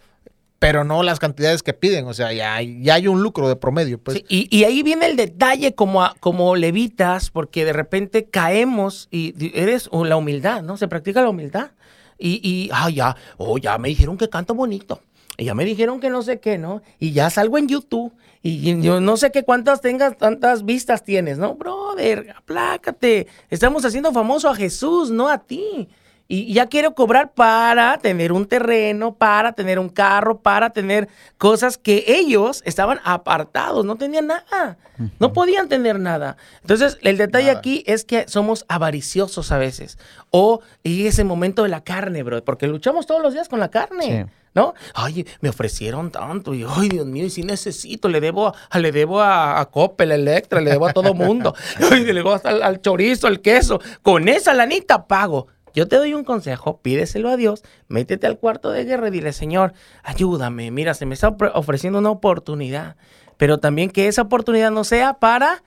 Pero 0.62 0.84
no 0.84 1.02
las 1.02 1.18
cantidades 1.18 1.62
que 1.62 1.72
piden. 1.74 2.06
O 2.06 2.14
sea, 2.14 2.32
ya 2.32 2.62
ya 2.62 2.94
hay 2.94 3.08
un 3.08 3.20
lucro 3.22 3.48
de 3.48 3.56
promedio. 3.56 3.98
Pues. 3.98 4.22
Y, 4.28 4.46
y 4.56 4.64
ahí 4.64 4.82
viene 4.82 5.06
el 5.06 5.16
detalle 5.16 5.74
como, 5.74 6.02
a- 6.02 6.14
como 6.20 6.54
levitas, 6.56 7.30
porque 7.30 7.64
de 7.64 7.72
repente 7.72 8.26
caemos 8.26 9.08
y 9.10 9.34
eres 9.58 9.90
la 9.92 10.16
humildad, 10.16 10.62
¿no? 10.62 10.76
Se 10.76 10.86
practica 10.88 11.20
la 11.20 11.28
humildad. 11.30 11.72
Y, 12.18 12.40
y 12.48 12.70
ah, 12.72 12.88
ya, 12.90 13.16
oh, 13.38 13.58
ya 13.58 13.76
me 13.78 13.88
dijeron 13.88 14.16
que 14.16 14.28
canto 14.28 14.54
bonito. 14.54 15.00
Y 15.36 15.46
ya 15.46 15.54
me 15.54 15.64
dijeron 15.64 15.98
que 15.98 16.10
no 16.10 16.22
sé 16.22 16.38
qué, 16.38 16.58
¿no? 16.58 16.80
Y 17.00 17.10
ya 17.10 17.28
salgo 17.30 17.58
en 17.58 17.66
YouTube. 17.66 18.12
Y 18.44 18.70
y 18.70 18.80
yo 18.82 19.00
no 19.00 19.16
sé 19.16 19.32
qué 19.32 19.42
cuántas 19.42 19.80
tengas, 19.80 20.16
tantas 20.16 20.64
vistas 20.64 21.02
tienes, 21.04 21.38
¿no? 21.38 21.54
Brother, 21.56 22.34
aplácate. 22.36 23.26
Estamos 23.50 23.84
haciendo 23.84 24.12
famoso 24.12 24.48
a 24.48 24.54
Jesús, 24.54 25.10
no 25.10 25.28
a 25.28 25.38
ti. 25.38 25.88
Y 26.28 26.54
ya 26.54 26.66
quiero 26.66 26.94
cobrar 26.94 27.32
para 27.32 27.98
tener 27.98 28.32
un 28.32 28.46
terreno, 28.46 29.14
para 29.14 29.52
tener 29.52 29.78
un 29.78 29.88
carro, 29.88 30.40
para 30.40 30.70
tener 30.70 31.08
cosas 31.36 31.76
que 31.76 32.04
ellos 32.06 32.62
estaban 32.64 33.00
apartados, 33.04 33.84
no 33.84 33.96
tenían 33.96 34.28
nada, 34.28 34.78
no 35.18 35.32
podían 35.32 35.68
tener 35.68 35.98
nada. 35.98 36.36
Entonces, 36.62 36.98
el 37.02 37.18
detalle 37.18 37.48
Nada. 37.48 37.58
aquí 37.58 37.84
es 37.86 38.04
que 38.04 38.26
somos 38.28 38.64
avariciosos 38.68 39.52
a 39.52 39.58
veces. 39.58 39.98
O 40.30 40.60
y 40.82 41.06
ese 41.06 41.24
momento 41.24 41.64
de 41.64 41.68
la 41.68 41.82
carne, 41.84 42.22
bro, 42.22 42.42
porque 42.44 42.66
luchamos 42.66 43.06
todos 43.06 43.20
los 43.20 43.34
días 43.34 43.48
con 43.48 43.60
la 43.60 43.68
carne. 43.68 44.24
Sí. 44.26 44.32
¿No? 44.54 44.74
Ay, 44.94 45.26
me 45.40 45.48
ofrecieron 45.48 46.10
tanto 46.10 46.52
y 46.52 46.66
ay, 46.68 46.90
Dios 46.90 47.06
mío, 47.06 47.24
y 47.24 47.30
si 47.30 47.42
necesito, 47.42 48.08
le 48.08 48.20
debo 48.20 48.52
a, 48.70 48.78
le 48.78 48.92
debo 48.92 49.22
a, 49.22 49.58
a 49.58 49.64
Coppel, 49.70 50.12
a 50.12 50.14
Electra, 50.14 50.60
le 50.60 50.72
debo 50.72 50.88
a 50.88 50.92
todo 50.92 51.14
mundo, 51.14 51.54
Ay, 51.90 52.04
le 52.04 52.12
debo 52.12 52.34
hasta 52.34 52.50
al, 52.50 52.62
al 52.62 52.82
chorizo, 52.82 53.26
al 53.26 53.40
queso, 53.40 53.80
con 54.02 54.28
esa 54.28 54.52
lanita 54.52 55.06
pago. 55.06 55.46
Yo 55.74 55.88
te 55.88 55.96
doy 55.96 56.14
un 56.14 56.24
consejo, 56.24 56.80
pídeselo 56.82 57.28
a 57.30 57.36
Dios, 57.36 57.62
métete 57.88 58.26
al 58.26 58.38
cuarto 58.38 58.70
de 58.70 58.84
guerra 58.84 59.08
y 59.08 59.10
dile, 59.10 59.32
Señor, 59.32 59.72
ayúdame, 60.02 60.70
mira, 60.70 60.94
se 60.94 61.06
me 61.06 61.14
está 61.14 61.30
ofre- 61.30 61.50
ofreciendo 61.54 61.98
una 61.98 62.10
oportunidad, 62.10 62.96
pero 63.36 63.58
también 63.58 63.90
que 63.90 64.08
esa 64.08 64.22
oportunidad 64.22 64.70
no 64.70 64.84
sea 64.84 65.14
para, 65.14 65.62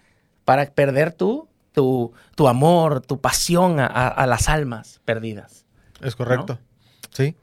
para 0.45 0.65
perder 0.71 1.11
tu, 1.13 1.47
tu, 1.71 2.13
tu 2.35 2.47
amor, 2.47 3.01
tu 3.01 3.19
pasión 3.19 3.79
a, 3.79 3.85
a- 3.87 4.07
a 4.07 4.27
las 4.27 4.47
almas 4.49 5.01
perdidas. 5.05 5.65
Es 6.01 6.15
correcto. 6.15 6.59
Sí. 7.11 7.35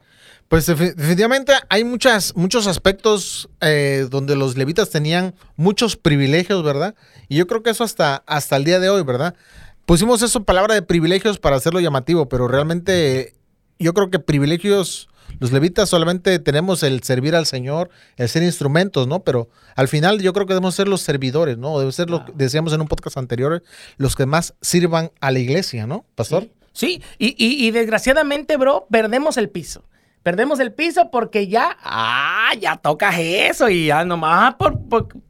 Pues 0.47 0.69
defi- 0.69 0.93
definitivamente 0.93 1.53
hay 1.69 1.83
muchas, 1.83 2.35
muchos 2.35 2.67
aspectos 2.67 3.49
eh, 3.61 4.07
donde 4.11 4.35
los 4.35 4.55
levitas 4.55 4.89
tenían 4.91 5.33
muchos 5.55 5.95
privilegios, 5.97 6.63
¿verdad? 6.63 6.93
Y 7.27 7.37
yo 7.37 7.47
creo 7.47 7.63
que 7.63 7.71
eso 7.71 7.83
hasta, 7.83 8.23
hasta 8.27 8.55
el 8.57 8.63
día 8.63 8.79
de 8.79 8.89
hoy, 8.89 9.01
¿verdad? 9.03 9.33
Pusimos 9.85 10.21
eso 10.21 10.43
palabra 10.43 10.75
de 10.75 10.81
privilegios 10.81 11.39
para 11.39 11.55
hacerlo 11.57 11.79
llamativo, 11.79 12.29
pero 12.29 12.47
realmente 12.47 13.33
yo 13.79 13.93
creo 13.93 14.09
que 14.09 14.19
privilegios, 14.19 15.09
los 15.39 15.51
levitas 15.51 15.89
solamente 15.89 16.39
tenemos 16.39 16.83
el 16.83 17.03
servir 17.03 17.35
al 17.35 17.45
Señor, 17.45 17.89
el 18.15 18.29
ser 18.29 18.43
instrumentos, 18.43 19.07
¿no? 19.07 19.23
Pero 19.23 19.49
al 19.75 19.87
final 19.89 20.21
yo 20.21 20.31
creo 20.31 20.45
que 20.45 20.53
debemos 20.53 20.75
ser 20.75 20.87
los 20.87 21.01
servidores, 21.01 21.57
¿no? 21.57 21.73
Debemos 21.73 21.95
ser, 21.95 22.09
lo 22.09 22.23
que 22.25 22.31
decíamos 22.35 22.71
en 22.73 22.81
un 22.81 22.87
podcast 22.87 23.17
anterior, 23.17 23.61
los 23.97 24.15
que 24.15 24.25
más 24.25 24.53
sirvan 24.61 25.11
a 25.19 25.31
la 25.31 25.39
iglesia, 25.39 25.85
¿no, 25.85 26.05
pastor? 26.15 26.43
Sí, 26.43 26.49
Sí, 26.75 27.03
y, 27.19 27.27
y- 27.37 27.67
y 27.67 27.69
desgraciadamente, 27.69 28.57
bro, 28.57 28.87
perdemos 28.89 29.37
el 29.37 29.47
piso. 29.47 29.83
Perdemos 30.23 30.59
el 30.61 30.73
piso 30.73 31.11
porque 31.11 31.47
ya, 31.47 31.77
ah, 31.83 32.51
ya 32.59 32.77
tocas 32.77 33.15
eso 33.19 33.69
y 33.69 33.87
ya 33.87 34.05
nomás 34.05 34.55
por, 34.55 34.79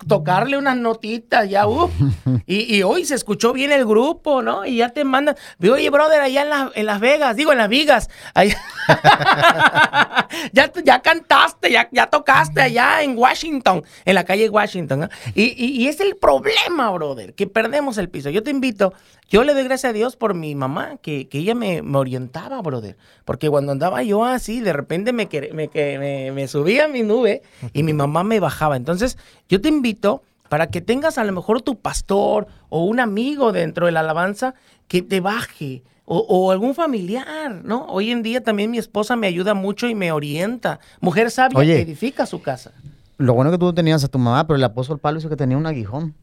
tocarle 0.07 0.57
unas 0.57 0.77
notitas, 0.77 1.49
ya, 1.49 1.67
uff. 1.67 1.91
Y, 2.45 2.83
hoy 2.83 3.05
se 3.05 3.15
escuchó 3.15 3.53
bien 3.53 3.71
el 3.71 3.85
grupo, 3.85 4.41
¿no? 4.41 4.65
Y 4.65 4.77
ya 4.77 4.89
te 4.89 5.03
mandan, 5.03 5.35
oye, 5.61 5.89
brother, 5.89 6.21
allá 6.21 6.43
en, 6.43 6.71
en 6.75 6.85
Las 6.85 6.99
Vegas, 6.99 7.35
digo, 7.35 7.51
en 7.51 7.57
Las 7.57 7.69
Vigas, 7.69 8.09
ya, 10.51 10.71
ya 10.83 11.01
cantaste, 11.01 11.71
ya, 11.71 11.89
ya 11.91 12.07
tocaste 12.07 12.61
allá 12.61 13.01
en 13.01 13.17
Washington, 13.17 13.83
en 14.05 14.15
la 14.15 14.23
calle 14.23 14.49
Washington, 14.49 14.99
¿no? 15.01 15.09
y, 15.33 15.53
y 15.53 15.87
es 15.87 15.99
el 15.99 16.15
problema, 16.17 16.91
brother, 16.91 17.33
que 17.33 17.47
perdemos 17.47 17.97
el 17.97 18.09
piso. 18.09 18.29
Yo 18.29 18.43
te 18.43 18.51
invito 18.51 18.93
yo 19.33 19.43
le 19.43 19.55
doy 19.55 19.63
gracias 19.63 19.89
a 19.89 19.93
Dios 19.93 20.15
por 20.15 20.35
mi 20.35 20.53
mamá, 20.53 20.97
que, 21.01 21.27
ella 21.31 21.55
me, 21.55 21.81
orientaba, 21.81 22.61
brother. 22.61 22.97
Porque 23.25 23.49
cuando 23.49 23.71
andaba 23.71 24.03
yo 24.03 24.23
así, 24.25 24.61
de 24.61 24.73
repente 24.73 25.11
me, 25.11 25.27
me, 25.51 26.31
me, 26.31 26.47
subía 26.47 26.85
a 26.85 26.87
mi 26.87 27.01
nube 27.01 27.41
y 27.73 27.81
mi 27.81 27.93
mamá 27.93 28.23
me 28.23 28.39
bajaba. 28.39 28.77
Entonces, 28.77 29.17
yo 29.49 29.59
te 29.59 29.69
invito 29.69 30.21
para 30.49 30.67
que 30.67 30.81
tengas 30.81 31.17
a 31.17 31.23
lo 31.23 31.33
mejor 31.33 31.63
tu 31.63 31.79
pastor 31.79 32.45
o 32.69 32.83
un 32.83 32.99
amigo 32.99 33.51
dentro 33.51 33.87
de 33.87 33.91
la 33.91 34.01
alabanza 34.01 34.53
que 34.87 35.01
te 35.01 35.19
baje. 35.19 35.81
O, 36.05 36.51
algún 36.51 36.75
familiar, 36.75 37.61
¿no? 37.63 37.87
Hoy 37.87 38.11
en 38.11 38.21
día 38.21 38.43
también 38.43 38.69
mi 38.69 38.77
esposa 38.77 39.15
me 39.15 39.25
ayuda 39.25 39.55
mucho 39.55 39.87
y 39.87 39.95
me 39.95 40.11
orienta. 40.11 40.79
Mujer 41.01 41.31
sabia 41.31 41.59
que 41.59 41.81
edifica 41.81 42.27
su 42.27 42.39
casa. 42.39 42.71
Lo 43.17 43.33
bueno 43.33 43.49
que 43.49 43.57
tú 43.57 43.73
tenías 43.73 44.03
a 44.03 44.09
tu 44.09 44.19
mamá, 44.19 44.45
pero 44.45 44.57
el 44.57 44.63
apóstol 44.63 44.99
Pablo 44.99 45.17
hizo 45.17 45.29
que 45.29 45.37
tenía 45.37 45.57
un 45.57 45.65
aguijón. 45.65 46.13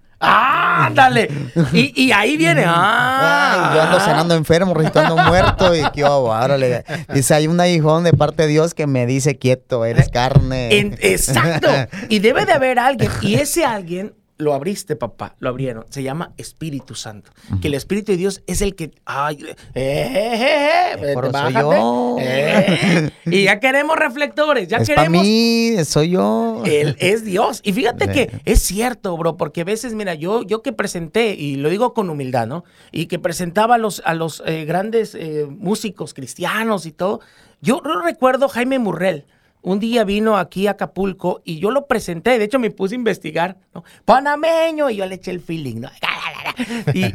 ¡Ándale! 0.86 1.28
Y, 1.72 2.04
y 2.04 2.12
ahí 2.12 2.36
viene. 2.36 2.64
¡Ah! 2.66 3.72
yo 3.74 3.82
ando 3.82 4.00
cenando 4.00 4.34
enfermo, 4.34 4.74
registrando 4.74 5.16
muerto. 5.16 5.74
Y 5.74 5.82
qué 5.92 6.04
órale. 6.04 6.84
Dice, 7.12 7.34
hay 7.34 7.46
un 7.46 7.60
aguijón 7.60 8.04
de 8.04 8.12
parte 8.12 8.42
de 8.42 8.48
Dios 8.48 8.74
que 8.74 8.86
me 8.86 9.06
dice 9.06 9.38
quieto, 9.38 9.84
eres 9.84 10.08
carne. 10.08 10.68
exacto. 11.00 11.68
Y 12.08 12.18
debe 12.18 12.46
de 12.46 12.52
haber 12.52 12.78
alguien. 12.78 13.10
Y 13.22 13.34
ese 13.34 13.64
alguien 13.64 14.14
lo 14.40 14.54
abriste, 14.54 14.96
papá, 14.96 15.36
lo 15.38 15.48
abrieron. 15.48 15.84
Se 15.90 16.02
llama 16.02 16.32
Espíritu 16.36 16.94
Santo. 16.94 17.30
Que 17.60 17.68
el 17.68 17.74
Espíritu 17.74 18.12
de 18.12 18.18
Dios 18.18 18.42
es 18.46 18.62
el 18.62 18.74
que. 18.74 18.90
Ay, 19.04 19.38
eh, 19.44 19.54
eh, 19.74 20.96
eh, 20.98 21.14
soy 21.32 21.52
yo. 21.52 22.16
Eh, 22.18 23.10
y 23.26 23.44
ya 23.44 23.60
queremos 23.60 23.96
reflectores, 23.96 24.68
ya 24.68 24.78
es 24.78 24.88
queremos. 24.88 25.22
mí, 25.22 25.76
soy 25.84 26.10
yo. 26.10 26.62
Él 26.64 26.96
es 26.98 27.24
Dios. 27.24 27.60
Y 27.62 27.72
fíjate 27.72 28.10
que 28.10 28.30
es 28.44 28.60
cierto, 28.60 29.16
bro, 29.16 29.36
porque 29.36 29.60
a 29.60 29.64
veces, 29.64 29.94
mira, 29.94 30.14
yo, 30.14 30.42
yo 30.42 30.62
que 30.62 30.72
presenté, 30.72 31.34
y 31.34 31.56
lo 31.56 31.68
digo 31.68 31.94
con 31.94 32.10
humildad, 32.10 32.46
¿no? 32.46 32.64
Y 32.92 33.06
que 33.06 33.18
presentaba 33.18 33.76
a 33.76 33.78
los, 33.78 34.02
a 34.04 34.14
los 34.14 34.42
grandes 34.66 35.16
músicos 35.48 36.14
cristianos 36.14 36.86
y 36.86 36.92
todo. 36.92 37.20
Yo 37.60 37.82
recuerdo 38.04 38.48
Jaime 38.48 38.78
Murrell 38.78 39.26
un 39.62 39.78
día 39.78 40.04
vino 40.04 40.36
aquí 40.36 40.66
a 40.66 40.72
Acapulco 40.72 41.42
y 41.44 41.58
yo 41.58 41.70
lo 41.70 41.86
presenté, 41.86 42.38
de 42.38 42.44
hecho 42.44 42.58
me 42.58 42.70
puse 42.70 42.94
a 42.94 42.98
investigar. 42.98 43.56
Panameño, 44.04 44.90
y 44.90 44.96
yo 44.96 45.06
le 45.06 45.16
eché 45.16 45.30
el 45.30 45.40
feeling, 45.40 45.80
¿no? 45.80 45.90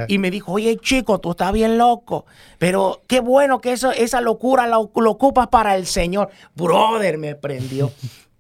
Y, 0.07 0.17
me 0.17 0.31
dijo, 0.31 0.53
oye 0.53 0.77
chico, 0.77 1.19
tú 1.19 1.31
estás 1.31 1.51
bien 1.53 1.77
loco, 1.77 2.25
pero 2.57 3.01
qué 3.07 3.19
bueno 3.19 3.61
que 3.61 3.73
eso, 3.73 3.91
esa 3.91 4.21
locura 4.21 4.65
lo, 4.65 4.91
lo 4.95 5.11
ocupas 5.11 5.47
para 5.47 5.75
el 5.75 5.85
Señor. 5.85 6.29
Brother, 6.55 7.17
me 7.17 7.35
prendió 7.35 7.91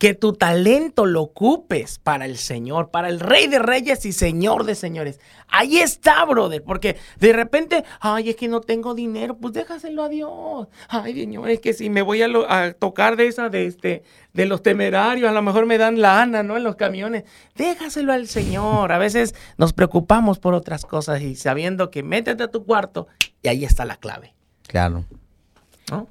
que 0.05 0.13
tu 0.13 0.33
talento 0.33 1.07
lo 1.07 1.23
ocupes 1.23 1.97
para 1.97 2.25
el 2.25 2.37
Señor, 2.37 2.91
para 2.91 3.09
el 3.09 3.19
Rey 3.19 3.47
de 3.47 3.57
Reyes 3.57 4.05
y 4.05 4.11
Señor 4.11 4.63
de 4.63 4.75
Señores. 4.75 5.19
Ahí 5.47 5.79
está, 5.79 6.23
brother, 6.25 6.61
porque 6.61 6.97
de 7.17 7.33
repente, 7.33 7.83
ay, 8.01 8.29
es 8.29 8.35
que 8.35 8.47
no 8.47 8.61
tengo 8.61 8.93
dinero, 8.93 9.35
pues 9.35 9.55
déjaselo 9.55 10.03
a 10.03 10.09
Dios. 10.09 10.67
Ay, 10.89 11.15
Señor, 11.15 11.49
es 11.49 11.59
que 11.59 11.73
si 11.73 11.89
me 11.89 12.03
voy 12.03 12.21
a, 12.21 12.73
tocar 12.73 13.15
de 13.15 13.25
esa, 13.25 13.49
de 13.49 13.65
este, 13.65 14.03
de 14.31 14.45
los 14.45 14.61
temerarios, 14.61 15.27
a 15.27 15.33
lo 15.33 15.41
mejor 15.41 15.65
me 15.65 15.79
dan 15.79 15.99
lana, 15.99 16.43
¿no? 16.43 16.55
En 16.55 16.63
los 16.63 16.75
camiones. 16.75 17.23
Déjaselo 17.55 18.13
al 18.13 18.27
Señor. 18.27 18.91
A 18.91 18.99
veces 18.99 19.33
nos 19.57 19.73
preocupamos 19.73 20.37
por 20.37 20.53
otras 20.53 20.85
cosas 20.85 21.19
y 21.23 21.35
sabiendo 21.35 21.89
que 21.89 22.03
métete 22.03 22.43
a 22.43 22.51
tu 22.51 22.63
cuarto 22.63 23.07
y 23.41 23.47
ahí 23.47 23.65
está 23.65 23.85
la 23.85 23.95
clave. 23.95 24.35
Claro. 24.67 25.03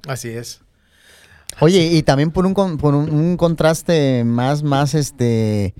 Así 0.05 0.31
es. 0.31 0.64
Oye, 1.59 1.83
y 1.85 2.03
también 2.03 2.31
por 2.31 2.45
un, 2.45 2.53
por 2.77 2.95
un, 2.95 3.37
contraste 3.37 4.23
más, 4.25 4.61
más, 4.63 4.93
este, 4.93 5.73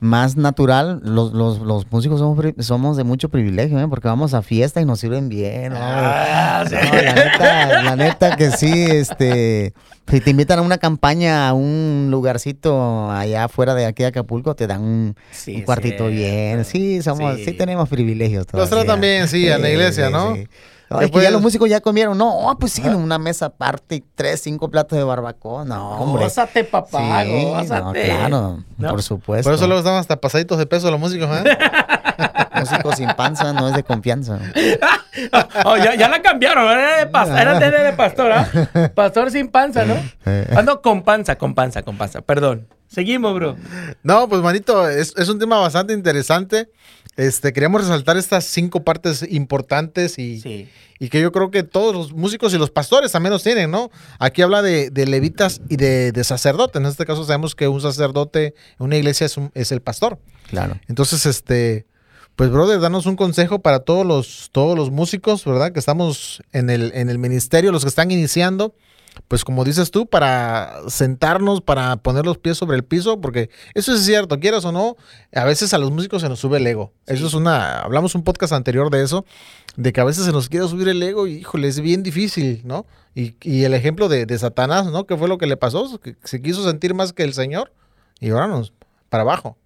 más 0.00 0.36
natural, 0.36 1.00
los, 1.04 1.32
los, 1.32 1.60
los 1.60 1.90
músicos 1.90 2.18
somos, 2.18 2.44
somos, 2.58 2.96
de 2.96 3.04
mucho 3.04 3.28
privilegio, 3.28 3.78
¿eh? 3.78 3.86
porque 3.88 4.08
vamos 4.08 4.34
a 4.34 4.42
fiesta 4.42 4.80
y 4.80 4.84
nos 4.84 4.98
sirven 5.00 5.28
bien. 5.28 5.72
Ah, 5.76 6.64
la, 6.68 7.14
neta, 7.14 7.82
la 7.82 7.96
neta 7.96 8.36
que 8.36 8.50
sí, 8.50 8.72
este, 8.72 9.72
si 10.10 10.20
te 10.20 10.30
invitan 10.30 10.58
a 10.58 10.62
una 10.62 10.78
campaña, 10.78 11.48
a 11.48 11.52
un 11.52 12.08
lugarcito 12.10 13.10
allá 13.10 13.44
afuera 13.44 13.74
de 13.74 13.86
aquí 13.86 14.02
de 14.02 14.08
Acapulco, 14.08 14.56
te 14.56 14.66
dan 14.66 14.82
un, 14.82 15.16
cuartito 15.64 16.08
bien. 16.08 16.64
Sí, 16.64 17.02
somos, 17.02 17.36
sí. 17.36 17.52
tenemos 17.52 17.88
privilegios. 17.88 18.46
Nosotros 18.52 18.84
también, 18.84 19.28
sí, 19.28 19.48
a 19.48 19.58
la 19.58 19.70
iglesia, 19.70 20.10
¿no? 20.10 20.34
Ya 21.00 21.30
los 21.30 21.42
músicos 21.42 21.68
ya 21.68 21.80
comieron. 21.80 22.16
No, 22.16 22.56
pues 22.58 22.72
sí, 22.72 22.82
una 22.82 23.18
mesa 23.18 23.46
aparte 23.46 23.96
y 23.96 24.04
tres, 24.14 24.40
cinco 24.42 24.70
platos 24.70 24.98
de 24.98 25.04
barbacoa. 25.04 25.64
No, 25.64 25.98
hombre. 25.98 26.24
Gózate, 26.24 26.64
papá, 26.64 27.24
sí, 27.24 27.46
claro, 27.66 28.64
por 28.78 29.02
supuesto. 29.02 29.48
Por 29.48 29.54
eso 29.54 29.66
luego 29.66 29.80
están 29.80 29.96
hasta 29.96 30.20
pasaditos 30.20 30.58
de 30.58 30.66
peso 30.66 30.90
los 30.90 31.00
músicos, 31.00 31.28
¿eh? 31.30 31.58
Músico 32.60 32.92
sin 32.94 33.08
panza 33.14 33.52
no 33.52 33.68
es 33.68 33.74
de 33.74 33.82
confianza. 33.82 34.38
oh, 35.64 35.76
ya, 35.76 35.94
ya, 35.96 36.08
la 36.08 36.22
cambiaron, 36.22 36.70
era 36.70 36.98
de, 36.98 37.06
pastor, 37.06 37.38
era 37.38 37.58
de, 37.58 37.92
pastor, 37.92 38.32
¿ah? 38.32 38.48
Pastor 38.94 39.30
sin 39.30 39.48
panza, 39.48 39.84
¿no? 39.84 39.96
Ah, 40.54 40.62
no, 40.62 40.80
con 40.80 41.02
panza, 41.02 41.36
con 41.36 41.54
panza, 41.54 41.82
con 41.82 41.96
panza. 41.96 42.22
Perdón. 42.22 42.68
Seguimos, 42.86 43.34
bro. 43.34 43.56
No, 44.04 44.28
pues 44.28 44.40
manito, 44.40 44.88
es, 44.88 45.14
es 45.16 45.28
un 45.28 45.38
tema 45.38 45.58
bastante 45.58 45.92
interesante. 45.92 46.70
Este, 47.16 47.52
queríamos 47.52 47.82
resaltar 47.82 48.16
estas 48.16 48.44
cinco 48.44 48.82
partes 48.82 49.24
importantes 49.30 50.18
y, 50.18 50.68
y, 50.98 51.08
que 51.08 51.20
yo 51.20 51.30
creo 51.30 51.50
que 51.50 51.62
todos 51.62 51.94
los 51.94 52.12
músicos 52.12 52.52
y 52.54 52.58
los 52.58 52.70
pastores 52.70 53.12
también 53.12 53.32
los 53.32 53.44
tienen, 53.44 53.70
¿no? 53.70 53.90
Aquí 54.18 54.42
habla 54.42 54.62
de, 54.62 54.90
levitas 55.06 55.60
y 55.68 55.76
de, 55.76 56.10
de, 56.10 56.24
sacerdotes. 56.24 56.80
En 56.80 56.86
este 56.86 57.06
caso 57.06 57.24
sabemos 57.24 57.54
que 57.54 57.68
un 57.68 57.80
sacerdote 57.80 58.54
en 58.78 58.86
una 58.86 58.96
iglesia 58.96 59.26
es, 59.26 59.36
es 59.54 59.70
el 59.70 59.80
pastor. 59.80 60.18
Claro. 60.50 60.80
Entonces, 60.88 61.24
este, 61.26 61.86
pues, 62.34 62.50
brother, 62.50 62.80
danos 62.80 63.06
un 63.06 63.14
consejo 63.14 63.60
para 63.60 63.80
todos 63.80 64.04
los, 64.04 64.48
todos 64.50 64.76
los 64.76 64.90
músicos, 64.90 65.44
¿verdad? 65.44 65.72
Que 65.72 65.78
estamos 65.78 66.42
en 66.52 66.68
el, 66.68 66.90
en 66.94 67.10
el 67.10 67.18
ministerio, 67.18 67.70
los 67.70 67.82
que 67.84 67.88
están 67.88 68.10
iniciando 68.10 68.74
pues 69.28 69.44
como 69.44 69.64
dices 69.64 69.90
tú, 69.90 70.06
para 70.06 70.80
sentarnos, 70.88 71.60
para 71.60 71.96
poner 71.96 72.24
los 72.26 72.38
pies 72.38 72.56
sobre 72.56 72.76
el 72.76 72.84
piso, 72.84 73.20
porque 73.20 73.50
eso 73.74 73.94
es 73.94 74.04
cierto, 74.04 74.40
quieras 74.40 74.64
o 74.64 74.72
no, 74.72 74.96
a 75.32 75.44
veces 75.44 75.74
a 75.74 75.78
los 75.78 75.90
músicos 75.90 76.22
se 76.22 76.28
nos 76.28 76.38
sube 76.38 76.58
el 76.58 76.66
ego. 76.66 76.92
Eso 77.06 77.26
es 77.26 77.34
una, 77.34 77.80
hablamos 77.80 78.14
un 78.14 78.22
podcast 78.22 78.52
anterior 78.52 78.90
de 78.90 79.02
eso, 79.02 79.24
de 79.76 79.92
que 79.92 80.00
a 80.00 80.04
veces 80.04 80.24
se 80.24 80.32
nos 80.32 80.48
quiere 80.48 80.68
subir 80.68 80.88
el 80.88 81.02
ego 81.02 81.26
y, 81.26 81.34
híjole, 81.34 81.68
es 81.68 81.80
bien 81.80 82.02
difícil, 82.02 82.62
¿no? 82.64 82.86
Y, 83.14 83.36
y 83.42 83.64
el 83.64 83.74
ejemplo 83.74 84.08
de, 84.08 84.26
de, 84.26 84.38
Satanás, 84.38 84.86
¿no? 84.86 85.06
¿Qué 85.06 85.16
fue 85.16 85.28
lo 85.28 85.38
que 85.38 85.46
le 85.46 85.56
pasó? 85.56 85.98
Que 86.00 86.16
se 86.24 86.42
quiso 86.42 86.64
sentir 86.64 86.94
más 86.94 87.12
que 87.12 87.22
el 87.22 87.32
Señor 87.32 87.72
y 88.20 88.30
ahora 88.30 88.48
nos, 88.48 88.72
para 89.08 89.22
abajo. 89.22 89.56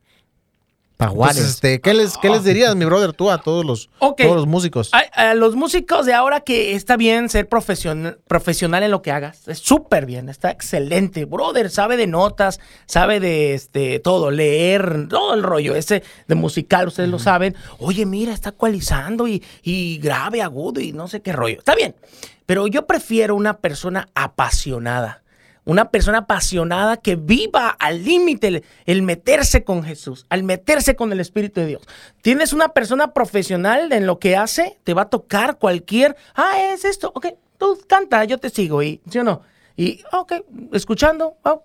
Este, 1.36 1.80
¿qué, 1.80 1.94
les, 1.94 2.18
¿Qué 2.18 2.28
les 2.28 2.42
dirías, 2.42 2.74
mi 2.74 2.84
brother, 2.84 3.12
tú 3.12 3.30
a 3.30 3.38
todos 3.38 3.64
los, 3.64 3.88
todos 3.98 4.34
los 4.34 4.46
músicos? 4.48 4.90
A, 4.92 5.34
los 5.34 5.54
músicos 5.54 6.06
de 6.06 6.12
ahora 6.12 6.40
que 6.40 6.74
está 6.74 6.96
bien 6.96 7.28
ser 7.28 7.48
profesional, 7.48 8.18
profesional 8.26 8.82
en 8.82 8.90
lo 8.90 9.00
que 9.00 9.12
hagas. 9.12 9.46
Es 9.46 9.58
súper 9.58 10.06
bien, 10.06 10.28
está 10.28 10.50
excelente. 10.50 11.24
Brother, 11.24 11.70
sabe 11.70 11.96
de 11.96 12.08
notas, 12.08 12.58
sabe 12.86 13.20
de 13.20 13.54
este, 13.54 14.00
todo, 14.00 14.32
leer, 14.32 15.06
todo 15.08 15.34
el 15.34 15.44
rollo 15.44 15.76
ese 15.76 16.02
de 16.26 16.34
musical, 16.34 16.88
ustedes 16.88 17.08
lo 17.08 17.20
saben. 17.20 17.54
Oye, 17.78 18.04
mira, 18.04 18.32
está 18.32 18.50
ecualizando 18.50 19.28
y, 19.28 19.42
y 19.62 19.98
grave, 19.98 20.42
agudo 20.42 20.80
y 20.80 20.92
no 20.92 21.06
sé 21.06 21.20
qué 21.22 21.32
rollo. 21.32 21.58
Está 21.58 21.76
bien, 21.76 21.94
pero 22.44 22.66
yo 22.66 22.86
prefiero 22.86 23.36
una 23.36 23.58
persona 23.58 24.08
apasionada 24.14 25.22
una 25.68 25.90
persona 25.90 26.18
apasionada 26.18 26.96
que 26.96 27.14
viva 27.14 27.68
al 27.68 28.02
límite 28.02 28.64
el, 28.86 29.02
meterse 29.02 29.64
con 29.64 29.84
Jesús, 29.84 30.24
al 30.30 30.42
meterse 30.42 30.96
con 30.96 31.12
el 31.12 31.20
Espíritu 31.20 31.60
de 31.60 31.66
Dios. 31.66 31.82
Tienes 32.22 32.54
una 32.54 32.70
persona 32.70 33.12
profesional 33.12 33.92
en 33.92 34.06
lo 34.06 34.18
que 34.18 34.34
hace, 34.34 34.78
te 34.84 34.94
va 34.94 35.02
a 35.02 35.10
tocar 35.10 35.58
cualquier, 35.58 36.16
ah, 36.34 36.58
es 36.72 36.86
esto, 36.86 37.12
ok, 37.14 37.26
tú 37.58 37.78
canta, 37.86 38.24
yo 38.24 38.38
te 38.38 38.48
sigo, 38.48 38.82
y, 38.82 39.02
¿sí 39.10 39.18
o 39.18 39.24
no? 39.24 39.42
Y, 39.78 40.02
ok, 40.10 40.32
escuchando, 40.72 41.36
ah, 41.44 41.60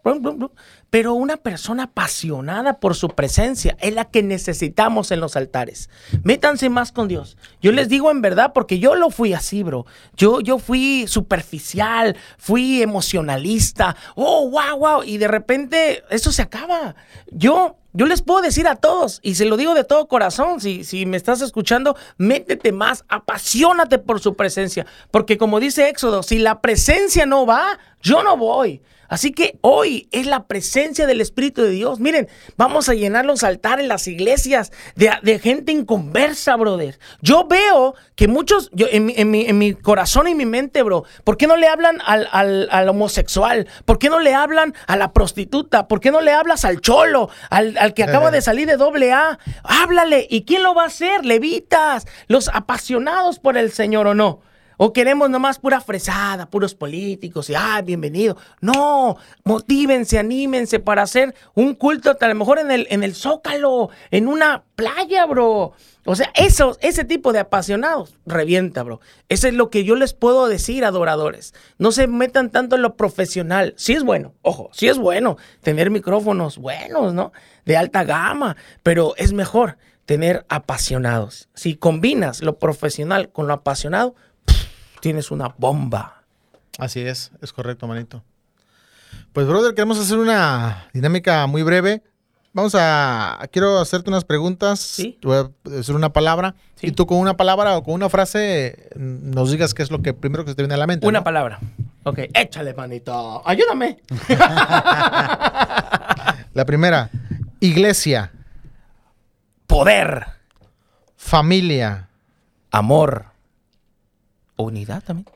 pero 0.91 1.15
una 1.15 1.37
persona 1.37 1.85
apasionada 1.85 2.79
por 2.79 2.93
su 2.93 3.09
presencia 3.09 3.75
es 3.79 3.95
la 3.95 4.05
que 4.05 4.21
necesitamos 4.21 5.09
en 5.09 5.19
los 5.19 5.35
altares. 5.35 5.89
Métanse 6.21 6.69
más 6.69 6.91
con 6.91 7.07
Dios. 7.07 7.37
Yo 7.59 7.71
les 7.71 7.89
digo 7.89 8.11
en 8.11 8.21
verdad 8.21 8.53
porque 8.53 8.77
yo 8.77 8.93
lo 8.93 9.09
fui 9.09 9.33
así, 9.33 9.63
bro. 9.63 9.87
Yo, 10.15 10.41
yo 10.41 10.59
fui 10.59 11.05
superficial, 11.07 12.15
fui 12.37 12.83
emocionalista. 12.83 13.95
Oh, 14.13 14.47
wow, 14.47 14.77
wow. 14.77 15.03
Y 15.03 15.17
de 15.17 15.27
repente 15.27 16.03
eso 16.11 16.31
se 16.31 16.43
acaba. 16.43 16.95
Yo 17.31 17.77
yo 17.93 18.05
les 18.07 18.21
puedo 18.21 18.41
decir 18.41 18.67
a 18.67 18.75
todos, 18.75 19.19
y 19.21 19.35
se 19.35 19.45
lo 19.45 19.55
digo 19.55 19.73
de 19.75 19.83
todo 19.83 20.07
corazón, 20.07 20.59
si, 20.59 20.83
si 20.83 21.05
me 21.05 21.17
estás 21.17 21.41
escuchando, 21.41 21.95
métete 22.17 22.71
más, 22.71 23.05
apasionate 23.07 23.99
por 23.99 24.19
su 24.19 24.35
presencia. 24.35 24.85
Porque 25.11 25.37
como 25.37 25.59
dice 25.59 25.89
Éxodo, 25.89 26.23
si 26.23 26.39
la 26.39 26.59
presencia 26.59 27.25
no 27.25 27.45
va, 27.45 27.79
yo 28.01 28.23
no 28.23 28.35
voy. 28.35 28.81
Así 29.07 29.31
que 29.31 29.57
hoy 29.61 30.07
es 30.11 30.25
la 30.25 30.47
presencia 30.47 31.05
del 31.07 31.21
Espíritu 31.21 31.61
de 31.61 31.69
Dios. 31.69 31.99
Miren, 31.99 32.27
vamos 32.57 32.89
a 32.89 32.93
llenar 32.93 33.25
los 33.25 33.43
altares, 33.43 33.87
las 33.87 34.07
iglesias 34.07 34.71
de, 34.95 35.11
de 35.21 35.39
gente 35.39 35.71
inconversa, 35.71 36.55
brother. 36.55 36.99
Yo 37.21 37.47
veo 37.47 37.95
que 38.15 38.27
muchos, 38.27 38.69
yo, 38.73 38.87
en, 38.89 39.05
mi, 39.05 39.13
en, 39.17 39.31
mi, 39.31 39.45
en, 39.45 39.57
mi, 39.57 39.73
corazón 39.73 40.27
y 40.27 40.35
mi 40.35 40.45
mente, 40.45 40.83
bro, 40.83 41.03
¿por 41.23 41.37
qué 41.37 41.47
no 41.47 41.57
le 41.57 41.67
hablan 41.67 42.01
al, 42.05 42.27
al, 42.31 42.67
al, 42.71 42.89
homosexual? 42.89 43.67
¿Por 43.85 43.99
qué 43.99 44.09
no 44.09 44.19
le 44.19 44.33
hablan 44.33 44.73
a 44.87 44.95
la 44.95 45.13
prostituta? 45.13 45.87
¿Por 45.87 45.99
qué 45.99 46.11
no 46.11 46.21
le 46.21 46.31
hablas 46.31 46.65
al 46.65 46.81
cholo, 46.81 47.29
al, 47.49 47.77
al 47.77 47.93
que 47.93 48.03
acaba 48.03 48.31
de 48.31 48.41
salir 48.43 48.67
de 48.67 48.77
doble 48.77 49.11
A? 49.11 49.39
Háblale. 49.63 50.27
¿Y 50.29 50.45
quién 50.45 50.63
lo 50.63 50.73
va 50.73 50.83
a 50.83 50.87
hacer? 50.87 51.25
Levitas, 51.25 52.07
los 52.27 52.49
apasionados 52.49 53.39
por 53.39 53.57
el 53.57 53.71
Señor 53.71 54.07
o 54.07 54.13
no. 54.13 54.41
O 54.77 54.93
queremos 54.93 55.29
nomás 55.29 55.59
pura 55.59 55.81
fresada, 55.81 56.49
puros 56.49 56.75
políticos 56.75 57.49
y, 57.49 57.55
ah, 57.55 57.81
bienvenido. 57.83 58.37
No, 58.61 59.17
motívense, 59.43 60.19
anímense 60.19 60.79
para 60.79 61.03
hacer 61.03 61.33
un 61.53 61.75
culto, 61.75 62.17
a 62.19 62.27
lo 62.27 62.35
mejor 62.35 62.59
en 62.59 62.71
el, 62.71 62.87
en 62.89 63.03
el 63.03 63.15
Zócalo, 63.15 63.89
en 64.11 64.27
una 64.27 64.63
playa, 64.75 65.25
bro. 65.25 65.73
O 66.05 66.15
sea, 66.15 66.31
eso, 66.35 66.77
ese 66.81 67.05
tipo 67.05 67.31
de 67.31 67.39
apasionados 67.39 68.17
revienta, 68.25 68.83
bro. 68.83 68.99
Eso 69.29 69.47
es 69.47 69.53
lo 69.53 69.69
que 69.69 69.85
yo 69.85 69.95
les 69.95 70.13
puedo 70.13 70.47
decir, 70.47 70.83
adoradores. 70.83 71.53
No 71.77 71.91
se 71.91 72.07
metan 72.07 72.49
tanto 72.49 72.75
en 72.75 72.81
lo 72.81 72.95
profesional. 72.95 73.73
Sí 73.77 73.93
es 73.93 74.03
bueno, 74.03 74.33
ojo, 74.41 74.69
sí 74.73 74.89
es 74.89 74.97
bueno 74.97 75.37
tener 75.61 75.91
micrófonos 75.91 76.57
buenos, 76.57 77.13
¿no? 77.13 77.31
De 77.65 77.77
alta 77.77 78.03
gama, 78.03 78.57
pero 78.83 79.13
es 79.17 79.31
mejor 79.31 79.77
tener 80.05 80.45
apasionados. 80.49 81.47
Si 81.53 81.75
combinas 81.75 82.41
lo 82.41 82.59
profesional 82.59 83.29
con 83.29 83.47
lo 83.47 83.53
apasionado, 83.53 84.15
tienes 85.03 85.31
una 85.31 85.53
bomba. 85.57 86.23
Así 86.79 87.01
es, 87.01 87.31
es 87.41 87.51
correcto, 87.51 87.87
manito. 87.87 88.23
Pues, 89.33 89.45
brother, 89.45 89.75
queremos 89.75 89.99
hacer 89.99 90.17
una 90.17 90.87
dinámica 90.93 91.45
muy 91.45 91.61
breve. 91.61 92.01
Vamos 92.53 92.73
a. 92.79 93.37
Quiero 93.51 93.79
hacerte 93.79 94.09
unas 94.09 94.23
preguntas. 94.23 94.79
Sí. 94.79 95.19
Voy 95.21 95.35
a 95.37 95.51
decir 95.69 95.93
una 95.93 96.13
palabra. 96.13 96.55
Sí. 96.75 96.87
Y 96.87 96.91
tú 96.91 97.05
con 97.05 97.17
una 97.17 97.35
palabra 97.35 97.75
o 97.75 97.83
con 97.83 97.95
una 97.95 98.07
frase 98.09 98.89
nos 98.95 99.51
digas 99.51 99.73
qué 99.73 99.83
es 99.83 99.91
lo 99.91 100.01
que 100.01 100.13
primero 100.13 100.45
que 100.45 100.51
se 100.51 100.55
te 100.55 100.61
viene 100.61 100.75
a 100.75 100.77
la 100.77 100.87
mente. 100.87 101.05
Una 101.05 101.19
¿no? 101.19 101.23
palabra. 101.25 101.59
Ok, 102.03 102.19
échale, 102.33 102.73
manito. 102.73 103.41
Ayúdame. 103.45 103.99
La 106.53 106.65
primera, 106.65 107.09
iglesia, 107.59 108.31
Poder. 109.67 110.27
familia, 111.17 112.07
Amor. 112.71 113.32
Unidad 114.63 115.03
también. 115.03 115.27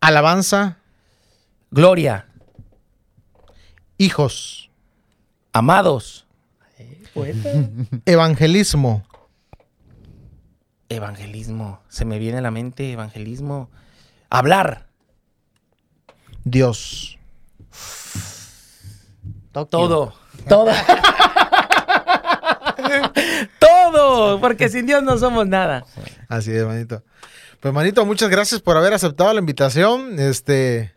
alabanza, 0.00 0.78
Gloria. 1.70 2.26
hijos, 3.98 4.70
Amados. 5.54 6.26
Evangelismo, 8.06 9.02
Evangelismo. 10.88 11.80
Se 11.88 12.04
me 12.04 12.18
viene 12.18 12.38
a 12.38 12.40
la 12.42 12.50
mente 12.50 12.90
evangelismo. 12.92 13.70
Hablar. 14.30 14.86
Dios. 16.44 17.18
Todo. 19.52 20.14
Todo. 20.48 20.70
Todo. 23.58 24.40
Porque 24.40 24.68
sin 24.68 24.86
Dios 24.86 25.02
no 25.02 25.16
somos 25.18 25.46
nada. 25.46 25.84
Así 26.32 26.50
es, 26.50 26.64
manito. 26.64 27.02
Pues, 27.60 27.74
manito, 27.74 28.06
muchas 28.06 28.30
gracias 28.30 28.62
por 28.62 28.78
haber 28.78 28.94
aceptado 28.94 29.30
la 29.34 29.40
invitación. 29.40 30.18
Este. 30.18 30.94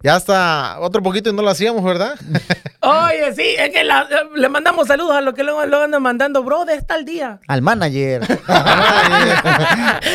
Ya 0.00 0.14
hasta 0.14 0.78
otro 0.78 1.02
poquito 1.02 1.28
y 1.28 1.32
no 1.32 1.42
lo 1.42 1.50
hacíamos, 1.50 1.82
¿verdad? 1.84 2.14
Oye, 2.80 3.34
sí, 3.34 3.56
es 3.58 3.70
que 3.70 3.82
la- 3.82 4.06
le 4.34 4.48
mandamos 4.48 4.86
saludos 4.86 5.16
a 5.16 5.20
los 5.20 5.34
que 5.34 5.42
luego 5.42 5.66
lo 5.66 5.82
andan 5.82 6.00
mandando, 6.00 6.44
bro, 6.44 6.64
de 6.64 6.74
está 6.74 6.94
el 6.94 7.04
día. 7.04 7.40
Al 7.48 7.62
manager. 7.62 8.22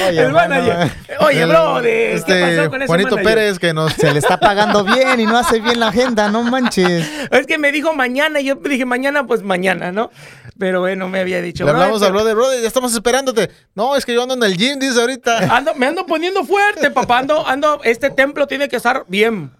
el 0.09 0.31
manager. 0.31 0.89
Oye, 1.19 1.45
bro, 1.45 1.81
de, 1.81 2.13
este, 2.13 2.33
¿qué 2.33 2.55
pasó 2.57 2.69
con 2.69 2.81
ese 2.81 2.87
Juanito 2.87 3.15
manager? 3.17 3.35
Pérez 3.35 3.59
que 3.59 3.73
nos 3.73 3.91
Se 3.93 4.11
le 4.13 4.19
está 4.19 4.37
pagando 4.39 4.85
bien 4.85 5.19
y 5.19 5.25
no 5.25 5.37
hace 5.37 5.59
bien 5.59 5.81
la 5.81 5.89
agenda, 5.89 6.29
no 6.29 6.43
manches. 6.43 7.05
Es 7.31 7.45
que 7.45 7.57
me 7.57 7.73
dijo 7.73 7.93
mañana, 7.93 8.39
y 8.39 8.45
yo 8.45 8.55
dije 8.55 8.85
mañana, 8.85 9.27
pues 9.27 9.43
mañana, 9.43 9.91
¿no? 9.91 10.11
Pero 10.57 10.81
bueno, 10.81 11.09
me 11.09 11.19
había 11.19 11.41
dicho. 11.41 11.63
Le 11.63 11.71
hablamos 11.71 11.99
"Brother, 11.99 12.07
al 12.07 12.13
brother, 12.13 12.35
brother, 12.35 12.61
ya 12.61 12.67
estamos 12.67 12.93
esperándote. 12.93 13.49
No, 13.75 13.95
es 13.95 14.05
que 14.05 14.13
yo 14.13 14.21
ando 14.21 14.35
en 14.35 14.43
el 14.43 14.55
gym, 14.57 14.79
dice 14.79 14.99
ahorita. 14.99 15.37
Ando, 15.55 15.73
me 15.75 15.87
ando 15.87 16.05
poniendo 16.05 16.43
fuerte, 16.43 16.91
papá. 16.91 17.19
Ando, 17.19 17.47
ando, 17.47 17.81
este 17.83 18.09
templo 18.09 18.45
tiene 18.47 18.69
que 18.69 18.75
estar 18.75 19.03
bien. 19.07 19.51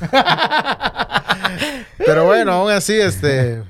Pero 1.98 2.24
bueno, 2.26 2.52
aún 2.52 2.70
así, 2.70 2.94
este. 2.94 3.62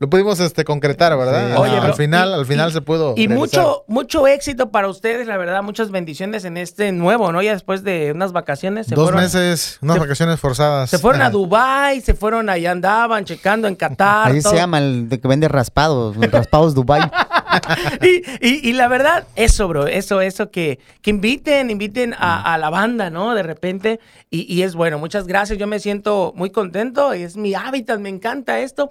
Lo 0.00 0.08
pudimos 0.08 0.40
este, 0.40 0.64
concretar, 0.64 1.14
¿verdad? 1.18 1.48
Sí. 1.54 1.76
Al- 1.76 1.94
final, 1.94 2.30
y- 2.30 2.32
al 2.32 2.46
final 2.46 2.70
y- 2.70 2.72
se 2.72 2.80
pudo. 2.80 3.12
Y 3.18 3.26
realizar. 3.26 3.36
mucho, 3.62 3.84
mucho 3.86 4.26
éxito 4.26 4.70
para 4.70 4.88
ustedes, 4.88 5.26
la 5.26 5.36
verdad, 5.36 5.62
muchas 5.62 5.90
bendiciones 5.90 6.46
en 6.46 6.56
este 6.56 6.90
nuevo, 6.90 7.30
¿no? 7.32 7.42
Ya 7.42 7.52
después 7.52 7.84
de 7.84 8.10
unas 8.14 8.32
vacaciones. 8.32 8.86
Se 8.86 8.94
Dos 8.94 9.04
fueron, 9.04 9.20
meses, 9.20 9.78
unas 9.82 9.96
se- 9.96 10.00
vacaciones 10.00 10.40
forzadas. 10.40 10.88
Se 10.88 10.98
fueron 10.98 11.20
a 11.20 11.28
Dubai, 11.28 12.00
se 12.00 12.14
fueron 12.14 12.48
allá 12.48 12.70
andaban 12.70 13.26
checando 13.26 13.68
en 13.68 13.76
Qatar. 13.76 14.28
Ahí 14.32 14.40
todo. 14.40 14.52
se 14.52 14.58
llama 14.58 14.78
el 14.78 15.08
de 15.10 15.20
que 15.20 15.28
vende 15.28 15.48
raspados, 15.48 16.16
raspados 16.16 16.74
Dubai. 16.74 17.02
y, 18.00 18.22
y- 18.40 18.70
y 18.70 18.72
la 18.72 18.88
verdad, 18.88 19.26
eso, 19.36 19.68
bro, 19.68 19.86
eso, 19.86 20.22
eso, 20.22 20.50
que, 20.50 20.78
que 21.02 21.10
inviten, 21.10 21.70
inviten 21.70 22.14
a, 22.14 22.54
a 22.54 22.56
la 22.56 22.70
banda, 22.70 23.10
¿no? 23.10 23.34
De 23.34 23.42
repente, 23.42 24.00
y, 24.30 24.50
y 24.50 24.62
es 24.62 24.74
bueno, 24.74 24.98
muchas 24.98 25.26
gracias, 25.26 25.58
yo 25.58 25.66
me 25.66 25.78
siento 25.78 26.32
muy 26.36 26.48
contento, 26.48 27.12
es 27.12 27.36
mi 27.36 27.54
hábitat, 27.54 28.00
me 28.00 28.08
encanta 28.08 28.60
esto. 28.60 28.88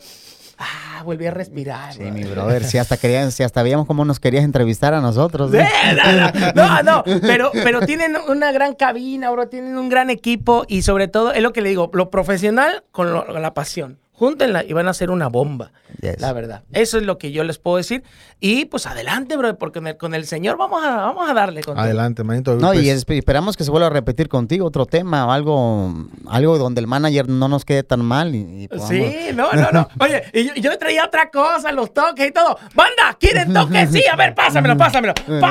Ah, 0.62 1.04
volví 1.06 1.26
a 1.26 1.32
respirar. 1.32 1.94
Sí, 1.94 2.00
bro. 2.04 2.12
mi 2.12 2.24
brother, 2.26 2.66
si 2.66 2.78
hasta 2.78 2.98
querían, 2.98 3.32
si 3.32 3.44
hasta 3.44 3.64
veíamos 3.64 3.88
cómo 3.88 4.04
nos 4.04 4.20
querías 4.20 4.44
entrevistar 4.44 4.94
a 4.94 5.00
nosotros. 5.00 5.54
¿eh? 5.54 5.66
No, 6.56 6.84
no, 6.84 7.04
pero, 7.22 7.52
pero 7.54 7.80
tienen 7.86 8.16
una 8.28 8.52
gran 8.52 8.76
cabina, 8.76 9.32
bro, 9.32 9.48
tienen 9.48 9.78
un 9.78 9.88
gran 9.90 10.10
equipo 10.10 10.66
y 10.68 10.82
sobre 10.82 11.08
todo, 11.08 11.32
es 11.32 11.42
lo 11.42 11.54
que 11.54 11.62
le 11.62 11.70
digo, 11.70 11.90
lo 11.94 12.10
profesional 12.10 12.84
con, 12.92 13.14
lo- 13.14 13.26
con 13.26 13.42
la 13.42 13.54
pasión. 13.54 14.00
Júntenla 14.20 14.66
y 14.66 14.74
van 14.74 14.88
a 14.88 14.92
hacer 14.92 15.10
una 15.12 15.28
bomba. 15.30 15.72
Yes. 16.02 16.20
La 16.20 16.34
verdad. 16.34 16.64
Eso 16.74 16.98
es 16.98 17.04
lo 17.06 17.18
que 17.18 17.32
yo 17.32 17.44
les 17.46 17.58
puedo 17.58 17.78
decir. 17.78 18.04
Y 18.42 18.66
pues 18.66 18.86
adelante, 18.86 19.38
bro, 19.38 19.58
porque 19.58 19.80
con 19.80 19.88
el, 19.88 19.98
con 19.98 20.14
el 20.14 20.26
Señor 20.26 20.58
vamos 20.58 20.84
a, 20.84 20.90
vamos 20.98 21.30
a 21.30 21.34
darle 21.34 21.64
con 21.64 21.76
todo. 21.76 21.84
Adelante, 21.86 22.24
manito. 22.26 22.56
No, 22.56 22.68
Pues, 22.74 22.82
y 22.84 22.88
esp- 22.90 23.18
esperamos 23.18 23.56
que 23.56 23.64
se 23.64 23.72
vuelva 23.72 23.88
a 23.88 23.90
repetir 23.90 24.28
contigo 24.28 24.66
otro 24.66 24.86
tema 24.86 25.26
o 25.26 25.32
algo, 25.32 25.94
algo 26.30 26.58
donde 26.58 26.82
el 26.82 26.88
manager 26.88 27.30
no 27.30 27.48
nos 27.48 27.64
quede 27.64 27.84
tan 27.84 28.04
mal. 28.04 28.36
Y, 28.36 28.64
y 28.64 28.68
podamos- 28.68 28.90
Sí, 28.90 29.16
no, 29.34 29.52
no, 29.54 29.72
no. 29.72 29.88
Oye, 30.00 30.24
y 30.34 30.46
yo, 30.48 30.54
yo 30.56 30.78
traía 30.78 31.06
otra 31.06 31.30
cosa, 31.32 31.72
los 31.72 31.94
toques 31.94 32.28
y 32.28 32.32
todo. 32.32 32.58
Banda, 32.76 33.16
¿quieren 33.20 33.54
toques? 33.54 33.90
Sí, 33.92 34.04
a 34.12 34.16
ver, 34.18 34.36
pásamelo, 34.36 34.78
pásamelo. 34.78 35.14
Pásame 35.40 35.42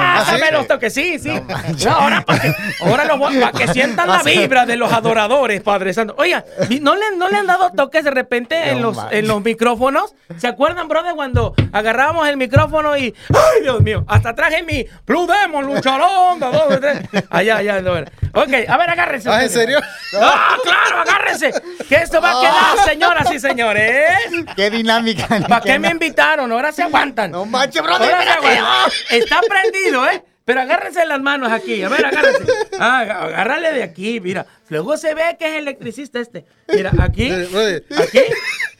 ¿Ah, 0.44 0.48
sí? 0.48 0.52
los 0.52 0.66
toques, 0.66 0.92
sí, 0.92 1.18
sí. 1.18 1.32
No, 1.86 1.90
ahora 1.92 2.22
para 2.24 2.40
que, 2.40 2.54
ahora 2.84 3.04
los 3.06 3.18
voy- 3.18 3.38
para 3.38 3.52
que 3.52 3.68
sientan 3.68 4.08
la 4.08 4.22
vibra 4.24 4.66
de 4.66 4.76
los 4.76 4.92
adoradores, 4.92 5.62
Padre 5.62 5.92
Santo. 5.94 6.14
Oiga, 6.18 6.44
¿y 6.68 6.80
¿no 6.80 6.94
le, 6.94 7.16
¿no 7.16 7.28
le 7.30 7.36
han 7.38 7.46
dado 7.46 7.70
toques 7.72 8.04
de 8.04 8.10
repente 8.10 8.57
en 8.64 8.82
los, 8.82 8.96
en 9.10 9.28
los 9.28 9.42
micrófonos? 9.42 10.14
¿Se 10.36 10.46
acuerdan, 10.46 10.88
brother, 10.88 11.14
cuando 11.14 11.54
agarrábamos 11.72 12.28
el 12.28 12.36
micrófono 12.36 12.96
y, 12.96 13.14
ay, 13.30 13.62
Dios 13.62 13.80
mío, 13.80 14.04
hasta 14.08 14.34
traje 14.34 14.62
mi 14.62 14.86
Blue 15.06 15.26
Demon, 15.26 15.66
lucharón, 15.66 16.38
da 16.38 16.50
dos, 16.50 16.80
tres. 16.80 17.00
Allá, 17.30 17.56
allá, 17.58 17.80
no, 17.80 17.92
Ok, 17.92 18.52
a 18.68 18.76
ver, 18.76 18.90
agárrense. 18.90 19.30
Ah, 19.30 19.42
¿en 19.42 19.50
serio? 19.50 19.80
¡Ah, 20.20 20.56
claro, 20.62 21.00
agárrense! 21.00 21.52
Que 21.88 21.96
esto 21.96 22.20
va 22.20 22.30
a 22.30 22.40
quedar, 22.40 22.84
señoras 22.84 23.32
y 23.32 23.40
señores. 23.40 24.10
Qué 24.54 24.70
dinámica. 24.70 25.26
¿Para 25.48 25.60
qué 25.60 25.78
me 25.78 25.88
invitaron? 25.88 26.50
Ahora 26.52 26.72
se 26.72 26.82
aguantan. 26.82 27.30
No 27.30 27.44
manches, 27.44 27.82
brother, 27.82 28.12
Ahora 28.12 28.24
se 28.24 28.30
aguantan. 28.30 28.90
Está 29.10 29.40
prendido, 29.48 30.08
¿eh? 30.08 30.22
Pero 30.48 30.62
agárrense 30.62 31.04
las 31.04 31.20
manos 31.20 31.52
aquí. 31.52 31.82
A 31.82 31.90
ver, 31.90 32.06
agárrense. 32.06 32.50
Ah, 32.80 33.00
agárrale 33.00 33.70
de 33.74 33.82
aquí, 33.82 34.18
mira. 34.18 34.46
Luego 34.70 34.96
se 34.96 35.12
ve 35.12 35.36
que 35.38 35.46
es 35.46 35.56
electricista 35.56 36.20
este. 36.20 36.46
Mira, 36.68 36.90
aquí. 37.00 37.28
Eh. 37.30 37.84
Aquí. 37.98 38.20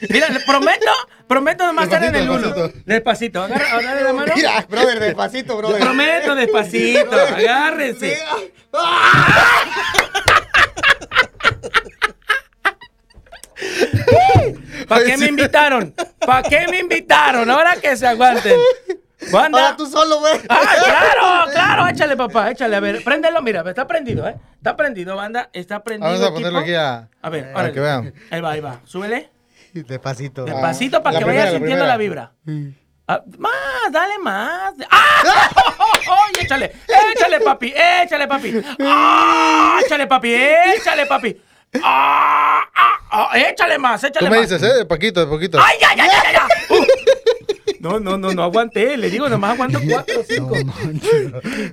Mira, 0.08 0.28
prometo, 0.46 0.90
prometo 1.26 1.66
nomás 1.66 1.84
estar 1.84 2.02
en 2.04 2.14
el 2.14 2.30
uno. 2.30 2.48
despacito. 2.48 2.82
Despacito. 2.86 3.42
Agarra, 3.42 3.76
agarra 3.76 4.00
la 4.00 4.12
mano. 4.14 4.32
Mira, 4.34 4.66
brother, 4.66 4.98
despacito, 4.98 5.58
brother. 5.58 5.80
prometo 5.80 6.34
despacito. 6.36 7.20
Agárrense. 7.20 8.18
¿Para 14.88 15.04
qué 15.04 15.18
me 15.18 15.26
invitaron? 15.26 15.94
¿Para 16.18 16.48
qué 16.48 16.66
me 16.66 16.78
invitaron? 16.78 17.50
Ahora 17.50 17.76
que 17.76 17.94
se 17.94 18.06
aguanten. 18.06 18.58
Banda. 19.32 19.58
Ahora 19.60 19.76
tú 19.76 19.86
solo, 19.86 20.20
güey. 20.20 20.40
Ah, 20.48 20.60
claro, 20.84 21.50
claro, 21.52 21.88
échale, 21.88 22.16
papá, 22.16 22.50
échale, 22.50 22.76
a 22.76 22.80
ver, 22.80 23.02
préndelo, 23.02 23.42
mira, 23.42 23.62
está 23.66 23.86
prendido, 23.86 24.28
¿eh? 24.28 24.36
Está 24.56 24.76
prendido, 24.76 25.16
banda, 25.16 25.50
está 25.52 25.82
prendido. 25.82 26.10
Vamos 26.10 26.26
a 26.26 26.32
ponerlo 26.32 26.58
aquí 26.60 26.74
a, 26.74 27.08
A 27.20 27.30
ver, 27.30 27.52
para 27.52 27.72
que 27.72 27.80
vean. 27.80 28.14
Ahí 28.30 28.40
va, 28.40 28.50
ahí 28.52 28.60
va, 28.60 28.80
súbele. 28.84 29.30
Despacito. 29.72 30.44
Despacito 30.44 31.02
para 31.02 31.14
la 31.14 31.18
que 31.18 31.24
primera, 31.24 31.44
vaya 31.44 31.52
la 31.52 31.58
sintiendo 31.58 31.86
la 31.86 31.96
vibra. 31.96 32.32
Ah, 33.08 33.22
más, 33.38 33.90
dale 33.90 34.18
más. 34.18 34.74
¡Ah! 34.90 35.50
¡Oye, 36.30 36.44
échale! 36.44 36.72
¡Échale, 37.16 37.40
papi! 37.40 37.74
¡Échale, 37.74 38.28
papi! 38.28 38.62
¡Ah! 38.80 39.80
¡Échale, 39.84 40.06
papi! 40.06 40.34
¡Échale, 40.34 41.06
papi! 41.06 41.42
¡Ah! 41.82 42.60
¡Ah! 42.74 42.98
Ah, 43.10 43.30
échale 43.34 43.78
más, 43.78 44.04
échale 44.04 44.26
Tú 44.26 44.30
me 44.30 44.40
más. 44.40 44.50
dices, 44.50 44.62
¿eh? 44.62 44.74
De 44.78 44.84
poquito, 44.84 45.20
de 45.20 45.26
poquito. 45.26 45.58
¡Ay, 45.58 45.78
ya, 45.80 45.94
ya, 45.96 46.06
ya, 46.06 46.32
ya! 46.32 46.48
No, 47.80 48.00
no, 48.00 48.18
no, 48.18 48.32
no 48.32 48.42
aguanté. 48.42 48.96
Le 48.96 49.10
digo, 49.10 49.28
nomás 49.28 49.52
aguanto 49.54 49.80
cuatro 49.88 50.20
o 50.20 50.24
cinco. 50.28 50.54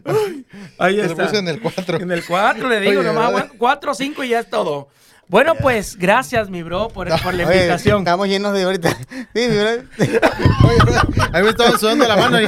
Ay, 0.06 0.45
Ahí 0.78 0.95
Te 0.97 1.03
lo 1.03 1.08
está. 1.12 1.26
puse 1.26 1.38
en 1.39 1.47
el 1.47 1.60
4. 1.62 1.97
En 2.01 2.12
el 2.12 2.24
4 2.26 2.70
le 2.70 2.80
digo, 2.80 2.99
Oye, 3.01 3.08
nomás 3.08 3.16
¿verdad? 3.16 3.28
aguanto 3.30 3.56
4 3.58 3.91
o 3.91 3.95
5 3.95 4.24
y 4.24 4.30
ya 4.30 4.39
es 4.39 4.49
todo. 4.49 4.89
Bueno, 5.28 5.56
pues 5.56 5.95
gracias, 5.97 6.49
mi 6.51 6.62
bro, 6.62 6.89
por, 6.89 7.08
por 7.22 7.34
la 7.34 7.47
Oye, 7.47 7.56
invitación. 7.58 7.99
estamos 7.99 8.28
llenos 8.28 8.53
de 8.53 8.64
ahorita. 8.64 8.95
Sí, 9.34 9.47
mi 9.47 9.58
bro. 9.58 9.70
Oye, 9.70 10.80
bro, 10.86 11.24
a 11.34 11.38
mí 11.39 11.43
me 11.43 11.49
estaba 11.49 11.78
sudando 11.80 12.08
la 12.08 12.16
mano. 12.16 12.39
y- 12.41 12.47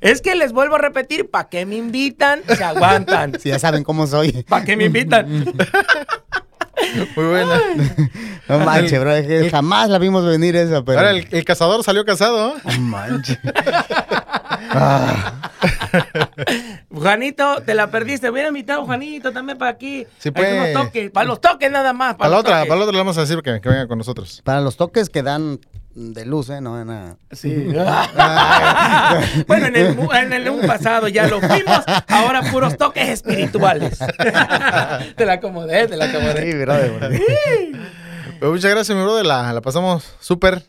Es 0.00 0.20
que 0.22 0.34
les 0.34 0.52
vuelvo 0.52 0.76
a 0.76 0.78
repetir, 0.78 1.30
¿para 1.30 1.48
qué 1.48 1.66
me 1.66 1.76
invitan? 1.76 2.40
Se 2.46 2.62
aguantan. 2.64 3.38
Si 3.40 3.48
ya 3.50 3.58
saben 3.58 3.84
cómo 3.84 4.06
soy. 4.06 4.42
¿Para 4.48 4.64
qué 4.64 4.76
me 4.76 4.84
invitan? 4.86 5.44
Muy 7.16 7.26
buena. 7.26 7.60
No 8.46 8.58
manches, 8.58 9.00
bro. 9.00 9.10
es 9.12 9.26
que 9.26 9.50
jamás 9.50 9.88
la 9.88 9.98
vimos 9.98 10.22
venir 10.26 10.54
esa, 10.54 10.84
pero. 10.84 10.98
Ahora 10.98 11.12
el, 11.12 11.26
el 11.30 11.44
cazador 11.44 11.82
salió 11.82 12.04
casado. 12.04 12.56
¿eh? 12.58 12.60
No 12.64 12.78
manches. 12.82 13.38
Juanito, 16.92 17.62
te 17.62 17.74
la 17.74 17.90
perdiste. 17.90 18.28
Hubiera 18.30 18.48
invitado 18.48 18.82
a 18.82 18.84
Juanito 18.84 19.32
también 19.32 19.56
para 19.58 19.70
aquí. 19.70 20.06
Sí, 20.18 20.30
pues. 20.30 20.74
toques, 20.74 21.10
para 21.10 21.26
los 21.26 21.40
toques 21.40 21.70
nada 21.70 21.92
más. 21.92 22.16
Para 22.16 22.30
la 22.30 22.38
otra, 22.38 22.52
toques. 22.56 22.68
para 22.68 22.78
la 22.78 22.84
otra 22.84 22.92
le 22.92 22.98
vamos 22.98 23.16
a 23.18 23.22
decir 23.22 23.40
que, 23.42 23.60
que 23.60 23.68
venga 23.68 23.86
con 23.88 23.98
nosotros. 23.98 24.42
Para 24.44 24.60
los 24.60 24.76
toques 24.76 25.08
que 25.08 25.22
dan 25.22 25.60
de 25.94 26.24
luz, 26.26 26.50
¿eh? 26.50 26.60
No 26.60 26.76
de 26.76 26.84
nada. 26.84 27.16
Sí. 27.32 27.48
bueno, 29.46 29.66
en 29.66 29.76
el, 29.76 29.94
mu- 29.96 30.12
en 30.12 30.32
el 30.32 30.48
un 30.50 30.60
pasado 30.66 31.08
ya 31.08 31.26
lo 31.28 31.40
fuimos, 31.40 31.80
ahora 32.08 32.42
puros 32.50 32.76
toques 32.76 33.08
espirituales. 33.08 33.98
te 35.16 35.26
la 35.26 35.34
acomodé, 35.34 35.86
te 35.86 35.96
la 35.96 36.06
acomodé. 36.06 36.50
Sí, 36.52 36.58
bro, 36.58 36.74
bro. 36.74 37.08
Pues 38.40 38.50
muchas 38.52 38.70
gracias, 38.70 38.96
mi 38.96 39.02
brother. 39.02 39.24
La, 39.26 39.52
la 39.52 39.60
pasamos 39.60 40.04
súper, 40.20 40.62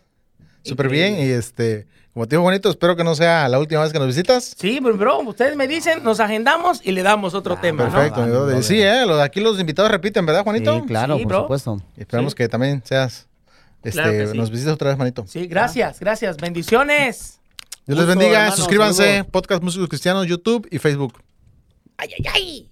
súper 0.63 0.89
bien. 0.89 1.15
Y 1.19 1.29
este, 1.31 1.87
como 2.13 2.27
te 2.27 2.35
digo, 2.35 2.43
bonito, 2.43 2.69
espero 2.69 2.95
que 2.95 3.03
no 3.03 3.15
sea 3.15 3.49
la 3.49 3.59
última 3.59 3.81
vez 3.81 3.91
que 3.91 3.99
nos 3.99 4.07
visitas. 4.07 4.53
Sí, 4.57 4.79
bro, 4.79 4.95
bro, 4.95 5.19
ustedes 5.21 5.55
me 5.55 5.67
dicen, 5.67 6.03
nos 6.03 6.19
agendamos 6.19 6.79
y 6.83 6.91
le 6.91 7.03
damos 7.03 7.33
otro 7.33 7.57
tema, 7.57 7.85
¿no? 7.85 7.91
Perfecto, 7.91 8.21
mi 8.21 8.27
Ah, 8.27 8.31
brother. 8.31 8.55
no, 8.57 8.61
Sí, 8.63 8.81
eh, 8.81 9.05
los- 9.05 9.19
aquí 9.21 9.41
los 9.41 9.59
invitados 9.59 9.91
repiten, 9.91 10.25
¿verdad, 10.25 10.43
Juanito? 10.43 10.75
Sí, 10.79 10.85
claro, 10.87 11.17
Sí, 11.17 11.23
por 11.23 11.29
bro. 11.31 11.41
supuesto. 11.41 11.81
Y 11.97 12.01
esperamos 12.01 12.31
Sí. 12.33 12.37
que 12.37 12.47
también 12.47 12.81
seas, 12.85 13.27
este, 13.85 13.91
Claro 14.01 14.11
que 14.11 14.27
sí. 14.27 14.37
nos 14.37 14.49
visites 14.49 14.73
otra 14.73 14.89
vez, 14.89 14.97
manito. 14.97 15.25
Sí, 15.27 15.47
gracias, 15.47 15.99
gracias. 15.99 16.37
Bendiciones. 16.37 17.39
Dios 17.85 17.99
les 17.99 18.07
bendiga. 18.07 18.39
hermano, 18.39 18.55
Suscríbanse. 18.55 19.03
saludos. 19.03 19.31
Podcast 19.31 19.63
Músicos 19.63 19.87
Cristianos, 19.89 20.27
YouTube 20.27 20.67
y 20.71 20.79
Facebook. 20.79 21.21
Ay, 21.97 22.09
ay, 22.17 22.25
ay. 22.33 22.71